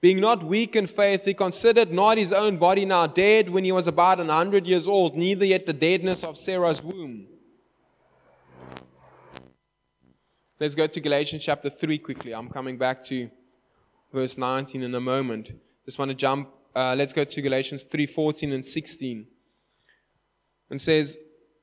Being 0.00 0.20
not 0.20 0.42
weak 0.44 0.74
in 0.74 0.88
faith, 0.88 1.24
he 1.24 1.34
considered 1.34 1.92
not 1.92 2.18
his 2.18 2.32
own 2.32 2.56
body 2.58 2.84
now 2.84 3.06
dead 3.06 3.48
when 3.48 3.64
he 3.64 3.72
was 3.72 3.86
about 3.86 4.18
an 4.18 4.28
hundred 4.28 4.66
years 4.66 4.88
old, 4.88 5.16
neither 5.16 5.44
yet 5.44 5.66
the 5.66 5.72
deadness 5.72 6.24
of 6.24 6.36
Sarah's 6.36 6.82
womb. 6.82 7.28
Let's 10.58 10.74
go 10.74 10.86
to 10.86 11.00
Galatians 11.00 11.44
chapter 11.44 11.68
3 11.68 11.98
quickly. 11.98 12.32
I'm 12.34 12.48
coming 12.48 12.78
back 12.78 13.04
to 13.06 13.28
verse 14.10 14.38
19 14.38 14.82
in 14.82 14.94
a 14.94 15.00
moment. 15.00 15.50
Just 15.84 15.98
want 15.98 16.08
to 16.08 16.14
jump. 16.14 16.48
Uh, 16.74 16.94
let's 16.96 17.12
go 17.12 17.24
to 17.24 17.42
Galatians 17.42 17.82
3 17.82 18.06
14 18.06 18.52
and 18.52 18.64
16 18.64 19.26
and 20.70 20.80
says, 20.80 21.18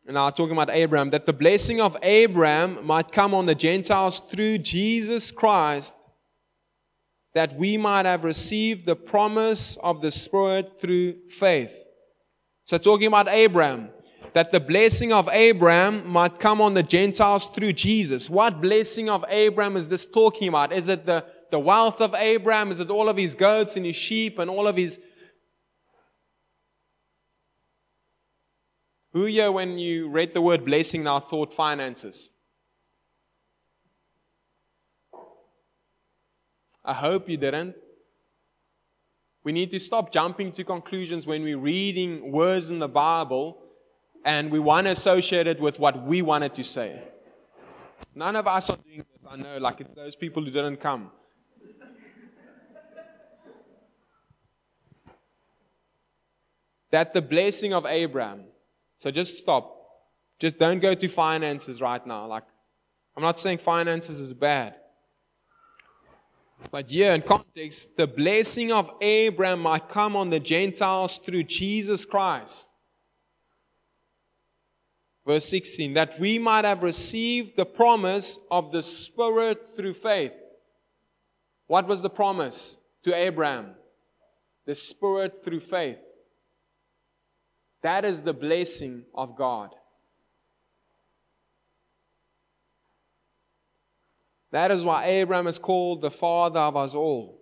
and 0.05 0.13
now 0.13 0.29
talking 0.29 0.51
about 0.51 0.69
Abraham, 0.69 1.09
that 1.09 1.25
the 1.25 1.33
blessing 1.33 1.81
of 1.81 1.97
Abraham 2.03 2.85
might 2.85 3.11
come 3.11 3.33
on 3.33 3.47
the 3.47 3.55
Gentiles 3.55 4.21
through 4.29 4.59
Jesus 4.59 5.31
Christ, 5.31 5.95
that 7.33 7.55
we 7.55 7.77
might 7.77 8.05
have 8.05 8.23
received 8.23 8.85
the 8.85 8.95
promise 8.95 9.75
of 9.81 10.01
the 10.01 10.11
Spirit 10.11 10.79
through 10.79 11.15
faith. 11.29 11.75
So 12.65 12.77
talking 12.77 13.07
about 13.07 13.27
Abraham, 13.27 13.89
that 14.33 14.51
the 14.51 14.59
blessing 14.59 15.11
of 15.11 15.27
Abraham 15.31 16.07
might 16.07 16.39
come 16.39 16.61
on 16.61 16.73
the 16.73 16.83
Gentiles 16.83 17.47
through 17.47 17.73
Jesus. 17.73 18.29
What 18.29 18.61
blessing 18.61 19.09
of 19.09 19.25
Abraham 19.27 19.77
is 19.77 19.87
this 19.87 20.05
talking 20.05 20.47
about? 20.47 20.71
Is 20.71 20.87
it 20.87 21.03
the, 21.03 21.25
the 21.51 21.59
wealth 21.59 22.01
of 22.01 22.15
Abraham? 22.15 22.71
Is 22.71 22.79
it 22.79 22.89
all 22.89 23.09
of 23.09 23.17
his 23.17 23.35
goats 23.35 23.75
and 23.75 23.85
his 23.85 23.95
sheep 23.95 24.39
and 24.39 24.49
all 24.49 24.67
of 24.67 24.75
his 24.75 24.99
Who 29.13 29.25
here, 29.25 29.51
when 29.51 29.77
you 29.77 30.09
read 30.09 30.33
the 30.33 30.41
word 30.41 30.65
blessing, 30.65 31.03
now 31.03 31.19
thought 31.19 31.53
finances? 31.53 32.31
I 36.83 36.93
hope 36.93 37.29
you 37.29 37.37
didn't. 37.37 37.75
We 39.43 39.51
need 39.51 39.69
to 39.69 39.79
stop 39.79 40.11
jumping 40.11 40.51
to 40.53 40.63
conclusions 40.63 41.27
when 41.27 41.43
we're 41.43 41.59
reading 41.59 42.31
words 42.31 42.71
in 42.71 42.79
the 42.79 42.87
Bible 42.87 43.59
and 44.25 44.51
we 44.51 44.59
want 44.59 44.87
to 44.87 44.91
associate 44.91 45.47
it 45.47 45.59
with 45.59 45.79
what 45.79 46.03
we 46.03 46.21
wanted 46.21 46.53
to 46.55 46.63
say. 46.63 47.01
None 48.15 48.35
of 48.35 48.47
us 48.47 48.69
are 48.69 48.77
doing 48.77 48.99
this, 48.99 49.27
I 49.29 49.35
know, 49.35 49.57
like 49.57 49.81
it's 49.81 49.93
those 49.93 50.15
people 50.15 50.43
who 50.43 50.51
didn't 50.51 50.77
come. 50.77 51.11
That 56.91 57.13
the 57.13 57.21
blessing 57.23 57.73
of 57.73 57.87
Abraham 57.87 58.43
so 59.03 59.11
just 59.11 59.37
stop. 59.37 59.75
Just 60.39 60.57
don't 60.57 60.79
go 60.79 60.93
to 60.93 61.07
finances 61.09 61.81
right 61.81 62.07
now. 62.07 62.25
Like, 62.25 62.43
I'm 63.17 63.21
not 63.21 63.37
saying 63.37 63.57
finances 63.57 64.17
is 64.17 64.31
bad. 64.31 64.75
But 66.71 66.89
here 66.89 67.11
in 67.11 67.21
context, 67.21 67.97
the 67.97 68.07
blessing 68.07 68.71
of 68.71 68.89
Abraham 69.01 69.59
might 69.59 69.89
come 69.89 70.15
on 70.15 70.29
the 70.29 70.39
Gentiles 70.39 71.17
through 71.17 71.43
Jesus 71.43 72.05
Christ. 72.05 72.69
Verse 75.25 75.47
16, 75.47 75.93
that 75.93 76.19
we 76.19 76.37
might 76.37 76.65
have 76.65 76.83
received 76.83 77.55
the 77.55 77.65
promise 77.65 78.37
of 78.51 78.71
the 78.71 78.81
Spirit 78.81 79.69
through 79.75 79.93
faith. 79.93 80.33
What 81.67 81.87
was 81.87 82.01
the 82.01 82.09
promise 82.09 82.77
to 83.03 83.15
Abraham? 83.15 83.75
The 84.65 84.75
Spirit 84.75 85.43
through 85.45 85.61
faith. 85.61 86.01
That 87.81 88.05
is 88.05 88.21
the 88.21 88.33
blessing 88.33 89.03
of 89.13 89.37
God. 89.37 89.69
That 94.51 94.71
is 94.71 94.83
why 94.83 95.05
Abraham 95.05 95.47
is 95.47 95.57
called 95.57 96.01
the 96.01 96.11
father 96.11 96.59
of 96.59 96.77
us 96.77 96.93
all. 96.93 97.39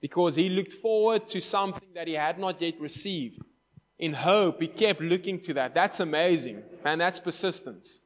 because 0.00 0.36
he 0.36 0.48
looked 0.48 0.72
forward 0.72 1.28
to 1.28 1.40
something 1.40 1.88
that 1.94 2.06
he 2.06 2.14
had 2.14 2.38
not 2.38 2.60
yet 2.60 2.80
received. 2.80 3.40
In 3.98 4.12
hope, 4.12 4.60
he 4.60 4.68
kept 4.68 5.00
looking 5.00 5.40
to 5.40 5.54
that. 5.54 5.74
That's 5.74 6.00
amazing. 6.00 6.62
Man, 6.84 6.98
that's 6.98 7.18
persistence. 7.18 8.00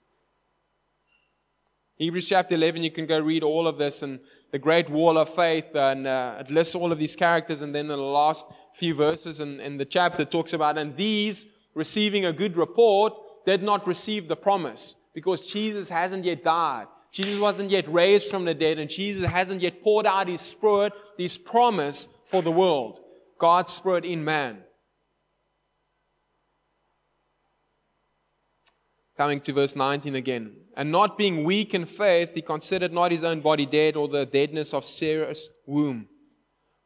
Hebrews 1.97 2.29
chapter 2.29 2.55
11, 2.55 2.83
you 2.83 2.91
can 2.91 3.07
go 3.07 3.19
read 3.19 3.43
all 3.43 3.67
of 3.67 3.77
this 3.77 4.03
and 4.03 4.21
the 4.53 4.59
great 4.59 4.89
wall 4.89 5.19
of 5.19 5.29
faith, 5.29 5.75
and 5.75 6.07
uh, 6.07 6.37
it 6.41 6.51
lists 6.51 6.75
all 6.75 6.93
of 6.93 6.99
these 6.99 7.15
characters. 7.15 7.61
And 7.61 7.75
then 7.75 7.89
the 7.89 7.97
last 7.97 8.47
few 8.75 8.95
verses 8.95 9.41
in, 9.41 9.61
in 9.61 9.77
the 9.77 9.85
chapter, 9.85 10.25
talks 10.25 10.53
about, 10.53 10.79
and 10.79 10.97
these 10.97 11.45
receiving 11.75 12.25
a 12.25 12.33
good 12.33 12.57
report 12.57 13.13
did 13.45 13.63
not 13.63 13.87
receive 13.87 14.29
the 14.29 14.37
promise 14.37 14.95
because 15.15 15.53
Jesus 15.53 15.91
hasn't 15.91 16.25
yet 16.25 16.43
died. 16.43 16.87
Jesus 17.13 17.39
wasn't 17.39 17.71
yet 17.71 17.93
raised 17.93 18.29
from 18.29 18.45
the 18.45 18.55
dead, 18.55 18.79
and 18.79 18.89
Jesus 18.89 19.27
hasn't 19.27 19.61
yet 19.61 19.83
poured 19.83 20.07
out 20.07 20.29
his 20.29 20.41
spirit, 20.41 20.93
his 21.19 21.37
promise 21.37 22.07
for 22.25 22.43
the 22.43 22.53
world. 22.53 23.01
God's 23.39 23.73
spirit 23.73 24.05
in 24.05 24.25
man. 24.25 24.59
Coming 29.21 29.43
to 29.43 29.53
verse 29.53 29.77
19 29.77 30.15
again. 30.15 30.57
And 30.79 30.91
not 30.91 31.19
being 31.19 31.45
weak 31.45 31.75
in 31.75 31.85
faith, 31.85 32.33
he 32.33 32.41
considered 32.41 32.91
not 32.91 33.11
his 33.11 33.23
own 33.23 33.43
body 33.43 33.67
dead 33.67 33.95
or 33.95 34.09
the 34.09 34.25
deadness 34.25 34.73
of 34.73 34.87
Sarah's 34.87 35.51
womb. 35.67 36.09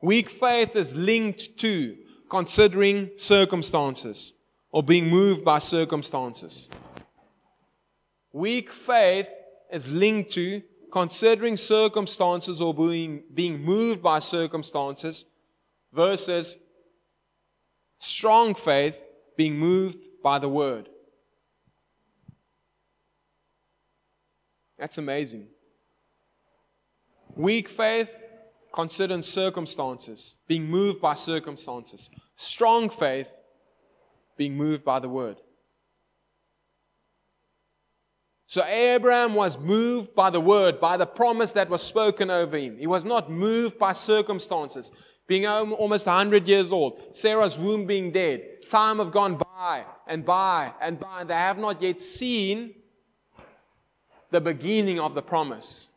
Weak 0.03 0.29
faith 0.29 0.75
is 0.75 0.97
linked 0.97 1.57
to 1.59 1.97
considering 2.29 3.11
circumstances 3.19 4.33
or 4.73 4.83
being 4.83 5.09
moved 5.09 5.45
by 5.45 5.61
circumstances. 5.61 6.69
Weak 8.33 8.69
faith 8.69 9.29
is 9.71 9.93
linked 9.93 10.33
to 10.33 10.61
considering 10.91 11.57
circumstances 11.57 12.61
or 12.61 12.75
being, 12.75 13.23
being 13.33 13.63
moved 13.63 14.03
by 14.03 14.19
circumstances 14.19 15.25
versus 15.93 16.57
strong 18.01 18.57
faith 18.57 19.07
being 19.37 19.57
moved 19.57 20.09
by 20.21 20.41
the 20.41 20.49
word. 20.49 20.89
That's 24.79 24.99
amazing. 24.99 25.47
Weak 27.37 27.69
faith, 27.69 28.11
considering 28.73 29.23
circumstances, 29.23 30.37
being 30.47 30.71
moved 30.71 31.01
by 31.01 31.15
circumstances. 31.15 32.11
Strong 32.37 32.91
faith, 32.91 33.35
being 34.37 34.57
moved 34.57 34.85
by 34.85 34.99
the 34.99 35.09
word. 35.09 35.37
So 38.47 38.65
Abraham 38.65 39.35
was 39.35 39.59
moved 39.59 40.15
by 40.15 40.31
the 40.31 40.41
word, 40.41 40.81
by 40.81 40.97
the 40.97 41.07
promise 41.07 41.53
that 41.53 41.69
was 41.69 41.83
spoken 41.83 42.31
over 42.31 42.57
him. 42.57 42.77
He 42.79 42.87
was 42.87 43.05
not 43.05 43.31
moved 43.31 43.79
by 43.79 43.93
circumstances. 43.93 44.93
Being 45.27 45.47
almost 45.47 46.07
100 46.07 46.47
years 46.47 46.71
old, 46.71 47.01
Sarah's 47.17 47.59
womb 47.59 47.87
being 47.87 48.11
dead, 48.11 48.43
time 48.69 48.99
have 48.99 49.11
gone 49.11 49.37
by 49.57 49.85
and 50.07 50.25
by 50.25 50.73
and 50.81 51.01
by, 51.01 51.23
and 51.23 51.31
they 51.31 51.35
have 51.35 51.59
not 51.59 51.81
yet 51.81 52.03
seen 52.03 52.75
the 54.35 54.41
beginning 54.41 54.99
of 54.99 55.15
the 55.15 55.23
promise. 55.23 55.91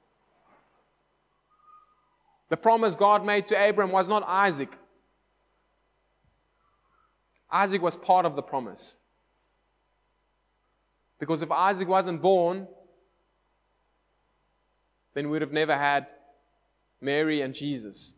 The 2.50 2.56
promise 2.56 2.94
God 2.94 3.26
made 3.26 3.48
to 3.48 3.60
Abraham 3.60 3.92
was 3.92 4.08
not 4.08 4.24
Isaac. 4.28 4.78
Isaac 7.52 7.82
was 7.82 7.96
part 7.96 8.28
of 8.28 8.36
the 8.36 8.44
promise. 8.44 8.96
Because 11.18 11.42
if 11.42 11.52
Isaac 11.52 11.88
wasn't 11.88 12.22
born, 12.22 12.68
then 15.16 15.32
we'd 15.32 15.42
have 15.42 15.52
never 15.52 15.76
had 15.76 16.06
Mary 17.02 17.42
and 17.42 17.56
Jesus. 17.56 18.14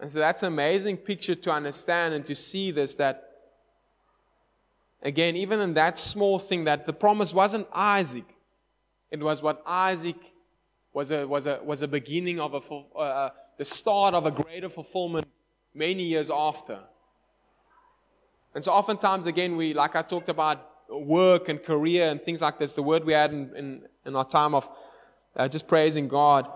And 0.00 0.10
so 0.10 0.20
that's 0.20 0.42
an 0.42 0.48
amazing 0.48 0.96
picture 0.96 1.34
to 1.34 1.52
understand 1.52 2.14
and 2.14 2.24
to 2.24 2.34
see 2.34 2.70
this 2.70 2.94
that, 2.94 3.29
again, 5.02 5.36
even 5.36 5.60
in 5.60 5.74
that 5.74 5.98
small 5.98 6.38
thing, 6.38 6.64
that 6.64 6.84
the 6.84 6.92
promise 6.92 7.32
wasn't 7.32 7.66
Isaac, 7.72 8.24
it 9.10 9.20
was 9.20 9.42
what 9.42 9.62
Isaac 9.66 10.16
was 10.92 11.10
a, 11.10 11.26
was 11.26 11.46
a, 11.46 11.60
was 11.62 11.82
a 11.82 11.88
beginning 11.88 12.40
of 12.40 12.54
a, 12.54 12.60
uh, 12.94 12.98
uh, 12.98 13.30
the 13.58 13.64
start 13.64 14.14
of 14.14 14.26
a 14.26 14.30
greater 14.30 14.68
fulfillment 14.68 15.26
many 15.74 16.02
years 16.02 16.30
after. 16.30 16.80
And 18.54 18.64
so, 18.64 18.72
oftentimes, 18.72 19.26
again, 19.26 19.56
we, 19.56 19.74
like 19.74 19.94
I 19.94 20.02
talked 20.02 20.28
about 20.28 20.66
work 20.88 21.48
and 21.48 21.62
career 21.62 22.10
and 22.10 22.20
things 22.20 22.42
like 22.42 22.58
this, 22.58 22.72
the 22.72 22.82
word 22.82 23.04
we 23.04 23.12
had 23.12 23.32
in, 23.32 23.54
in, 23.54 23.82
in 24.04 24.16
our 24.16 24.28
time 24.28 24.54
of 24.54 24.68
uh, 25.36 25.46
just 25.46 25.68
praising 25.68 26.08
God, 26.08 26.48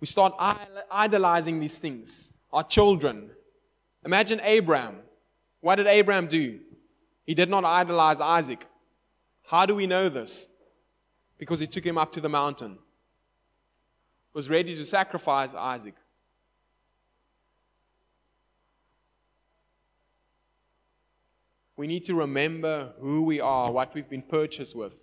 we 0.00 0.06
start 0.06 0.34
idolizing 0.90 1.60
these 1.60 1.78
things. 1.78 2.32
Our 2.52 2.64
children. 2.64 3.30
Imagine 4.04 4.40
Abraham. 4.42 4.96
What 5.60 5.76
did 5.76 5.86
Abraham 5.86 6.26
do? 6.26 6.60
He 7.26 7.34
did 7.34 7.50
not 7.50 7.64
idolize 7.64 8.20
Isaac. 8.20 8.66
How 9.46 9.66
do 9.66 9.74
we 9.74 9.86
know 9.86 10.08
this? 10.08 10.46
Because 11.38 11.60
he 11.60 11.66
took 11.66 11.84
him 11.84 11.98
up 11.98 12.12
to 12.12 12.20
the 12.20 12.28
mountain, 12.28 12.78
was 14.32 14.48
ready 14.48 14.74
to 14.74 14.86
sacrifice 14.86 15.52
Isaac. 15.54 15.96
we 21.76 21.86
need 21.86 22.04
to 22.06 22.14
remember 22.14 22.92
who 23.00 23.22
we 23.22 23.40
are, 23.40 23.70
what 23.70 23.94
we've 23.94 24.08
been 24.08 24.22
purchased 24.22 24.74
with. 24.74 24.94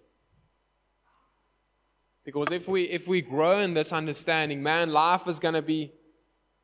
Because 2.25 2.51
if 2.51 2.67
we 2.67 2.83
if 2.83 3.07
we 3.07 3.21
grow 3.21 3.59
in 3.59 3.73
this 3.73 3.91
understanding, 3.91 4.63
man, 4.63 4.91
life 4.91 5.27
is 5.27 5.39
going 5.39 5.53
to 5.53 5.61
be 5.61 5.91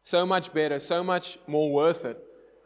so 0.02 0.26
much 0.26 0.54
better, 0.54 0.80
so 0.80 1.04
much 1.04 1.38
more 1.48 1.72
worth 1.72 2.06
it, 2.06 2.18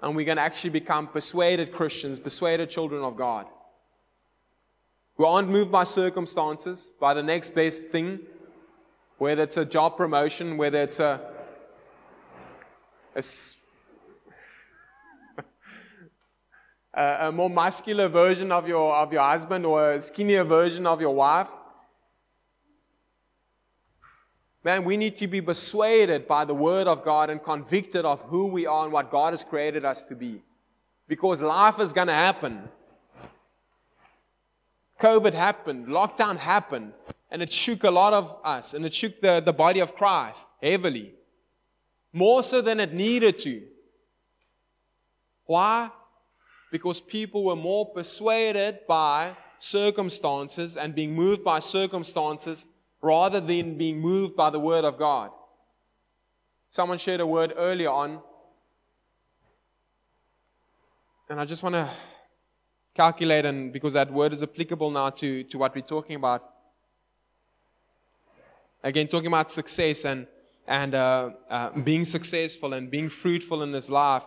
and 0.04 0.16
we're 0.18 0.26
going 0.26 0.38
to 0.38 0.44
actually 0.44 0.70
become 0.70 1.08
persuaded 1.08 1.72
Christians, 1.72 2.20
persuaded 2.20 2.70
children 2.70 3.02
of 3.04 3.16
God. 3.16 3.48
We 5.18 5.26
aren't 5.26 5.48
moved 5.50 5.72
by 5.72 5.86
circumstances, 5.86 6.92
by 7.00 7.14
the 7.14 7.24
next 7.24 7.56
best 7.56 7.84
thing, 7.86 8.20
whether 9.18 9.44
it's 9.44 9.56
a 9.56 9.64
job 9.64 9.96
promotion, 9.96 10.58
whether 10.58 10.82
it's 10.82 11.00
a, 11.00 11.22
a 13.16 13.24
a, 16.94 17.28
a 17.28 17.32
more 17.32 17.50
muscular 17.50 18.10
version 18.10 18.52
of 18.52 18.68
your, 18.68 18.94
of 18.94 19.14
your 19.14 19.22
husband 19.22 19.66
or 19.66 19.94
a 19.94 20.02
skinnier 20.02 20.44
version 20.44 20.86
of 20.86 21.00
your 21.00 21.16
wife. 21.16 21.50
Man, 24.64 24.86
we 24.86 24.96
need 24.96 25.18
to 25.18 25.28
be 25.28 25.42
persuaded 25.42 26.28
by 26.28 26.46
the 26.46 26.54
Word 26.54 26.88
of 26.88 27.04
God 27.04 27.30
and 27.30 27.44
convicted 27.44 28.06
of 28.06 28.22
who 28.24 28.48
we 28.48 28.66
are 28.66 28.86
and 28.86 28.94
what 28.94 29.12
God 29.12 29.34
has 29.34 29.44
created 29.44 29.84
us 29.84 30.04
to 30.04 30.16
be. 30.16 30.42
Because 31.08 31.42
life 31.42 31.80
is 31.80 31.92
going 31.92 32.08
to 32.08 32.14
happen. 32.14 32.70
COVID 35.02 35.34
happened, 35.34 35.88
lockdown 35.88 36.38
happened, 36.38 36.94
and 37.30 37.42
it 37.42 37.52
shook 37.52 37.84
a 37.84 37.92
lot 37.92 38.14
of 38.14 38.38
us, 38.44 38.74
and 38.74 38.86
it 38.86 38.94
shook 38.94 39.20
the, 39.20 39.42
the 39.42 39.52
body 39.52 39.82
of 39.82 39.96
Christ 39.96 40.48
heavily. 40.62 41.14
More 42.14 42.42
so 42.42 42.62
than 42.62 42.80
it 42.80 42.94
needed 42.94 43.40
to. 43.40 43.64
Why? 45.46 45.92
because 46.74 47.00
people 47.00 47.44
were 47.44 47.56
more 47.56 47.86
persuaded 47.86 48.80
by 48.88 49.38
circumstances 49.60 50.76
and 50.76 50.96
being 50.96 51.14
moved 51.14 51.44
by 51.44 51.60
circumstances 51.60 52.66
rather 53.04 53.42
than 53.42 53.78
being 53.78 54.00
moved 54.00 54.34
by 54.34 54.50
the 54.50 54.60
Word 54.60 54.86
of 54.86 54.98
God. 54.98 55.30
Someone 56.70 56.98
shared 56.98 57.20
a 57.20 57.28
word 57.28 57.54
earlier 57.56 57.92
on, 57.92 58.20
and 61.30 61.40
I 61.40 61.46
just 61.46 61.62
want 61.62 61.76
to 61.76 61.90
calculate, 62.96 63.46
and 63.46 63.74
because 63.74 63.94
that 63.94 64.12
word 64.12 64.32
is 64.34 64.42
applicable 64.42 64.90
now 64.90 65.10
to, 65.10 65.44
to 65.44 65.58
what 65.58 65.76
we're 65.76 65.82
talking 65.82 66.16
about. 66.16 66.50
Again, 68.84 69.08
talking 69.08 69.28
about 69.28 69.52
success 69.52 70.06
and, 70.06 70.26
and 70.68 70.96
uh, 70.96 71.32
uh, 71.50 71.80
being 71.82 72.06
successful 72.06 72.74
and 72.74 72.90
being 72.90 73.10
fruitful 73.10 73.62
in 73.64 73.72
this 73.72 73.90
life. 73.90 74.24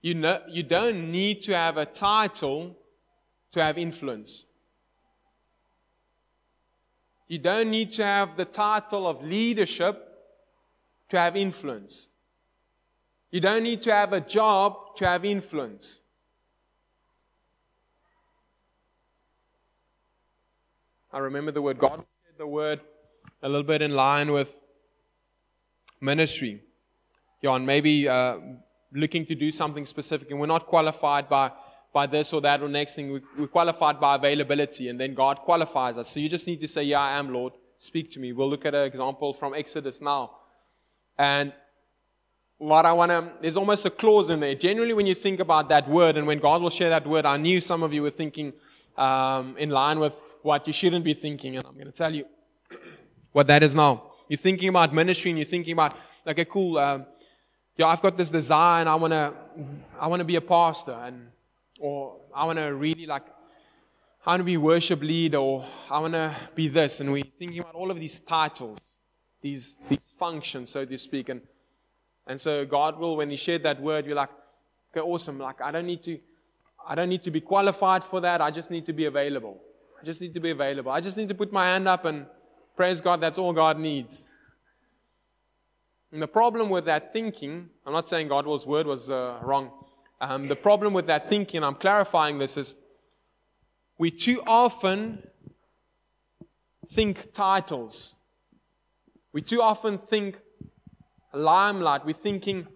You, 0.00 0.14
know, 0.14 0.40
you 0.48 0.62
don't 0.62 1.10
need 1.10 1.42
to 1.42 1.52
have 1.52 1.76
a 1.76 1.84
title 1.84 2.76
to 3.52 3.62
have 3.62 3.78
influence. 3.78 4.44
You 7.28 7.38
don't 7.38 7.70
need 7.70 7.92
to 7.94 8.04
have 8.04 8.36
the 8.36 8.44
title 8.44 9.06
of 9.06 9.22
leadership 9.22 10.08
to 11.10 11.18
have 11.18 11.36
influence. 11.36 12.08
You 13.30 13.40
don't 13.40 13.62
need 13.62 13.80
to 13.82 13.92
have 13.92 14.12
a 14.12 14.20
job 14.20 14.96
to 14.96 15.06
have 15.06 15.24
influence. 15.24 16.00
I 21.12 21.18
remember 21.18 21.52
the 21.52 21.62
word 21.62 21.78
God 21.78 21.98
said 21.98 22.38
the 22.38 22.46
word 22.46 22.80
a 23.42 23.48
little 23.48 23.62
bit 23.62 23.82
in 23.82 23.92
line 23.92 24.32
with 24.32 24.56
ministry. 26.00 26.62
Jan, 27.42 27.66
maybe 27.66 28.08
uh, 28.08 28.36
looking 28.92 29.26
to 29.26 29.34
do 29.34 29.50
something 29.50 29.86
specific 29.86 30.30
and 30.30 30.38
we're 30.40 30.46
not 30.46 30.66
qualified 30.66 31.28
by, 31.28 31.50
by 31.92 32.06
this 32.06 32.32
or 32.32 32.40
that 32.40 32.62
or 32.62 32.68
next 32.68 32.94
thing. 32.94 33.12
We, 33.12 33.20
we're 33.38 33.46
qualified 33.46 34.00
by 34.00 34.16
availability, 34.16 34.88
and 34.88 34.98
then 34.98 35.14
God 35.14 35.38
qualifies 35.40 35.98
us. 35.98 36.08
So 36.08 36.20
you 36.20 36.28
just 36.28 36.46
need 36.46 36.60
to 36.60 36.68
say, 36.68 36.82
Yeah, 36.82 37.00
I 37.00 37.18
am, 37.18 37.32
Lord. 37.32 37.52
Speak 37.78 38.10
to 38.12 38.20
me. 38.20 38.32
We'll 38.32 38.48
look 38.48 38.64
at 38.64 38.74
an 38.74 38.84
example 38.84 39.32
from 39.32 39.54
Exodus 39.54 40.00
now. 40.00 40.30
And 41.18 41.52
what 42.58 42.86
I 42.86 42.92
want 42.92 43.10
to, 43.10 43.32
there's 43.40 43.56
almost 43.56 43.84
a 43.84 43.90
clause 43.90 44.30
in 44.30 44.38
there. 44.38 44.54
Generally, 44.54 44.94
when 44.94 45.06
you 45.06 45.14
think 45.16 45.40
about 45.40 45.68
that 45.68 45.88
word, 45.88 46.16
and 46.16 46.26
when 46.26 46.38
God 46.38 46.62
will 46.62 46.70
share 46.70 46.90
that 46.90 47.06
word, 47.06 47.26
I 47.26 47.36
knew 47.36 47.60
some 47.60 47.82
of 47.82 47.92
you 47.92 48.02
were 48.02 48.10
thinking 48.10 48.52
um, 48.96 49.56
in 49.58 49.70
line 49.70 49.98
with 49.98 50.14
what 50.42 50.66
you 50.66 50.72
shouldn't 50.72 51.04
be 51.04 51.14
thinking, 51.14 51.56
and 51.56 51.66
I'm 51.66 51.74
going 51.74 51.86
to 51.86 51.92
tell 51.92 52.14
you 52.14 52.24
what 53.32 53.46
that 53.48 53.62
is 53.62 53.74
now. 53.74 54.12
You're 54.28 54.38
thinking 54.38 54.68
about 54.68 54.94
ministry, 54.94 55.30
and 55.32 55.38
you're 55.38 55.44
thinking 55.44 55.72
about, 55.72 55.96
okay, 56.26 56.44
cool. 56.44 56.78
Um, 56.78 57.06
yeah, 57.76 57.86
I've 57.86 58.00
got 58.00 58.16
this 58.16 58.30
desire, 58.30 58.80
and 58.80 58.88
I 58.88 58.94
want 58.94 59.12
to, 59.12 59.34
I 60.00 60.06
want 60.06 60.20
to 60.20 60.24
be 60.24 60.36
a 60.36 60.40
pastor, 60.40 60.92
and 60.92 61.28
or 61.82 62.16
I 62.32 62.44
want 62.44 62.58
to 62.60 62.66
really 62.66 63.06
like, 63.06 63.24
I 64.24 64.30
want 64.30 64.40
to 64.40 64.44
be 64.44 64.56
worship 64.56 65.02
leader, 65.02 65.38
or 65.38 65.66
I 65.90 65.98
want 65.98 66.14
to 66.14 66.34
be 66.54 66.68
this, 66.68 67.00
and 67.00 67.12
we're 67.12 67.24
thinking 67.40 67.58
about 67.58 67.74
all 67.74 67.90
of 67.90 67.98
these 67.98 68.20
titles, 68.20 68.98
these 69.42 69.74
these 69.88 70.14
functions, 70.16 70.70
so 70.70 70.84
to 70.84 70.96
speak, 70.96 71.28
and 71.28 71.40
and 72.28 72.40
so 72.40 72.64
God 72.64 72.98
will, 73.00 73.16
when 73.16 73.30
He 73.30 73.36
shared 73.36 73.64
that 73.64 73.82
word, 73.82 74.06
you're 74.06 74.14
like, 74.14 74.30
okay, 74.90 75.04
awesome. 75.04 75.40
Like 75.40 75.60
I 75.60 75.72
don't 75.72 75.86
need 75.86 76.04
to, 76.04 76.20
I 76.86 76.94
don't 76.94 77.08
need 77.08 77.24
to 77.24 77.32
be 77.32 77.40
qualified 77.40 78.04
for 78.04 78.20
that. 78.20 78.40
I 78.40 78.52
just 78.52 78.70
need 78.70 78.86
to 78.86 78.92
be 78.92 79.06
available. 79.06 79.60
I 80.00 80.04
just 80.04 80.20
need 80.20 80.34
to 80.34 80.40
be 80.40 80.50
available. 80.50 80.92
I 80.92 81.00
just 81.00 81.16
need 81.16 81.28
to 81.28 81.34
put 81.34 81.52
my 81.52 81.66
hand 81.66 81.88
up 81.88 82.04
and 82.04 82.26
praise 82.76 83.00
God. 83.00 83.20
That's 83.20 83.38
all 83.38 83.52
God 83.52 83.80
needs. 83.80 84.22
And 86.12 86.22
the 86.22 86.28
problem 86.28 86.68
with 86.68 86.84
that 86.84 87.12
thinking, 87.12 87.70
I'm 87.84 87.92
not 87.92 88.08
saying 88.08 88.28
God's 88.28 88.66
word 88.66 88.86
was 88.86 89.10
uh, 89.10 89.40
wrong. 89.42 89.72
Um, 90.22 90.46
the 90.46 90.54
problem 90.54 90.92
with 90.92 91.06
that 91.06 91.28
thinking, 91.28 91.64
I'm 91.64 91.74
clarifying 91.74 92.38
this, 92.38 92.56
is 92.56 92.76
we 93.98 94.12
too 94.12 94.40
often 94.46 95.26
think 96.92 97.32
titles. 97.32 98.14
We 99.32 99.42
too 99.42 99.60
often 99.60 99.98
think 99.98 100.38
limelight. 101.34 102.06
We're 102.06 102.12
thinking 102.12 102.68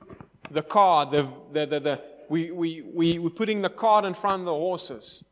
the 0.51 0.63
car, 0.63 1.07
the, 1.07 1.29
the, 1.53 1.67
the, 1.67 1.81
the 1.81 2.03
we, 2.29 2.51
we, 2.51 2.83
we, 2.83 3.21
we're 3.21 3.31
putting 3.31 3.63
the 3.63 3.71
cart 3.71 4.05
in 4.05 4.15
front 4.15 4.41
of 4.41 4.47
the 4.47 4.53
horses. 4.53 5.23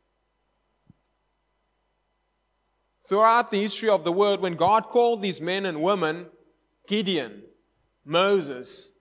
Throughout 3.08 3.50
the 3.50 3.60
history 3.60 3.88
of 3.88 4.04
the 4.04 4.12
world, 4.12 4.40
when 4.40 4.54
God 4.54 4.84
called 4.84 5.20
these 5.20 5.40
men 5.40 5.66
and 5.66 5.82
women, 5.82 6.26
Gideon, 6.86 7.42
Moses, 8.04 8.92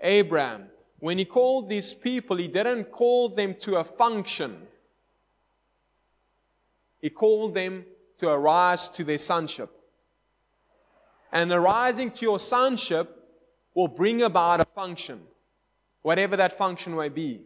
Abraham, 0.00 0.71
when 1.02 1.18
he 1.18 1.24
called 1.24 1.68
these 1.68 1.94
people, 1.94 2.36
he 2.36 2.46
didn't 2.46 2.84
call 2.84 3.28
them 3.28 3.56
to 3.60 3.74
a 3.74 3.82
function. 3.82 4.56
He 7.00 7.10
called 7.10 7.54
them 7.54 7.84
to 8.20 8.28
arise 8.28 8.88
to 8.90 9.02
their 9.02 9.18
sonship. 9.18 9.68
And 11.32 11.50
arising 11.50 12.12
to 12.12 12.24
your 12.24 12.38
sonship 12.38 13.20
will 13.74 13.88
bring 13.88 14.22
about 14.22 14.60
a 14.60 14.64
function, 14.64 15.22
whatever 16.02 16.36
that 16.36 16.52
function 16.52 16.94
may 16.96 17.08
be. 17.08 17.40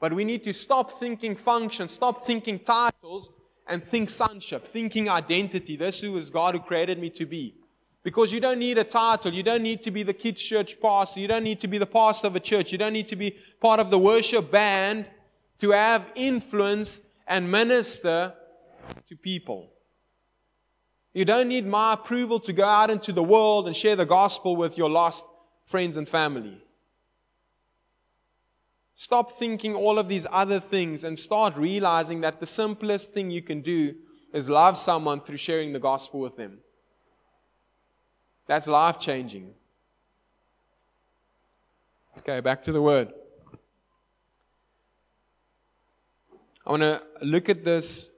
But 0.00 0.12
we 0.12 0.24
need 0.24 0.42
to 0.42 0.52
stop 0.52 0.90
thinking 0.90 1.36
function, 1.36 1.88
stop 1.88 2.26
thinking 2.26 2.58
titles, 2.58 3.30
and 3.68 3.84
think 3.84 4.10
sonship, 4.10 4.66
thinking 4.66 5.08
identity. 5.08 5.76
This 5.76 6.00
who 6.00 6.18
is 6.18 6.28
God 6.28 6.56
who 6.56 6.60
created 6.60 6.98
me 6.98 7.10
to 7.10 7.24
be. 7.24 7.54
Because 8.02 8.32
you 8.32 8.40
don't 8.40 8.58
need 8.58 8.78
a 8.78 8.84
title. 8.84 9.32
You 9.32 9.42
don't 9.42 9.62
need 9.62 9.82
to 9.84 9.90
be 9.90 10.02
the 10.02 10.14
kids' 10.14 10.42
church 10.42 10.80
pastor. 10.80 11.20
You 11.20 11.28
don't 11.28 11.44
need 11.44 11.60
to 11.60 11.68
be 11.68 11.78
the 11.78 11.86
pastor 11.86 12.28
of 12.28 12.36
a 12.36 12.40
church. 12.40 12.72
You 12.72 12.78
don't 12.78 12.94
need 12.94 13.08
to 13.08 13.16
be 13.16 13.36
part 13.60 13.78
of 13.78 13.90
the 13.90 13.98
worship 13.98 14.50
band 14.50 15.06
to 15.58 15.70
have 15.72 16.10
influence 16.14 17.02
and 17.26 17.50
minister 17.50 18.34
to 19.08 19.16
people. 19.16 19.70
You 21.12 21.24
don't 21.24 21.48
need 21.48 21.66
my 21.66 21.94
approval 21.94 22.40
to 22.40 22.52
go 22.52 22.64
out 22.64 22.88
into 22.88 23.12
the 23.12 23.22
world 23.22 23.66
and 23.66 23.76
share 23.76 23.96
the 23.96 24.06
gospel 24.06 24.56
with 24.56 24.78
your 24.78 24.88
lost 24.88 25.24
friends 25.66 25.96
and 25.96 26.08
family. 26.08 26.62
Stop 28.94 29.32
thinking 29.32 29.74
all 29.74 29.98
of 29.98 30.08
these 30.08 30.26
other 30.30 30.60
things 30.60 31.04
and 31.04 31.18
start 31.18 31.56
realizing 31.56 32.20
that 32.20 32.38
the 32.38 32.46
simplest 32.46 33.12
thing 33.12 33.30
you 33.30 33.42
can 33.42 33.60
do 33.60 33.94
is 34.32 34.48
love 34.48 34.76
someone 34.78 35.20
through 35.20 35.38
sharing 35.38 35.72
the 35.72 35.78
gospel 35.78 36.20
with 36.20 36.36
them. 36.36 36.58
That's 38.50 38.66
life 38.66 38.98
changing. 38.98 39.54
Okay, 42.18 42.40
back 42.40 42.60
to 42.64 42.72
the 42.72 42.82
word. 42.82 43.12
I 46.66 46.70
want 46.70 46.82
to 46.82 47.00
look 47.22 47.48
at 47.48 47.64
this 47.64 48.08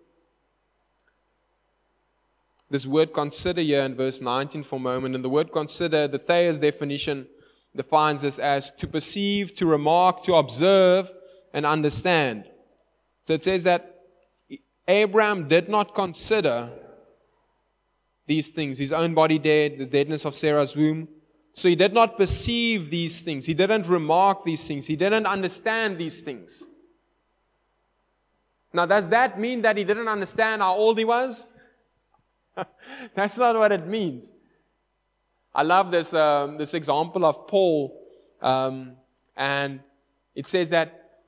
this 2.70 2.86
word 2.86 3.12
consider 3.12 3.60
here 3.60 3.82
in 3.82 3.94
verse 3.94 4.22
19 4.22 4.62
for 4.62 4.76
a 4.76 4.78
moment. 4.78 5.14
And 5.14 5.22
the 5.22 5.28
word 5.28 5.52
consider, 5.52 6.08
the 6.08 6.18
Thayer's 6.18 6.56
definition 6.56 7.26
defines 7.76 8.22
this 8.22 8.38
as 8.38 8.70
to 8.78 8.86
perceive, 8.86 9.54
to 9.56 9.66
remark, 9.66 10.24
to 10.24 10.36
observe, 10.36 11.12
and 11.52 11.66
understand. 11.66 12.48
So 13.26 13.34
it 13.34 13.44
says 13.44 13.64
that 13.64 14.00
Abraham 14.88 15.46
did 15.46 15.68
not 15.68 15.94
consider 15.94 16.70
these 18.32 18.48
things 18.48 18.78
his 18.78 18.92
own 18.92 19.12
body 19.12 19.38
dead, 19.38 19.76
the 19.76 19.84
deadness 19.98 20.24
of 20.24 20.34
Sarah's 20.34 20.74
womb. 20.74 21.06
So 21.52 21.68
he 21.68 21.76
did 21.76 21.92
not 21.92 22.16
perceive 22.16 22.90
these 22.90 23.20
things. 23.20 23.44
He 23.44 23.52
didn't 23.52 23.86
remark 23.86 24.42
these 24.44 24.66
things. 24.66 24.86
He 24.86 24.96
didn't 24.96 25.26
understand 25.26 25.98
these 25.98 26.22
things. 26.22 26.66
Now, 28.72 28.86
does 28.86 29.06
that 29.10 29.38
mean 29.38 29.60
that 29.60 29.76
he 29.76 29.84
didn't 29.84 30.08
understand 30.08 30.62
how 30.62 30.74
old 30.74 30.96
he 30.96 31.04
was? 31.04 31.46
That's 33.14 33.36
not 33.36 33.54
what 33.54 33.70
it 33.70 33.86
means. 33.86 34.32
I 35.54 35.62
love 35.62 35.90
this, 35.90 36.14
um, 36.14 36.56
this 36.56 36.72
example 36.72 37.26
of 37.26 37.46
Paul, 37.46 37.78
um, 38.40 38.96
and 39.36 39.80
it 40.34 40.48
says 40.48 40.70
that 40.70 41.20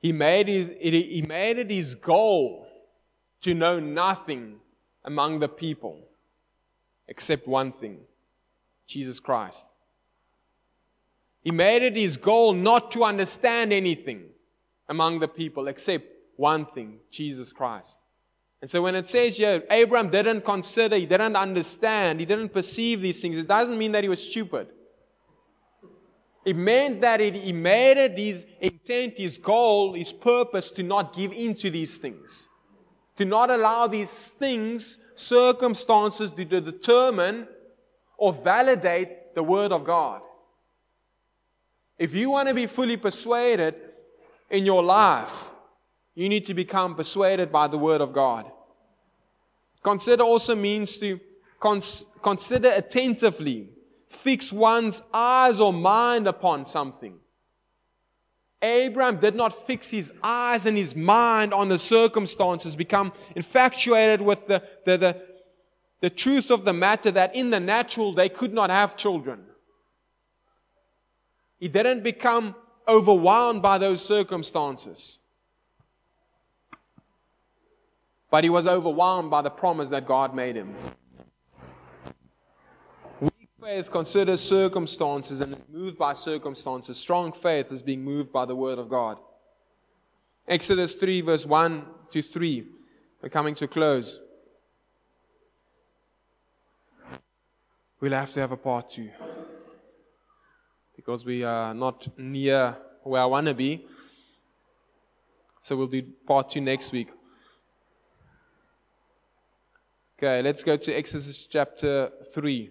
he 0.00 0.12
made, 0.12 0.46
his, 0.46 0.68
he 0.80 1.24
made 1.26 1.58
it 1.58 1.70
his 1.70 1.96
goal 1.96 2.68
to 3.40 3.54
know 3.54 3.80
nothing 3.80 4.60
among 5.04 5.40
the 5.40 5.48
people 5.48 6.00
except 7.08 7.46
one 7.46 7.72
thing 7.72 7.98
Jesus 8.86 9.20
Christ. 9.20 9.66
He 11.42 11.50
made 11.50 11.82
it 11.82 11.96
his 11.96 12.16
goal 12.16 12.54
not 12.54 12.90
to 12.92 13.04
understand 13.04 13.72
anything 13.72 14.24
among 14.88 15.18
the 15.18 15.28
people 15.28 15.68
except 15.68 16.06
one 16.36 16.64
thing 16.64 16.98
Jesus 17.10 17.52
Christ. 17.52 17.98
And 18.62 18.70
so 18.70 18.80
when 18.80 18.94
it 18.94 19.06
says 19.08 19.36
here, 19.36 19.62
Abraham 19.70 20.08
didn't 20.08 20.42
consider, 20.42 20.96
he 20.96 21.04
didn't 21.04 21.36
understand, 21.36 22.20
he 22.20 22.24
didn't 22.24 22.48
perceive 22.48 23.02
these 23.02 23.20
things, 23.20 23.36
it 23.36 23.46
doesn't 23.46 23.76
mean 23.76 23.92
that 23.92 24.04
he 24.04 24.08
was 24.08 24.26
stupid. 24.26 24.68
It 26.46 26.56
meant 26.56 27.00
that 27.02 27.20
it, 27.20 27.34
he 27.34 27.52
made 27.52 27.98
it 27.98 28.18
his 28.18 28.46
intent, 28.60 29.18
his 29.18 29.38
goal, 29.38 29.94
his 29.94 30.12
purpose 30.12 30.70
to 30.72 30.82
not 30.82 31.14
give 31.14 31.32
in 31.32 31.54
to 31.56 31.70
these 31.70 31.98
things. 31.98 32.48
To 33.18 33.24
not 33.24 33.50
allow 33.50 33.86
these 33.86 34.30
things, 34.30 34.98
circumstances 35.14 36.30
to 36.30 36.44
determine 36.44 37.46
or 38.16 38.32
validate 38.32 39.34
the 39.34 39.42
Word 39.42 39.72
of 39.72 39.84
God. 39.84 40.22
If 41.98 42.14
you 42.14 42.30
want 42.30 42.48
to 42.48 42.54
be 42.54 42.66
fully 42.66 42.96
persuaded 42.96 43.74
in 44.50 44.66
your 44.66 44.82
life, 44.82 45.52
you 46.14 46.28
need 46.28 46.46
to 46.46 46.54
become 46.54 46.94
persuaded 46.94 47.52
by 47.52 47.68
the 47.68 47.78
Word 47.78 48.00
of 48.00 48.12
God. 48.12 48.50
Consider 49.82 50.22
also 50.22 50.54
means 50.54 50.96
to 50.98 51.20
cons- 51.60 52.06
consider 52.22 52.70
attentively, 52.74 53.68
fix 54.08 54.52
one's 54.52 55.02
eyes 55.12 55.60
or 55.60 55.72
mind 55.72 56.26
upon 56.26 56.66
something. 56.66 57.18
Abraham 58.64 59.18
did 59.18 59.34
not 59.34 59.66
fix 59.66 59.90
his 59.90 60.12
eyes 60.22 60.66
and 60.66 60.76
his 60.76 60.96
mind 60.96 61.52
on 61.52 61.68
the 61.68 61.78
circumstances, 61.78 62.74
become 62.74 63.12
infatuated 63.36 64.20
with 64.22 64.46
the, 64.46 64.62
the, 64.84 64.96
the, 64.96 65.22
the 66.00 66.10
truth 66.10 66.50
of 66.50 66.64
the 66.64 66.72
matter 66.72 67.10
that 67.10 67.36
in 67.36 67.50
the 67.50 67.60
natural 67.60 68.12
they 68.12 68.28
could 68.28 68.52
not 68.52 68.70
have 68.70 68.96
children. 68.96 69.44
He 71.58 71.68
didn't 71.68 72.02
become 72.02 72.54
overwhelmed 72.88 73.62
by 73.62 73.78
those 73.78 74.04
circumstances. 74.04 75.18
but 78.34 78.42
he 78.42 78.50
was 78.50 78.66
overwhelmed 78.66 79.30
by 79.30 79.40
the 79.40 79.48
promise 79.48 79.90
that 79.90 80.04
God 80.04 80.34
made 80.34 80.56
him. 80.56 80.74
Faith 83.64 83.90
considers 83.90 84.42
circumstances 84.42 85.40
and 85.40 85.56
is 85.56 85.66
moved 85.72 85.96
by 85.96 86.12
circumstances. 86.12 86.98
Strong 86.98 87.32
faith 87.32 87.72
is 87.72 87.80
being 87.80 88.04
moved 88.04 88.30
by 88.30 88.44
the 88.44 88.54
word 88.54 88.78
of 88.78 88.90
God. 88.90 89.16
Exodus 90.46 90.92
3, 90.92 91.22
verse 91.22 91.46
1 91.46 91.86
to 92.12 92.20
3. 92.20 92.66
We're 93.22 93.30
coming 93.30 93.54
to 93.54 93.64
a 93.64 93.68
close. 93.68 94.20
We'll 98.00 98.12
have 98.12 98.30
to 98.32 98.40
have 98.40 98.52
a 98.52 98.56
part 98.58 98.90
two 98.90 99.08
because 100.94 101.24
we 101.24 101.42
are 101.42 101.72
not 101.72 102.06
near 102.18 102.76
where 103.02 103.22
I 103.22 103.24
want 103.24 103.46
to 103.46 103.54
be. 103.54 103.86
So 105.62 105.74
we'll 105.74 105.86
do 105.86 106.02
part 106.26 106.50
two 106.50 106.60
next 106.60 106.92
week. 106.92 107.08
Okay, 110.18 110.42
let's 110.42 110.62
go 110.62 110.76
to 110.76 110.92
Exodus 110.92 111.46
chapter 111.46 112.10
3. 112.34 112.70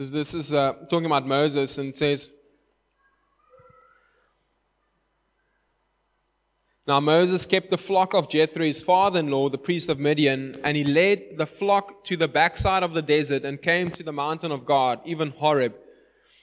So 0.00 0.06
this 0.06 0.32
is 0.32 0.54
uh, 0.54 0.72
talking 0.88 1.04
about 1.04 1.26
Moses 1.26 1.76
and 1.76 1.94
says, 1.94 2.30
Now 6.86 7.00
Moses 7.00 7.44
kept 7.44 7.68
the 7.68 7.76
flock 7.76 8.14
of 8.14 8.30
Jethro, 8.30 8.64
his 8.64 8.80
father 8.80 9.20
in 9.20 9.30
law, 9.30 9.50
the 9.50 9.58
priest 9.58 9.90
of 9.90 9.98
Midian, 9.98 10.54
and 10.64 10.74
he 10.74 10.84
led 10.84 11.36
the 11.36 11.44
flock 11.44 12.02
to 12.06 12.16
the 12.16 12.28
backside 12.28 12.82
of 12.82 12.94
the 12.94 13.02
desert 13.02 13.44
and 13.44 13.60
came 13.60 13.90
to 13.90 14.02
the 14.02 14.10
mountain 14.10 14.50
of 14.50 14.64
God, 14.64 15.00
even 15.04 15.32
Horeb. 15.32 15.74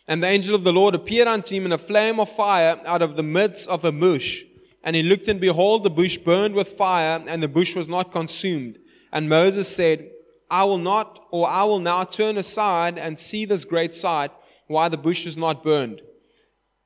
And 0.08 0.22
the 0.22 0.28
angel 0.28 0.53
of 0.53 0.64
the 0.64 0.72
Lord 0.72 0.93
appeared 0.93 1.28
unto 1.28 1.55
him 1.55 1.66
in 1.66 1.72
a 1.72 1.80
flame 1.80 2.20
of 2.20 2.30
fire 2.30 2.80
out 2.86 3.01
of 3.01 3.16
the 3.16 3.24
midst 3.24 3.68
of 3.70 3.84
a 3.84 3.91
bush. 3.91 4.43
And 4.84 4.95
he 4.95 5.01
looked, 5.01 5.30
and 5.30 5.41
behold, 5.41 5.84
the 5.84 5.89
bush 5.89 6.20
burned 6.20 6.53
with 6.53 6.70
fire, 6.70 7.24
and 7.26 7.41
the 7.41 7.47
bush 7.47 7.76
was 7.76 7.89
not 7.89 8.12
consumed. 8.12 8.78
And 9.12 9.28
Moses 9.28 9.68
said, 9.68 10.12
I 10.50 10.64
will 10.64 10.78
not, 10.78 11.28
or 11.32 11.48
I 11.48 11.64
will 11.64 11.80
now 11.80 12.04
turn 12.04 12.38
aside 12.38 12.98
and 12.98 13.20
see 13.20 13.45
this 13.45 13.66
great 13.66 13.93
sight, 13.93 14.32
why 14.68 14.89
the 14.89 14.98
bush 14.98 15.26
is 15.26 15.36
not 15.36 15.64
burned. 15.64 16.02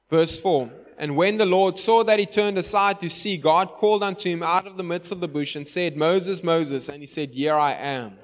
Verse 0.09 0.39
4 0.39 0.71
And 0.97 1.15
when 1.15 1.37
the 1.37 1.45
Lord 1.45 1.79
saw 1.79 2.03
that 2.03 2.19
he 2.19 2.25
turned 2.25 2.57
aside 2.57 2.99
to 2.99 3.09
see, 3.09 3.37
God 3.37 3.73
called 3.73 4.03
unto 4.03 4.29
him 4.29 4.43
out 4.43 4.67
of 4.67 4.77
the 4.77 4.83
midst 4.83 5.11
of 5.11 5.19
the 5.19 5.27
bush 5.27 5.55
and 5.55 5.67
said, 5.67 5.95
Moses, 5.95 6.43
Moses. 6.43 6.89
And 6.89 7.01
he 7.01 7.07
said, 7.07 7.31
Here 7.31 7.55
I 7.55 7.73
am. 7.73 8.17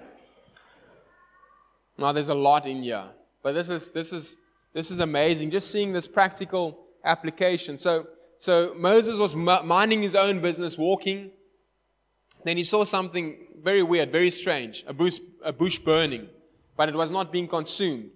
Now 1.97 2.11
there's 2.11 2.29
a 2.29 2.35
lot 2.35 2.67
in 2.67 2.83
here, 2.83 3.05
but 3.41 3.53
this 3.53 3.69
is, 3.69 3.91
this 3.91 4.13
is, 4.13 4.37
this 4.73 4.91
is 4.91 4.99
amazing. 4.99 5.49
Just 5.49 5.71
seeing 5.71 5.93
this 5.93 6.07
practical 6.07 6.77
application. 7.03 7.79
So, 7.79 8.07
so 8.37 8.75
Moses 8.77 9.17
was 9.17 9.35
minding 9.35 10.03
his 10.03 10.13
own 10.13 10.39
business, 10.41 10.77
walking. 10.77 11.31
Then 12.47 12.55
he 12.55 12.63
saw 12.63 12.85
something 12.85 13.35
very 13.61 13.83
weird, 13.83 14.09
very 14.09 14.31
strange 14.31 14.85
a 14.87 14.93
bush, 14.93 15.19
a 15.43 15.51
bush 15.51 15.79
burning, 15.79 16.29
but 16.77 16.87
it 16.87 16.95
was 16.95 17.11
not 17.11 17.29
being 17.29 17.45
consumed. 17.45 18.09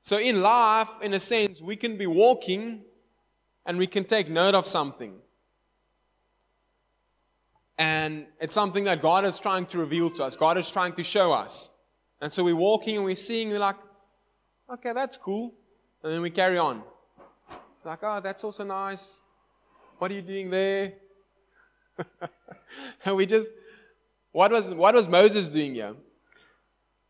So, 0.00 0.18
in 0.18 0.40
life, 0.40 0.88
in 1.02 1.12
a 1.12 1.20
sense, 1.20 1.60
we 1.60 1.76
can 1.76 1.98
be 1.98 2.06
walking 2.06 2.80
and 3.66 3.76
we 3.76 3.86
can 3.86 4.04
take 4.04 4.30
note 4.30 4.54
of 4.54 4.66
something. 4.66 5.16
And 7.76 8.24
it's 8.40 8.54
something 8.54 8.84
that 8.84 9.02
God 9.02 9.26
is 9.26 9.38
trying 9.38 9.66
to 9.66 9.76
reveal 9.76 10.08
to 10.12 10.24
us, 10.24 10.34
God 10.34 10.56
is 10.56 10.70
trying 10.70 10.94
to 10.94 11.04
show 11.04 11.30
us. 11.30 11.68
And 12.22 12.32
so 12.32 12.42
we're 12.42 12.56
walking 12.56 12.96
and 12.96 13.04
we're 13.04 13.16
seeing, 13.16 13.50
we're 13.50 13.58
like, 13.58 13.76
okay, 14.72 14.94
that's 14.94 15.18
cool. 15.18 15.52
And 16.02 16.10
then 16.10 16.22
we 16.22 16.30
carry 16.30 16.56
on. 16.56 16.82
Like, 17.84 17.98
oh, 18.02 18.20
that's 18.20 18.44
also 18.44 18.64
nice. 18.64 19.20
What 19.98 20.10
are 20.10 20.14
you 20.14 20.22
doing 20.22 20.48
there? 20.48 20.94
and 23.04 23.16
we 23.16 23.26
just, 23.26 23.48
what 24.32 24.50
was, 24.50 24.72
what 24.74 24.94
was 24.94 25.08
Moses 25.08 25.48
doing 25.48 25.74
here? 25.74 25.94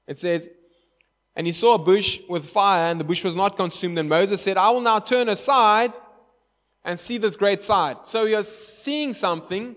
It 0.07 0.19
says, 0.19 0.49
and 1.37 1.47
he 1.47 1.53
saw 1.53 1.75
a 1.75 1.79
bush 1.79 2.21
with 2.29 2.45
fire, 2.45 2.91
and 2.91 2.99
the 2.99 3.05
bush 3.05 3.25
was 3.25 3.37
not 3.37 3.57
consumed. 3.57 3.99
And 3.99 4.09
Moses 4.09 4.43
said, 4.43 4.57
I 4.57 4.71
will 4.71 4.81
now 4.81 4.99
turn 4.99 5.29
aside 5.29 5.93
and 6.85 6.99
see 6.99 7.19
this 7.19 7.37
great 7.37 7.63
sight. 7.63 8.09
So 8.09 8.27
he 8.27 8.35
was 8.35 8.49
seeing 8.49 9.13
something, 9.13 9.77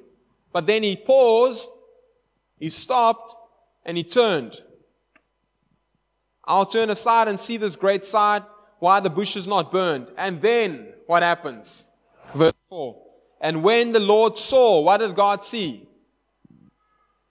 but 0.51 0.65
then 0.65 0.83
he 0.83 0.95
paused, 0.95 1.69
he 2.57 2.69
stopped, 2.69 3.35
and 3.85 3.97
he 3.97 4.03
turned. 4.03 4.61
I'll 6.45 6.65
turn 6.65 6.89
aside 6.89 7.27
and 7.27 7.39
see 7.39 7.57
this 7.57 7.75
great 7.75 8.03
sight, 8.03 8.43
why 8.79 8.99
the 8.99 9.09
bush 9.09 9.35
is 9.35 9.47
not 9.47 9.71
burned. 9.71 10.07
And 10.17 10.41
then 10.41 10.93
what 11.05 11.23
happens? 11.23 11.85
Verse 12.33 12.53
4. 12.69 13.02
And 13.43 13.61
when 13.61 13.91
the 13.91 13.99
Lord 13.99 14.37
saw, 14.37 14.79
what 14.79 15.01
did 15.01 15.13
God 15.15 15.43
see? 15.43 15.85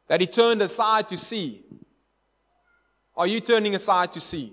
That 0.08 0.20
he 0.20 0.26
turned 0.26 0.60
aside 0.60 1.08
to 1.08 1.16
see. 1.16 1.64
Are 3.16 3.26
you 3.26 3.40
turning 3.40 3.74
aside 3.74 4.12
to 4.12 4.20
see? 4.20 4.52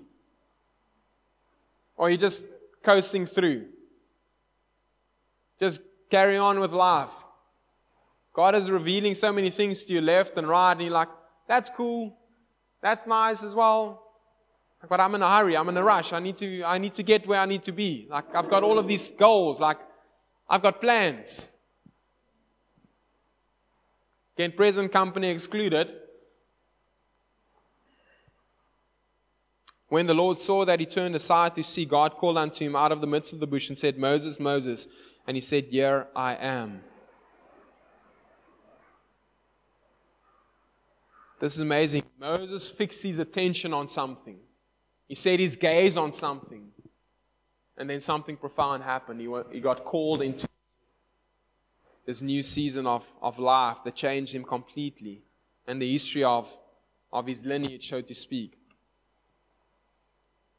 Or 1.96 2.06
are 2.06 2.10
you 2.10 2.16
just 2.16 2.42
coasting 2.82 3.26
through? 3.26 3.66
Just 5.60 5.82
carry 6.10 6.38
on 6.38 6.60
with 6.60 6.72
life. 6.72 7.10
God 8.32 8.54
is 8.54 8.70
revealing 8.70 9.14
so 9.14 9.30
many 9.30 9.50
things 9.50 9.84
to 9.84 9.92
you 9.92 10.00
left 10.00 10.38
and 10.38 10.48
right, 10.48 10.72
and 10.72 10.80
you're 10.80 10.90
like, 10.90 11.10
that's 11.46 11.68
cool. 11.68 12.16
That's 12.80 13.06
nice 13.06 13.42
as 13.42 13.54
well. 13.54 14.02
But 14.88 14.98
I'm 14.98 15.14
in 15.14 15.20
a 15.20 15.28
hurry. 15.28 15.58
I'm 15.58 15.68
in 15.68 15.76
a 15.76 15.84
rush. 15.84 16.14
I 16.14 16.20
need 16.20 16.38
to, 16.38 16.62
I 16.64 16.78
need 16.78 16.94
to 16.94 17.02
get 17.02 17.26
where 17.26 17.38
I 17.38 17.44
need 17.44 17.64
to 17.64 17.72
be. 17.72 18.06
Like, 18.08 18.34
I've 18.34 18.48
got 18.48 18.62
all 18.62 18.78
of 18.78 18.88
these 18.88 19.08
goals. 19.08 19.60
Like, 19.60 19.76
I've 20.50 20.62
got 20.62 20.80
plans. 20.80 21.48
Again, 24.36 24.52
present 24.52 24.90
company 24.90 25.28
excluded. 25.28 25.92
When 29.88 30.06
the 30.06 30.14
Lord 30.14 30.38
saw 30.38 30.64
that 30.64 30.80
he 30.80 30.86
turned 30.86 31.14
aside 31.14 31.54
to 31.54 31.62
see, 31.62 31.84
God 31.84 32.14
called 32.16 32.36
unto 32.36 32.64
him 32.64 32.74
out 32.74 32.90
of 32.90 33.00
the 33.00 33.06
midst 33.06 33.32
of 33.32 33.38
the 33.38 33.46
bush 33.46 33.68
and 33.68 33.78
said, 33.78 33.96
Moses, 33.96 34.40
Moses. 34.40 34.88
And 35.26 35.36
he 35.36 35.40
said, 35.40 35.64
Here 35.64 36.08
I 36.16 36.34
am. 36.34 36.80
This 41.38 41.54
is 41.54 41.60
amazing. 41.60 42.02
Moses 42.18 42.68
fixed 42.68 43.02
his 43.02 43.18
attention 43.18 43.72
on 43.72 43.88
something. 43.88 44.38
He 45.08 45.14
set 45.14 45.40
his 45.40 45.56
gaze 45.56 45.96
on 45.96 46.12
something. 46.12 46.69
And 47.80 47.88
then 47.88 48.02
something 48.02 48.36
profound 48.36 48.82
happened. 48.82 49.22
He, 49.22 49.28
he 49.50 49.58
got 49.58 49.84
called 49.84 50.20
into 50.20 50.46
this 52.04 52.20
new 52.20 52.42
season 52.42 52.86
of, 52.86 53.10
of 53.22 53.38
life 53.38 53.78
that 53.84 53.94
changed 53.94 54.34
him 54.34 54.44
completely 54.44 55.22
and 55.66 55.80
the 55.80 55.90
history 55.90 56.22
of, 56.22 56.54
of 57.10 57.26
his 57.26 57.42
lineage, 57.46 57.88
so 57.88 58.02
to 58.02 58.14
speak. 58.14 58.58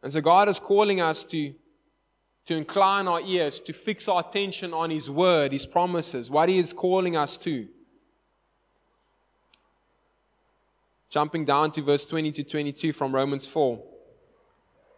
And 0.01 0.11
so 0.11 0.19
God 0.19 0.49
is 0.49 0.57
calling 0.57 0.99
us 0.99 1.23
to, 1.25 1.53
to 2.47 2.55
incline 2.55 3.07
our 3.07 3.21
ears, 3.21 3.59
to 3.59 3.73
fix 3.73 4.07
our 4.07 4.21
attention 4.27 4.73
on 4.73 4.89
His 4.89 5.07
word, 5.07 5.51
His 5.51 5.67
promises, 5.67 6.27
what 6.27 6.49
He 6.49 6.57
is 6.57 6.73
calling 6.73 7.15
us 7.15 7.37
to. 7.37 7.67
Jumping 11.11 11.45
down 11.45 11.71
to 11.73 11.83
verse 11.83 12.03
20 12.03 12.31
to 12.31 12.43
22 12.43 12.93
from 12.93 13.13
Romans 13.13 13.45
4. 13.45 13.90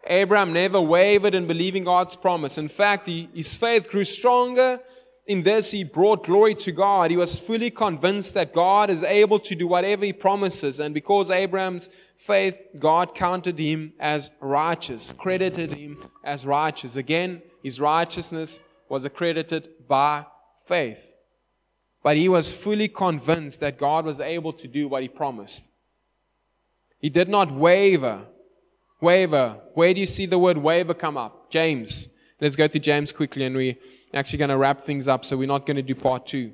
Abraham 0.06 0.52
never 0.52 0.80
wavered 0.80 1.34
in 1.34 1.46
believing 1.46 1.84
God's 1.84 2.16
promise. 2.16 2.58
In 2.58 2.68
fact, 2.68 3.06
he, 3.06 3.28
his 3.34 3.54
faith 3.54 3.90
grew 3.90 4.04
stronger. 4.04 4.80
In 5.26 5.42
this, 5.42 5.70
he 5.70 5.84
brought 5.84 6.24
glory 6.24 6.54
to 6.56 6.72
God. 6.72 7.10
He 7.10 7.16
was 7.16 7.38
fully 7.38 7.70
convinced 7.70 8.34
that 8.34 8.52
God 8.52 8.90
is 8.90 9.02
able 9.02 9.38
to 9.40 9.54
do 9.54 9.66
whatever 9.66 10.04
he 10.04 10.12
promises. 10.12 10.80
And 10.80 10.92
because 10.92 11.30
Abraham's 11.30 11.88
faith, 12.16 12.58
God 12.78 13.14
counted 13.14 13.58
him 13.58 13.94
as 13.98 14.30
righteous, 14.40 15.12
credited 15.12 15.72
him 15.72 15.98
as 16.22 16.44
righteous. 16.44 16.96
Again, 16.96 17.42
his 17.62 17.80
righteousness 17.80 18.60
was 18.88 19.04
accredited 19.04 19.70
by 19.88 20.26
faith. 20.66 21.12
But 22.02 22.18
he 22.18 22.28
was 22.28 22.54
fully 22.54 22.88
convinced 22.88 23.60
that 23.60 23.78
God 23.78 24.04
was 24.04 24.20
able 24.20 24.52
to 24.52 24.68
do 24.68 24.88
what 24.88 25.02
he 25.02 25.08
promised. 25.08 25.64
He 26.98 27.08
did 27.08 27.28
not 27.28 27.50
waver 27.50 28.26
Waver. 29.00 29.60
Where 29.74 29.92
do 29.92 30.00
you 30.00 30.06
see 30.06 30.26
the 30.26 30.38
word 30.38 30.58
waver 30.58 30.94
come 30.94 31.16
up? 31.16 31.50
James. 31.50 32.08
Let's 32.40 32.56
go 32.56 32.66
to 32.66 32.78
James 32.78 33.12
quickly 33.12 33.44
and 33.44 33.54
we're 33.54 33.76
actually 34.12 34.38
going 34.38 34.50
to 34.50 34.56
wrap 34.56 34.82
things 34.82 35.08
up, 35.08 35.24
so 35.24 35.36
we're 35.36 35.48
not 35.48 35.66
going 35.66 35.76
to 35.76 35.82
do 35.82 35.94
part 35.94 36.26
two. 36.26 36.52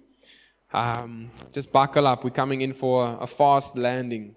Um, 0.72 1.30
just 1.53 1.72
buckle 1.72 2.07
up. 2.07 2.24
We're 2.24 2.30
coming 2.30 2.61
in 2.61 2.72
for 2.72 3.18
a 3.20 3.26
fast 3.26 3.76
landing. 3.76 4.36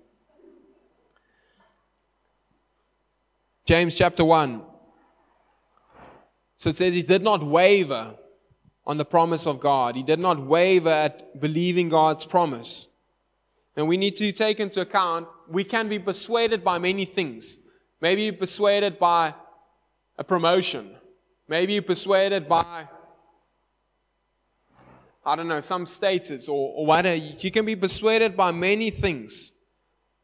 James 3.66 3.96
chapter 3.96 4.26
1. 4.26 4.62
So 6.58 6.70
it 6.70 6.78
says 6.78 6.94
he 6.94 7.02
did 7.02 7.24
not 7.24 7.44
waver 7.44 8.16
on 8.86 8.98
the 8.98 9.06
promise 9.06 9.48
of 9.48 9.60
God. 9.60 9.96
He 9.96 10.04
did 10.04 10.20
not 10.20 10.46
waver 10.46 10.90
at 10.90 11.40
believing 11.40 11.90
God's 11.90 12.26
promise. 12.26 12.88
And 13.76 13.88
we 13.88 13.98
need 13.98 14.16
to 14.18 14.32
take 14.32 14.60
into 14.60 14.82
account 14.82 15.28
we 15.48 15.64
can 15.64 15.88
be 15.88 16.00
persuaded 16.00 16.64
by 16.64 16.78
many 16.78 17.06
things. 17.06 17.58
Maybe 18.04 18.24
you're 18.24 18.34
persuaded 18.34 19.00
by 19.00 19.34
a 20.18 20.26
promotion. 20.26 20.94
Maybe 21.48 21.72
you're 21.72 21.82
persuaded 21.82 22.50
by, 22.50 22.90
I 25.26 25.36
don't 25.38 25.48
know, 25.48 25.62
some 25.62 25.86
status 25.86 26.50
or, 26.50 26.74
or 26.76 26.86
whatever. 26.86 27.16
You 27.16 27.50
can 27.50 27.64
be 27.64 27.78
persuaded 27.78 28.36
by 28.36 28.52
many 28.52 28.90
things. 28.90 29.54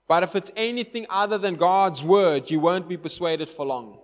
But 0.10 0.24
if 0.24 0.36
it's 0.36 0.52
anything 0.58 1.06
other 1.10 1.38
than 1.38 1.56
God's 1.56 2.04
word, 2.04 2.52
you 2.52 2.60
won't 2.60 2.90
be 2.90 2.98
persuaded 2.98 3.48
for 3.48 3.66
long. 3.66 3.98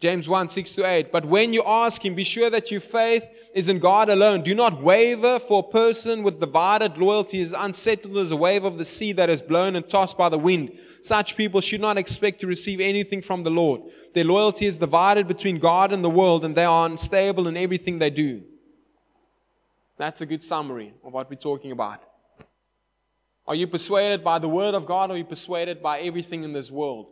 James 0.00 0.26
1 0.26 0.48
6 0.48 0.72
to 0.72 0.86
8. 0.86 1.12
But 1.12 1.26
when 1.26 1.52
you 1.52 1.62
ask 1.66 2.02
Him, 2.02 2.14
be 2.14 2.24
sure 2.24 2.48
that 2.48 2.70
your 2.70 2.80
faith 2.80 3.28
is 3.54 3.68
in 3.68 3.78
God 3.78 4.08
alone. 4.08 4.42
Do 4.42 4.54
not 4.54 4.82
waver, 4.82 5.38
for 5.38 5.60
a 5.60 5.72
person 5.72 6.22
with 6.22 6.40
divided 6.40 6.96
loyalty 6.96 7.40
is 7.40 7.54
unsettled 7.56 8.16
as 8.16 8.30
a 8.30 8.36
wave 8.36 8.64
of 8.64 8.78
the 8.78 8.84
sea 8.84 9.12
that 9.12 9.28
is 9.28 9.42
blown 9.42 9.76
and 9.76 9.88
tossed 9.88 10.16
by 10.16 10.30
the 10.30 10.38
wind. 10.38 10.72
Such 11.02 11.36
people 11.36 11.60
should 11.60 11.82
not 11.82 11.98
expect 11.98 12.40
to 12.40 12.46
receive 12.46 12.80
anything 12.80 13.20
from 13.20 13.42
the 13.42 13.50
Lord. 13.50 13.82
Their 14.14 14.24
loyalty 14.24 14.66
is 14.66 14.78
divided 14.78 15.28
between 15.28 15.58
God 15.58 15.92
and 15.92 16.02
the 16.02 16.10
world, 16.10 16.44
and 16.44 16.56
they 16.56 16.64
are 16.64 16.86
unstable 16.86 17.46
in 17.46 17.56
everything 17.56 17.98
they 17.98 18.10
do. 18.10 18.42
That's 19.98 20.22
a 20.22 20.26
good 20.26 20.42
summary 20.42 20.94
of 21.04 21.12
what 21.12 21.28
we're 21.28 21.36
talking 21.36 21.72
about. 21.72 22.02
Are 23.46 23.54
you 23.54 23.66
persuaded 23.66 24.24
by 24.24 24.38
the 24.38 24.48
Word 24.48 24.74
of 24.74 24.86
God, 24.86 25.10
or 25.10 25.14
are 25.14 25.18
you 25.18 25.24
persuaded 25.24 25.82
by 25.82 26.00
everything 26.00 26.42
in 26.42 26.54
this 26.54 26.70
world? 26.70 27.08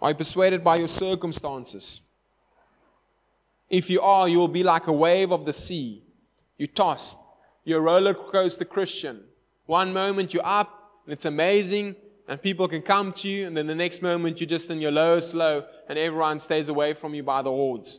Are 0.00 0.10
you 0.10 0.14
persuaded 0.14 0.64
by 0.64 0.76
your 0.76 0.88
circumstances? 0.88 2.02
If 3.68 3.90
you 3.90 4.00
are, 4.00 4.28
you 4.28 4.38
will 4.38 4.48
be 4.48 4.62
like 4.62 4.86
a 4.86 4.92
wave 4.92 5.30
of 5.30 5.44
the 5.44 5.52
sea. 5.52 6.02
You're 6.56 6.68
tossed. 6.68 7.18
You're 7.64 7.78
a 7.78 7.82
roller 7.82 8.14
coaster 8.14 8.64
Christian. 8.64 9.22
One 9.66 9.92
moment 9.92 10.32
you're 10.34 10.46
up 10.46 10.92
and 11.04 11.12
it's 11.12 11.26
amazing 11.26 11.96
and 12.26 12.40
people 12.40 12.68
can 12.68 12.80
come 12.80 13.12
to 13.14 13.28
you, 13.28 13.48
and 13.48 13.56
then 13.56 13.66
the 13.66 13.74
next 13.74 14.02
moment 14.02 14.40
you're 14.40 14.48
just 14.48 14.70
in 14.70 14.80
your 14.80 14.92
lowest 14.92 15.34
low 15.34 15.64
and 15.88 15.98
everyone 15.98 16.38
stays 16.38 16.68
away 16.68 16.94
from 16.94 17.12
you 17.12 17.24
by 17.24 17.42
the 17.42 17.50
hordes. 17.50 17.98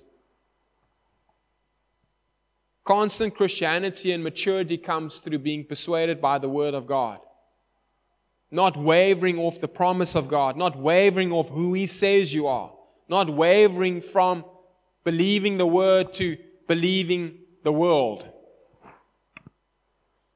Constant 2.86 3.36
Christianity 3.36 4.14
and 4.14 4.24
maturity 4.24 4.78
comes 4.78 5.18
through 5.20 5.39
being 5.39 5.66
persuaded 5.66 6.22
by 6.22 6.38
the 6.38 6.47
Word 6.47 6.74
of 6.74 6.88
God 6.88 7.20
not 8.52 8.76
wavering 8.76 9.39
off 9.39 9.62
the 9.62 9.68
promise 9.68 10.14
of 10.14 10.28
God, 10.28 10.58
not 10.58 10.78
wavering 10.78 11.32
off 11.32 11.49
who 11.49 11.74
He 11.74 11.88
says 11.88 12.34
you 12.34 12.47
are, 12.47 12.72
not 13.08 13.30
wavering 13.30 14.02
from 14.02 14.43
believing 15.06 15.58
the 15.58 15.66
Word 15.66 16.14
to 16.16 16.38
believing 16.68 17.39
the 17.64 17.72
world. 17.72 18.28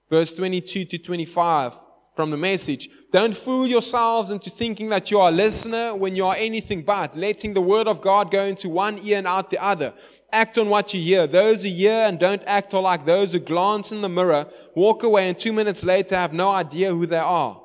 Verse 0.09 0.31
22 0.31 0.85
to 0.85 0.97
25 0.97 1.77
from 2.15 2.31
the 2.31 2.37
message. 2.37 2.89
Don't 3.11 3.35
fool 3.35 3.67
yourselves 3.67 4.31
into 4.31 4.49
thinking 4.49 4.89
that 4.89 5.11
you 5.11 5.19
are 5.19 5.29
a 5.29 5.33
listener 5.33 5.93
when 5.93 6.15
you 6.15 6.25
are 6.25 6.35
anything 6.37 6.83
but, 6.83 7.17
letting 7.17 7.53
the 7.53 7.61
Word 7.61 7.87
of 7.87 8.01
God 8.01 8.31
go 8.31 8.45
into 8.45 8.69
one 8.69 8.97
ear 8.99 9.17
and 9.17 9.27
out 9.27 9.49
the 9.49 9.61
other. 9.61 9.93
Act 10.31 10.57
on 10.57 10.69
what 10.69 10.93
you 10.93 11.01
hear. 11.01 11.27
Those 11.27 11.63
who 11.63 11.69
hear 11.69 11.91
and 11.91 12.17
don't 12.17 12.41
act 12.45 12.73
are 12.73 12.81
like 12.81 13.05
those 13.05 13.33
who 13.33 13.39
glance 13.39 13.91
in 13.91 14.01
the 14.01 14.09
mirror, 14.09 14.47
walk 14.73 15.03
away, 15.03 15.27
and 15.27 15.37
two 15.37 15.53
minutes 15.53 15.83
later 15.83 16.15
have 16.15 16.33
no 16.33 16.49
idea 16.49 16.91
who 16.91 17.05
they 17.05 17.17
are 17.17 17.61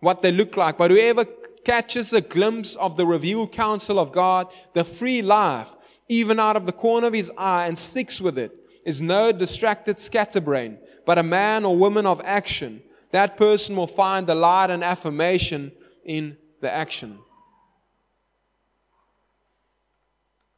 what 0.00 0.22
they 0.22 0.32
look 0.32 0.56
like, 0.56 0.78
but 0.78 0.90
whoever 0.90 1.24
catches 1.64 2.12
a 2.12 2.20
glimpse 2.20 2.74
of 2.76 2.96
the 2.96 3.06
revealed 3.06 3.52
counsel 3.52 3.98
of 3.98 4.12
God, 4.12 4.52
the 4.74 4.84
free 4.84 5.22
life, 5.22 5.70
even 6.08 6.40
out 6.40 6.56
of 6.56 6.66
the 6.66 6.72
corner 6.72 7.06
of 7.06 7.12
his 7.12 7.30
eye, 7.36 7.66
and 7.66 7.78
sticks 7.78 8.20
with 8.20 8.38
it, 8.38 8.52
is 8.84 9.00
no 9.00 9.32
distracted 9.32 9.98
scatterbrain, 9.98 10.78
but 11.04 11.18
a 11.18 11.22
man 11.22 11.64
or 11.64 11.76
woman 11.76 12.06
of 12.06 12.22
action. 12.24 12.82
That 13.10 13.36
person 13.36 13.76
will 13.76 13.86
find 13.86 14.26
the 14.26 14.34
light 14.34 14.70
and 14.70 14.84
affirmation 14.84 15.72
in 16.04 16.36
the 16.60 16.70
action. 16.70 17.18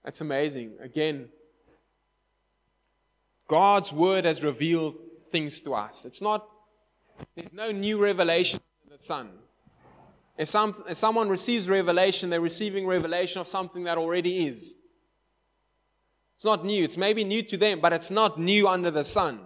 That's 0.05 0.20
amazing. 0.20 0.74
Again, 0.80 1.28
God's 3.49 3.93
word 3.93 4.24
has 4.24 4.43
revealed 4.43 4.97
things 5.30 5.61
to 5.61 5.74
us. 5.74 6.05
It's 6.05 6.20
not, 6.20 6.49
there's 7.34 7.53
no 7.53 7.72
new 7.72 8.01
revelation 8.01 8.61
Son. 9.01 9.30
If, 10.36 10.48
some, 10.48 10.74
if 10.88 10.96
someone 10.98 11.30
receives 11.30 11.68
revelation, 11.68 12.28
they're 12.28 12.40
receiving 12.40 12.86
revelation 12.86 13.40
of 13.40 13.48
something 13.48 13.84
that 13.84 13.96
already 13.96 14.46
is. 14.46 14.74
It's 16.36 16.44
not 16.44 16.64
new. 16.64 16.84
It's 16.84 16.98
maybe 16.98 17.24
new 17.24 17.42
to 17.44 17.57
them, 17.57 17.80
but 17.80 17.94
it's 17.94 18.11
not 18.11 18.38
new 18.38 18.68
under 18.68 18.90
the 18.90 19.05
sun. 19.05 19.40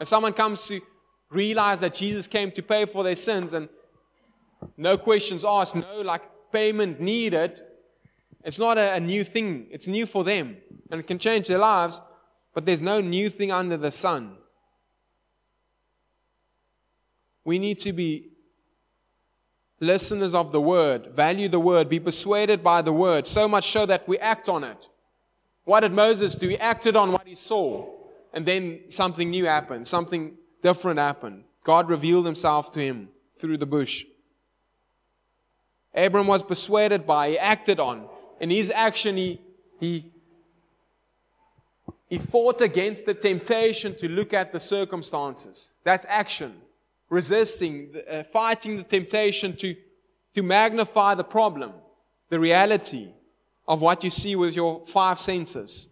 If 0.00 0.08
someone 0.08 0.32
comes 0.32 0.66
to 0.66 0.80
realize 1.30 1.78
that 1.80 1.94
Jesus 1.94 2.26
came 2.26 2.50
to 2.52 2.62
pay 2.62 2.84
for 2.84 3.04
their 3.04 3.14
sins 3.14 3.52
and 3.52 3.68
no 4.76 4.98
questions 4.98 5.44
asked, 5.44 5.76
no 5.76 6.00
like 6.00 6.22
payment 6.52 7.00
needed, 7.00 7.60
it's 8.44 8.58
not 8.58 8.76
a, 8.76 8.94
a 8.94 9.00
new 9.00 9.22
thing. 9.22 9.66
It's 9.70 9.86
new 9.86 10.06
for 10.06 10.24
them 10.24 10.56
and 10.90 11.00
it 11.00 11.06
can 11.06 11.20
change 11.20 11.46
their 11.46 11.58
lives, 11.58 12.00
but 12.54 12.66
there's 12.66 12.82
no 12.82 13.00
new 13.00 13.30
thing 13.30 13.52
under 13.52 13.76
the 13.76 13.92
sun. 13.92 14.36
We 17.44 17.58
need 17.58 17.80
to 17.80 17.92
be 17.92 18.30
listeners 19.80 20.34
of 20.34 20.52
the 20.52 20.60
word, 20.60 21.08
value 21.14 21.48
the 21.48 21.58
word, 21.58 21.88
be 21.88 21.98
persuaded 21.98 22.62
by 22.62 22.82
the 22.82 22.92
word, 22.92 23.26
so 23.26 23.48
much 23.48 23.70
so 23.72 23.86
that 23.86 24.06
we 24.06 24.18
act 24.18 24.48
on 24.48 24.62
it. 24.62 24.86
What 25.64 25.80
did 25.80 25.92
Moses 25.92 26.34
do? 26.34 26.48
He 26.48 26.58
acted 26.58 26.96
on 26.96 27.12
what 27.12 27.26
he 27.26 27.34
saw, 27.34 27.88
and 28.32 28.44
then 28.44 28.80
something 28.88 29.30
new 29.30 29.46
happened, 29.46 29.88
something 29.88 30.36
different 30.62 30.98
happened. 30.98 31.44
God 31.64 31.88
revealed 31.88 32.26
himself 32.26 32.72
to 32.72 32.80
him 32.80 33.08
through 33.36 33.56
the 33.56 33.66
bush. 33.66 34.04
Abram 35.94 36.26
was 36.26 36.42
persuaded 36.42 37.06
by, 37.06 37.30
he 37.30 37.38
acted 37.38 37.80
on. 37.80 38.06
In 38.38 38.50
his 38.50 38.70
action, 38.70 39.16
he, 39.16 39.40
he, 39.80 40.12
he 42.08 42.18
fought 42.18 42.60
against 42.60 43.06
the 43.06 43.14
temptation 43.14 43.96
to 43.96 44.08
look 44.08 44.32
at 44.32 44.52
the 44.52 44.60
circumstances. 44.60 45.70
That's 45.84 46.06
action 46.08 46.54
resisting, 47.10 47.92
uh, 48.10 48.22
fighting 48.22 48.78
the 48.78 48.84
temptation 48.84 49.54
to, 49.56 49.76
to 50.34 50.42
magnify 50.42 51.14
the 51.14 51.24
problem, 51.24 51.72
the 52.30 52.40
reality 52.40 53.08
of 53.68 53.82
what 53.82 54.02
you 54.02 54.10
see 54.10 54.34
with 54.34 54.56
your 54.56 54.86
five 54.86 55.18
senses. 55.18 55.88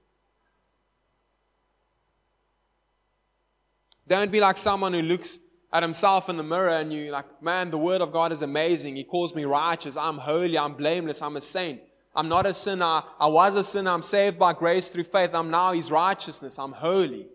Don't 4.07 4.33
be 4.33 4.41
like 4.41 4.57
someone 4.57 4.95
who 4.95 5.03
looks 5.03 5.39
at 5.71 5.83
himself 5.83 6.31
in 6.31 6.39
the 6.39 6.43
mirror 6.43 6.71
and 6.71 6.93
you 6.93 7.11
like, 7.11 7.43
man, 7.43 7.71
the 7.71 7.77
word 7.77 8.01
of 8.01 8.11
God 8.11 8.33
is 8.33 8.41
amazing. 8.41 8.97
He 8.97 9.05
calls 9.05 9.35
me 9.35 9.45
righteous. 9.45 9.97
I'm 9.97 10.17
holy. 10.17 10.57
I'm 10.57 10.75
blameless. 10.75 11.21
I'm 11.21 11.37
a 11.37 11.43
saint. 11.43 11.81
I'm 12.15 12.29
not 12.29 12.47
a 12.47 12.55
sinner. 12.55 13.03
I 13.21 13.27
was 13.27 13.55
a 13.55 13.63
sinner. 13.63 13.91
I'm 13.91 14.03
saved 14.03 14.39
by 14.39 14.55
grace 14.55 14.89
through 14.89 15.05
faith. 15.05 15.35
I'm 15.35 15.51
now 15.51 15.73
his 15.73 15.91
righteousness. 15.91 16.59
I'm 16.59 16.73
holy. 16.73 17.29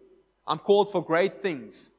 I'm 0.47 0.57
called 0.57 0.91
for 0.91 1.03
great 1.03 1.43
things. 1.43 1.91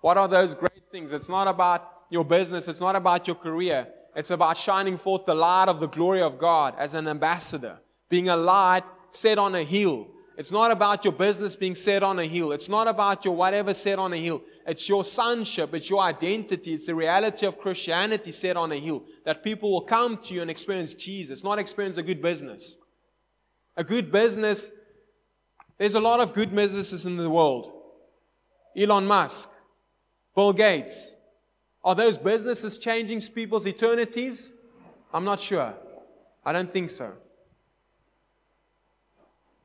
What 0.00 0.16
are 0.16 0.26
those 0.26 0.52
great 0.54 0.71
things? 0.92 1.12
It's 1.12 1.30
not 1.30 1.48
about 1.48 1.90
your 2.10 2.24
business, 2.24 2.68
it's 2.68 2.80
not 2.80 2.94
about 2.94 3.26
your 3.26 3.36
career. 3.36 3.88
It's 4.14 4.30
about 4.30 4.58
shining 4.58 4.98
forth 4.98 5.24
the 5.24 5.34
light 5.34 5.68
of 5.68 5.80
the 5.80 5.88
glory 5.88 6.20
of 6.20 6.38
God 6.38 6.74
as 6.78 6.92
an 6.92 7.08
ambassador, 7.08 7.78
being 8.10 8.28
a 8.28 8.36
light 8.36 8.84
set 9.08 9.38
on 9.38 9.54
a 9.54 9.64
hill. 9.64 10.08
It's 10.36 10.50
not 10.50 10.70
about 10.70 11.02
your 11.04 11.14
business 11.14 11.56
being 11.56 11.74
set 11.74 12.02
on 12.02 12.18
a 12.18 12.26
hill. 12.26 12.52
It's 12.52 12.68
not 12.68 12.88
about 12.88 13.24
your 13.24 13.34
whatever 13.34 13.72
set 13.72 13.98
on 13.98 14.12
a 14.12 14.16
hill. 14.16 14.42
It's 14.66 14.86
your 14.86 15.02
sonship. 15.02 15.72
It's 15.74 15.88
your 15.88 16.00
identity. 16.00 16.74
It's 16.74 16.86
the 16.86 16.94
reality 16.94 17.46
of 17.46 17.58
Christianity 17.58 18.32
set 18.32 18.56
on 18.56 18.72
a 18.72 18.78
hill. 18.78 19.02
That 19.24 19.42
people 19.42 19.70
will 19.70 19.82
come 19.82 20.18
to 20.24 20.34
you 20.34 20.42
and 20.42 20.50
experience 20.50 20.94
Jesus, 20.94 21.42
not 21.42 21.58
experience 21.58 21.96
a 21.96 22.02
good 22.02 22.20
business. 22.20 22.76
A 23.76 23.84
good 23.84 24.12
business, 24.12 24.70
there's 25.78 25.94
a 25.94 26.00
lot 26.00 26.20
of 26.20 26.34
good 26.34 26.54
businesses 26.54 27.06
in 27.06 27.16
the 27.16 27.30
world. 27.30 27.72
Elon 28.76 29.06
Musk, 29.06 29.50
Bill 30.34 30.52
Gates. 30.52 31.16
Are 31.84 31.94
those 31.94 32.16
businesses 32.16 32.78
changing 32.78 33.20
people's 33.22 33.66
eternities? 33.66 34.52
I'm 35.12 35.24
not 35.24 35.40
sure. 35.40 35.74
I 36.44 36.52
don't 36.52 36.70
think 36.70 36.90
so. 36.90 37.12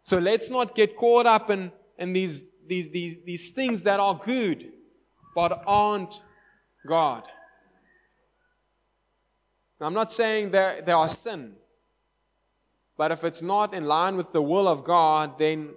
So 0.04 0.18
let's 0.18 0.50
not 0.50 0.74
get 0.74 0.96
caught 0.96 1.26
up 1.26 1.50
in, 1.50 1.72
in 1.98 2.14
these, 2.14 2.46
these, 2.66 2.90
these, 2.90 3.18
these 3.26 3.50
things 3.52 3.84
that 3.84 4.00
are 4.00 4.20
good 4.24 4.72
but 5.38 5.64
aren't 5.68 6.20
God. 6.88 7.24
Now, 9.80 9.86
I'm 9.86 9.94
not 9.94 10.12
saying 10.12 10.50
there, 10.50 10.82
there 10.82 10.96
are 10.96 11.10
sin, 11.10 11.54
but 12.98 13.12
if 13.12 13.24
it's 13.24 13.44
not 13.44 13.74
in 13.74 13.86
line 13.86 14.18
with 14.18 14.32
the 14.32 14.42
will 14.42 14.68
of 14.68 14.84
God, 14.84 15.38
then 15.38 15.76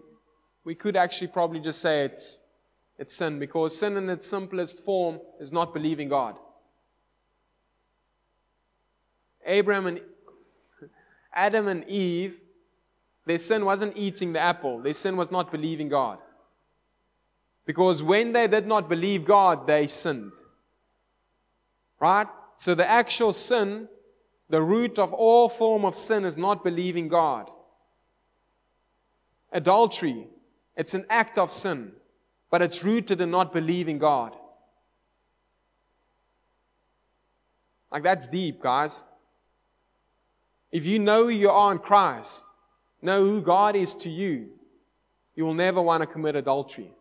we 0.64 0.74
could 0.74 0.97
actually 0.97 1.26
probably 1.26 1.61
just 1.61 1.80
say 1.80 2.07
it's 2.07 2.39
it's 3.01 3.16
sin 3.16 3.38
because 3.38 3.78
sin 3.78 3.96
in 3.96 4.11
its 4.11 4.26
simplest 4.26 4.84
form 4.84 5.20
is 5.40 5.51
not 5.51 5.72
believing 5.72 6.11
God. 6.11 6.36
Abraham 9.46 9.86
and 9.86 10.01
Adam 11.32 11.66
and 11.66 11.88
Eve, 11.88 12.38
their 13.24 13.38
sin 13.38 13.64
wasn't 13.64 13.96
eating 13.96 14.34
the 14.34 14.38
apple, 14.38 14.80
their 14.80 14.92
sin 14.92 15.16
was 15.16 15.30
not 15.30 15.51
believing 15.51 15.88
God. 15.88 16.18
Because 17.64 18.03
when 18.03 18.32
they 18.32 18.46
did 18.46 18.66
not 18.66 18.86
believe 18.86 19.24
God, 19.24 19.66
they 19.66 19.86
sinned. 19.86 20.34
Right? 22.01 22.26
So 22.57 22.74
the 22.74 22.88
actual 22.88 23.32
sin, 23.32 23.88
the 24.51 24.61
root 24.61 24.98
of 24.98 25.14
all 25.14 25.48
form 25.48 25.86
of 25.86 25.96
sin 25.96 26.26
is 26.26 26.36
not 26.36 26.62
believing 26.62 27.09
God. 27.09 27.51
Adultery, 29.53 30.26
it's 30.76 30.92
an 30.92 31.07
act 31.09 31.38
of 31.38 31.51
sin 31.51 31.92
but 32.51 32.62
it's 32.62 32.82
rooted 32.82 33.20
in 33.20 33.30
not 33.30 33.53
believing 33.53 33.98
God. 33.98 34.36
Like, 37.92 38.03
that's 38.03 38.26
deep, 38.26 38.61
guys. 38.61 39.05
If 40.70 40.86
you 40.86 40.98
know 40.98 41.24
who 41.24 41.30
you 41.30 41.51
are 41.51 41.72
in 41.72 41.78
Christ, 41.78 42.44
know 43.03 43.24
who 43.24 43.40
God 43.40 43.74
is 43.74 43.94
to 43.96 44.09
you, 44.09 44.51
you 45.34 45.44
will 45.44 45.55
never 45.55 45.80
want 45.80 46.03
to 46.03 46.07
commit 46.07 46.36
adultery. 46.36 46.92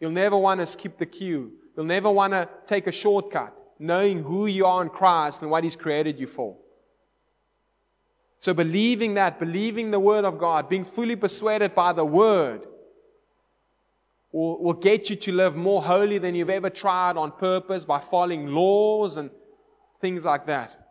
You'll 0.00 0.10
never 0.10 0.36
want 0.36 0.60
to 0.60 0.66
skip 0.66 0.98
the 0.98 1.06
queue. 1.06 1.52
You'll 1.76 1.86
never 1.86 2.10
want 2.10 2.32
to 2.32 2.48
take 2.66 2.86
a 2.86 2.92
shortcut, 2.92 3.54
knowing 3.78 4.22
who 4.22 4.46
you 4.46 4.66
are 4.66 4.82
in 4.82 4.88
Christ 4.88 5.42
and 5.42 5.50
what 5.50 5.64
He's 5.64 5.76
created 5.76 6.18
you 6.18 6.26
for. 6.26 6.56
So, 8.40 8.54
believing 8.54 9.14
that, 9.14 9.38
believing 9.38 9.90
the 9.90 9.98
Word 9.98 10.24
of 10.24 10.38
God, 10.38 10.68
being 10.68 10.84
fully 10.84 11.16
persuaded 11.16 11.74
by 11.74 11.92
the 11.92 12.04
Word, 12.04 12.66
will, 14.32 14.62
will 14.62 14.74
get 14.74 15.10
you 15.10 15.16
to 15.16 15.32
live 15.32 15.56
more 15.56 15.82
holy 15.82 16.18
than 16.18 16.34
you've 16.34 16.50
ever 16.50 16.70
tried 16.70 17.16
on 17.16 17.32
purpose 17.32 17.84
by 17.84 17.98
following 17.98 18.46
laws 18.48 19.16
and 19.16 19.30
things 20.00 20.24
like 20.24 20.46
that. 20.46 20.88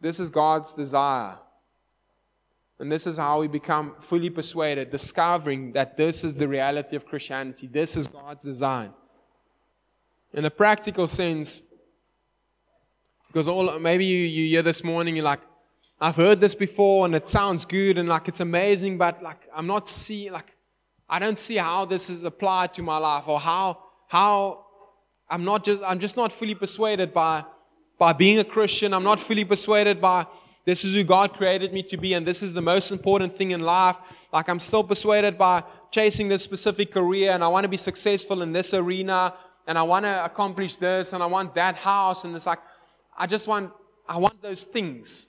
This 0.00 0.20
is 0.20 0.30
God's 0.30 0.74
desire. 0.74 1.38
And 2.80 2.92
this 2.92 3.06
is 3.06 3.16
how 3.16 3.40
we 3.40 3.48
become 3.48 3.94
fully 3.98 4.30
persuaded, 4.30 4.90
discovering 4.90 5.72
that 5.72 5.96
this 5.96 6.22
is 6.22 6.34
the 6.34 6.46
reality 6.46 6.94
of 6.94 7.06
Christianity. 7.06 7.66
This 7.66 7.96
is 7.96 8.06
God's 8.06 8.44
design. 8.44 8.92
In 10.32 10.44
a 10.44 10.50
practical 10.50 11.08
sense, 11.08 11.62
because 13.26 13.48
all 13.48 13.78
maybe 13.80 14.04
you, 14.04 14.18
you 14.18 14.48
hear 14.48 14.62
this 14.62 14.84
morning, 14.84 15.16
you're 15.16 15.24
like, 15.24 15.40
I've 16.00 16.14
heard 16.14 16.40
this 16.40 16.54
before 16.54 17.06
and 17.06 17.14
it 17.16 17.28
sounds 17.28 17.64
good 17.64 17.98
and 17.98 18.08
like 18.08 18.28
it's 18.28 18.40
amazing, 18.40 18.98
but 18.98 19.22
like 19.22 19.48
I'm 19.52 19.66
not 19.66 19.88
seeing 19.88 20.32
like 20.32 20.54
I 21.08 21.18
don't 21.18 21.38
see 21.38 21.56
how 21.56 21.84
this 21.84 22.10
is 22.10 22.24
applied 22.24 22.74
to 22.74 22.82
my 22.82 22.98
life 22.98 23.28
or 23.28 23.40
how 23.40 23.82
how 24.08 24.64
I'm 25.30 25.44
not 25.44 25.64
just 25.64 25.82
I'm 25.82 25.98
just 25.98 26.16
not 26.16 26.32
fully 26.32 26.54
persuaded 26.54 27.12
by 27.12 27.44
by 27.98 28.12
being 28.12 28.38
a 28.38 28.44
Christian. 28.44 28.94
I'm 28.94 29.04
not 29.04 29.20
fully 29.20 29.44
persuaded 29.44 30.00
by 30.00 30.26
this 30.68 30.84
is 30.84 30.92
who 30.92 31.02
God 31.02 31.32
created 31.32 31.72
me 31.72 31.82
to 31.84 31.96
be, 31.96 32.12
and 32.12 32.26
this 32.26 32.42
is 32.42 32.52
the 32.52 32.60
most 32.60 32.90
important 32.92 33.32
thing 33.32 33.52
in 33.52 33.60
life. 33.60 33.96
Like, 34.34 34.50
I'm 34.50 34.60
still 34.60 34.84
persuaded 34.84 35.38
by 35.38 35.64
chasing 35.90 36.28
this 36.28 36.42
specific 36.42 36.92
career, 36.92 37.30
and 37.30 37.42
I 37.42 37.48
want 37.48 37.64
to 37.64 37.70
be 37.70 37.78
successful 37.78 38.42
in 38.42 38.52
this 38.52 38.74
arena, 38.74 39.32
and 39.66 39.78
I 39.78 39.82
want 39.82 40.04
to 40.04 40.22
accomplish 40.26 40.76
this, 40.76 41.14
and 41.14 41.22
I 41.22 41.26
want 41.26 41.54
that 41.54 41.76
house, 41.76 42.24
and 42.24 42.36
it's 42.36 42.44
like, 42.44 42.58
I 43.16 43.26
just 43.26 43.46
want, 43.46 43.72
I 44.06 44.18
want 44.18 44.42
those 44.42 44.64
things. 44.64 45.28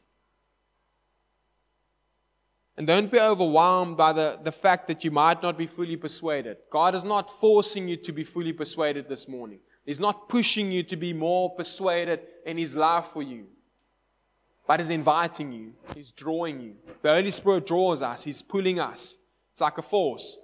And 2.79 2.87
don't 2.87 3.11
be 3.11 3.19
overwhelmed 3.19 3.97
by 3.97 4.13
the, 4.13 4.39
the 4.41 4.51
fact 4.51 4.87
that 4.87 5.03
you 5.03 5.11
might 5.11 5.43
not 5.43 5.57
be 5.57 5.67
fully 5.67 5.97
persuaded. 5.97 6.57
God 6.71 6.95
is 6.95 7.03
not 7.03 7.29
forcing 7.39 7.87
you 7.87 7.97
to 7.97 8.11
be 8.11 8.23
fully 8.23 8.53
persuaded 8.53 9.07
this 9.07 9.27
morning. 9.27 9.59
He's 9.85 9.99
not 9.99 10.29
pushing 10.29 10.71
you 10.71 10.81
to 10.83 10.95
be 10.95 11.13
more 11.13 11.53
persuaded 11.53 12.21
in 12.45 12.57
His 12.57 12.75
love 12.75 13.11
for 13.11 13.21
you 13.21 13.45
but 14.69 14.79
He's 14.79 14.91
inviting 14.91 15.51
you, 15.51 15.73
He's 15.95 16.11
drawing 16.11 16.61
you. 16.61 16.75
The 17.01 17.11
Holy 17.11 17.31
Spirit 17.31 17.65
draws 17.65 18.03
us, 18.03 18.21
He's 18.21 18.43
pulling 18.43 18.79
us. 18.79 19.17
It's 19.51 19.61
like 19.61 19.79
a 19.79 19.81
force. 19.81 20.37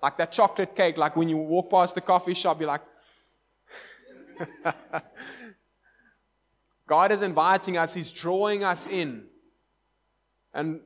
Like 0.00 0.16
that 0.18 0.30
chocolate 0.30 0.76
cake, 0.76 0.96
like 0.96 1.16
when 1.16 1.28
you 1.28 1.38
walk 1.38 1.72
past 1.72 1.96
the 1.96 2.00
coffee 2.00 2.34
shop, 2.34 2.60
you're 2.60 2.68
like, 2.68 2.82
God 6.86 7.10
is 7.10 7.22
inviting 7.22 7.76
us, 7.76 7.94
He's 7.94 8.12
drawing 8.12 8.62
us 8.62 8.86
in. 8.86 9.24
And 10.52 10.78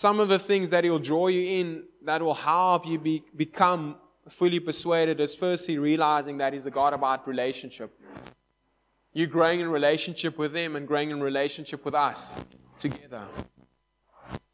some 0.00 0.18
of 0.18 0.30
the 0.30 0.38
things 0.38 0.70
that 0.70 0.82
He'll 0.82 0.98
draw 0.98 1.26
you 1.26 1.60
in 1.60 1.82
that 2.06 2.22
will 2.22 2.32
help 2.32 2.86
you 2.86 2.98
be, 2.98 3.22
become 3.36 3.96
fully 4.30 4.58
persuaded 4.58 5.20
is 5.20 5.34
firstly 5.34 5.76
realizing 5.76 6.38
that 6.38 6.54
He's 6.54 6.64
a 6.64 6.70
God 6.70 6.94
about 6.94 7.28
relationship. 7.28 7.90
You're 9.12 9.26
growing 9.26 9.60
in 9.60 9.68
relationship 9.68 10.38
with 10.38 10.56
Him 10.56 10.74
and 10.74 10.88
growing 10.88 11.10
in 11.10 11.20
relationship 11.20 11.84
with 11.84 11.94
us 11.94 12.32
together. 12.78 13.24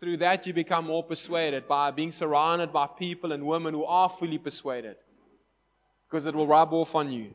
Through 0.01 0.17
that, 0.17 0.49
you 0.49 0.53
become 0.53 0.87
more 0.87 1.05
persuaded 1.05 1.69
by 1.69 1.93
being 1.93 2.11
surrounded 2.11 2.73
by 2.73 2.89
people 2.89 3.31
and 3.31 3.47
women 3.47 3.73
who 3.73 3.85
are 3.85 4.09
fully 4.09 4.39
persuaded 4.39 4.97
because 6.09 6.27
it 6.27 6.35
will 6.35 6.49
rub 6.49 6.73
off 6.73 6.97
on 6.97 7.13
you. 7.13 7.33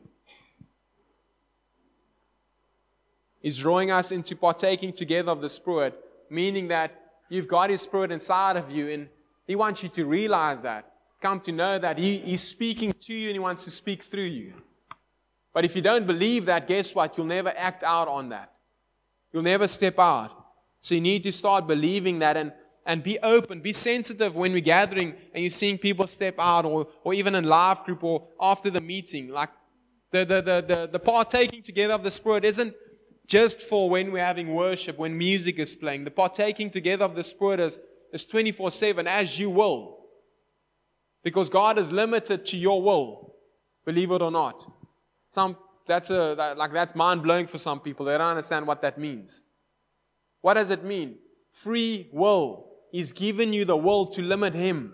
He's 3.40 3.56
drawing 3.56 3.90
us 3.90 4.12
into 4.12 4.36
partaking 4.36 4.92
together 4.92 5.32
of 5.32 5.40
the 5.40 5.48
Spirit, 5.48 5.98
meaning 6.28 6.68
that 6.68 7.01
you've 7.32 7.48
got 7.48 7.70
His 7.70 7.80
Spirit 7.80 8.12
inside 8.12 8.56
of 8.56 8.70
you, 8.70 8.88
and 8.88 9.08
He 9.46 9.56
wants 9.56 9.82
you 9.82 9.88
to 9.90 10.04
realize 10.04 10.62
that. 10.62 10.92
Come 11.20 11.40
to 11.40 11.52
know 11.52 11.78
that 11.78 11.98
he, 11.98 12.18
He's 12.18 12.42
speaking 12.42 12.92
to 12.92 13.14
you 13.14 13.28
and 13.28 13.34
He 13.34 13.38
wants 13.38 13.64
to 13.64 13.70
speak 13.70 14.02
through 14.02 14.24
you. 14.24 14.54
But 15.54 15.64
if 15.64 15.76
you 15.76 15.82
don't 15.82 16.06
believe 16.06 16.46
that, 16.46 16.66
guess 16.66 16.94
what? 16.94 17.16
You'll 17.16 17.26
never 17.26 17.52
act 17.56 17.82
out 17.82 18.08
on 18.08 18.30
that. 18.30 18.52
You'll 19.32 19.42
never 19.42 19.68
step 19.68 19.98
out. 19.98 20.30
So 20.80 20.94
you 20.94 21.00
need 21.00 21.22
to 21.22 21.32
start 21.32 21.66
believing 21.66 22.18
that 22.20 22.36
and, 22.36 22.52
and 22.84 23.02
be 23.02 23.18
open, 23.20 23.60
be 23.60 23.72
sensitive 23.72 24.34
when 24.34 24.52
we're 24.52 24.60
gathering 24.60 25.14
and 25.32 25.42
you're 25.42 25.50
seeing 25.50 25.78
people 25.78 26.06
step 26.06 26.34
out 26.38 26.64
or, 26.64 26.88
or 27.04 27.14
even 27.14 27.34
in 27.34 27.44
live 27.44 27.84
group 27.84 28.02
or 28.02 28.26
after 28.40 28.70
the 28.70 28.80
meeting. 28.80 29.28
Like 29.28 29.50
the, 30.10 30.24
the, 30.24 30.42
the, 30.42 30.74
the, 30.74 30.88
the 30.92 30.98
partaking 30.98 31.62
together 31.62 31.94
of 31.94 32.02
the 32.02 32.10
Spirit 32.10 32.44
isn't 32.44 32.74
just 33.32 33.62
for 33.62 33.88
when 33.88 34.12
we're 34.12 34.22
having 34.22 34.52
worship, 34.52 34.98
when 34.98 35.16
music 35.16 35.58
is 35.58 35.74
playing. 35.74 36.04
The 36.04 36.10
partaking 36.10 36.68
together 36.68 37.06
of 37.06 37.14
the 37.14 37.22
Spirit 37.22 37.60
is, 37.60 37.80
is 38.12 38.26
24 38.26 38.70
7 38.70 39.06
as 39.06 39.38
you 39.38 39.48
will. 39.48 40.00
Because 41.22 41.48
God 41.48 41.78
is 41.78 41.90
limited 41.90 42.44
to 42.44 42.58
your 42.58 42.82
will, 42.82 43.34
believe 43.86 44.10
it 44.10 44.20
or 44.20 44.30
not. 44.30 44.70
Some, 45.30 45.56
that's 45.88 46.10
a, 46.10 46.34
that, 46.36 46.58
like 46.58 46.74
that's 46.74 46.94
mind 46.94 47.22
blowing 47.22 47.46
for 47.46 47.56
some 47.56 47.80
people. 47.80 48.04
They 48.04 48.18
don't 48.18 48.20
understand 48.36 48.66
what 48.66 48.82
that 48.82 48.98
means. 48.98 49.40
What 50.42 50.54
does 50.54 50.70
it 50.70 50.84
mean? 50.84 51.16
Free 51.52 52.10
will. 52.12 52.66
He's 52.90 53.14
given 53.14 53.54
you 53.54 53.64
the 53.64 53.78
will 53.78 54.04
to 54.08 54.20
limit 54.20 54.52
Him. 54.52 54.92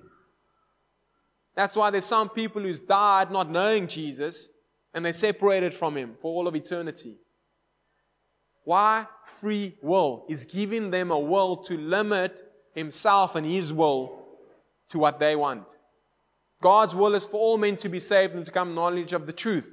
That's 1.57 1.75
why 1.75 1.91
there's 1.91 2.07
some 2.07 2.29
people 2.29 2.63
who's 2.63 2.79
died 2.79 3.33
not 3.33 3.51
knowing 3.51 3.89
Jesus 3.89 4.49
and 4.95 5.05
they 5.05 5.11
separated 5.11 5.75
from 5.75 5.97
Him 5.97 6.15
for 6.23 6.33
all 6.33 6.47
of 6.47 6.55
eternity. 6.55 7.17
Why? 8.69 9.07
Free 9.25 9.79
will. 9.81 10.27
He's 10.29 10.45
giving 10.45 10.91
them 10.91 11.11
a 11.11 11.19
will 11.19 11.57
to 11.69 11.79
limit 11.79 12.53
Himself 12.75 13.35
and 13.35 13.47
His 13.47 13.73
will 13.73 14.27
to 14.91 14.99
what 14.99 15.19
they 15.19 15.35
want. 15.37 15.65
God's 16.61 16.95
will 16.95 17.15
is 17.15 17.25
for 17.25 17.41
all 17.41 17.57
men 17.57 17.79
to 17.79 17.89
be 17.89 17.99
saved 17.99 18.35
and 18.35 18.45
to 18.45 18.53
come 18.53 18.75
knowledge 18.75 19.15
of 19.15 19.25
the 19.25 19.33
truth. 19.33 19.71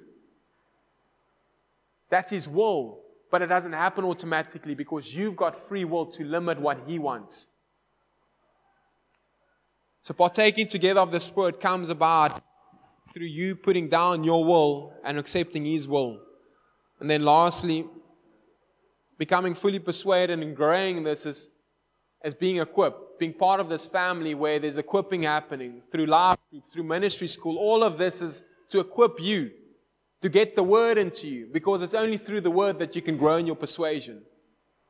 That's 2.10 2.32
His 2.32 2.48
will. 2.48 3.02
But 3.30 3.42
it 3.42 3.48
doesn't 3.48 3.74
happen 3.74 4.06
automatically 4.06 4.76
because 4.76 5.14
you've 5.14 5.36
got 5.36 5.58
free 5.58 5.84
will 5.84 6.06
to 6.14 6.24
limit 6.24 6.62
what 6.62 6.80
He 6.88 6.98
wants. 6.98 7.48
So, 10.04 10.14
partaking 10.14 10.70
together 10.70 11.02
of 11.02 11.12
the 11.12 11.20
Spirit 11.20 11.60
comes 11.60 11.90
about 11.90 12.42
through 13.14 13.26
you 13.26 13.58
putting 13.58 13.90
down 13.90 14.24
your 14.24 14.46
will 14.46 14.94
and 15.04 15.20
accepting 15.20 15.66
His 15.66 15.86
will. 15.86 16.22
And 17.02 17.10
then, 17.10 17.26
lastly, 17.26 17.86
becoming 19.18 19.54
fully 19.54 19.80
persuaded 19.80 20.40
and 20.40 20.56
growing 20.56 21.04
this 21.04 21.26
is 21.26 21.50
as 22.22 22.34
being 22.34 22.58
equipped, 22.58 23.20
being 23.20 23.34
part 23.34 23.60
of 23.60 23.70
this 23.70 23.86
family 23.86 24.34
where 24.34 24.58
there's 24.60 24.78
equipping 24.78 25.24
happening 25.24 25.82
through 25.92 26.08
life 26.08 26.38
group, 26.50 26.66
through 26.66 26.84
ministry 26.84 27.28
school. 27.28 27.58
All 27.58 27.84
of 27.84 27.98
this 27.98 28.22
is 28.22 28.44
to 28.70 28.80
equip 28.80 29.22
you 29.22 29.52
to 30.22 30.30
get 30.30 30.56
the 30.56 30.64
word 30.64 30.98
into 30.98 31.28
you 31.28 31.48
because 31.52 31.82
it's 31.82 31.94
only 31.94 32.18
through 32.18 32.42
the 32.42 32.52
word 32.52 32.80
that 32.80 32.96
you 32.96 33.02
can 33.02 33.16
grow 33.16 33.38
in 33.38 33.46
your 33.46 33.56
persuasion. 33.56 34.24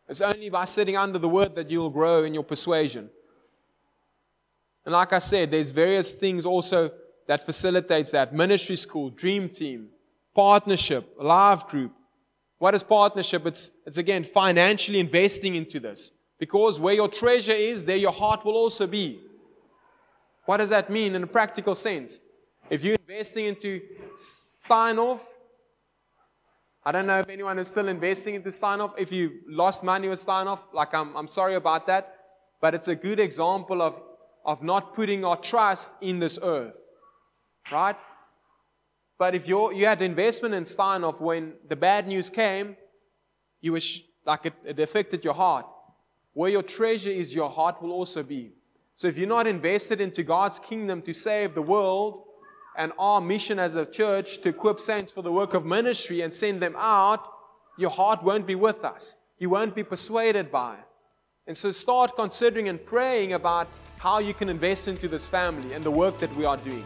It's 0.07 0.21
only 0.21 0.49
by 0.49 0.65
sitting 0.65 0.95
under 0.95 1.19
the 1.19 1.27
word 1.27 1.55
that 1.55 1.69
you'll 1.69 1.89
grow 1.89 2.23
in 2.23 2.33
your 2.33 2.43
persuasion. 2.43 3.09
And 4.85 4.93
like 4.93 5.13
I 5.13 5.19
said, 5.19 5.51
there's 5.51 5.71
various 5.71 6.13
things 6.13 6.45
also 6.45 6.91
that 7.27 7.45
facilitates 7.45 8.11
that. 8.11 8.33
Ministry 8.33 8.75
school, 8.77 9.09
dream 9.09 9.49
team, 9.49 9.89
partnership, 10.33 11.15
live 11.19 11.67
group. 11.67 11.91
What 12.57 12.73
is 12.73 12.83
partnership? 12.83 13.45
It's, 13.45 13.71
it's 13.85 13.97
again 13.97 14.23
financially 14.23 14.99
investing 14.99 15.55
into 15.55 15.79
this. 15.79 16.11
Because 16.39 16.79
where 16.79 16.93
your 16.93 17.07
treasure 17.07 17.51
is, 17.51 17.85
there 17.85 17.97
your 17.97 18.11
heart 18.11 18.45
will 18.45 18.55
also 18.55 18.87
be. 18.87 19.21
What 20.45 20.57
does 20.57 20.69
that 20.69 20.89
mean 20.89 21.15
in 21.15 21.23
a 21.23 21.27
practical 21.27 21.75
sense? 21.75 22.19
If 22.69 22.83
you're 22.83 22.97
investing 23.07 23.45
into 23.45 23.81
Steinhoff. 24.67 25.21
I 26.83 26.91
don't 26.91 27.07
know 27.07 27.19
if 27.19 27.29
anyone 27.29 27.57
is 27.59 27.67
still 27.67 27.87
investing 27.87 28.35
into 28.35 28.49
Steinhoff. 28.49 28.93
If 28.97 29.11
you 29.11 29.41
lost 29.47 29.83
money 29.83 30.07
with 30.07 30.23
Steinhoff, 30.23 30.63
like 30.73 30.93
I'm, 30.93 31.15
I'm 31.15 31.27
sorry 31.27 31.55
about 31.55 31.87
that. 31.87 32.15
But 32.61 32.75
it's 32.75 32.87
a 32.87 32.95
good 32.95 33.19
example 33.19 33.81
of, 33.81 33.99
of 34.45 34.63
not 34.63 34.93
putting 34.93 35.25
our 35.25 35.37
trust 35.37 35.93
in 36.01 36.19
this 36.19 36.37
earth. 36.41 36.79
Right? 37.71 37.95
But 39.17 39.35
if 39.35 39.47
you 39.47 39.73
you 39.73 39.85
had 39.85 40.01
investment 40.01 40.53
in 40.53 40.63
Steinhoff 40.63 41.21
when 41.21 41.53
the 41.67 41.75
bad 41.75 42.07
news 42.07 42.29
came, 42.29 42.75
you 43.61 43.71
were 43.71 43.81
sh- 43.81 44.01
like 44.25 44.45
it, 44.45 44.53
it 44.65 44.79
affected 44.79 45.23
your 45.23 45.33
heart. 45.33 45.65
Where 46.33 46.51
your 46.51 46.63
treasure 46.63 47.09
is, 47.09 47.33
your 47.33 47.49
heart 47.49 47.81
will 47.81 47.91
also 47.91 48.23
be. 48.23 48.51
So 48.97 49.07
if 49.07 49.17
you're 49.17 49.27
not 49.27 49.47
invested 49.47 50.01
into 50.01 50.23
God's 50.23 50.59
kingdom 50.59 51.01
to 51.03 51.13
save 51.13 51.53
the 51.53 51.61
world, 51.61 52.25
and 52.77 52.91
our 52.99 53.21
mission 53.21 53.59
as 53.59 53.75
a 53.75 53.85
church 53.85 54.41
to 54.41 54.49
equip 54.49 54.79
saints 54.79 55.11
for 55.11 55.21
the 55.21 55.31
work 55.31 55.53
of 55.53 55.65
ministry 55.65 56.21
and 56.21 56.33
send 56.33 56.61
them 56.61 56.75
out, 56.77 57.27
your 57.77 57.89
heart 57.89 58.23
won't 58.23 58.45
be 58.45 58.55
with 58.55 58.83
us. 58.83 59.15
You 59.37 59.49
won't 59.49 59.75
be 59.75 59.83
persuaded 59.83 60.51
by. 60.51 60.77
And 61.47 61.57
so 61.57 61.71
start 61.71 62.15
considering 62.15 62.69
and 62.69 62.83
praying 62.83 63.33
about 63.33 63.67
how 63.97 64.19
you 64.19 64.33
can 64.33 64.49
invest 64.49 64.87
into 64.87 65.07
this 65.07 65.27
family 65.27 65.73
and 65.73 65.83
the 65.83 65.91
work 65.91 66.19
that 66.19 66.35
we 66.35 66.45
are 66.45 66.57
doing. 66.57 66.85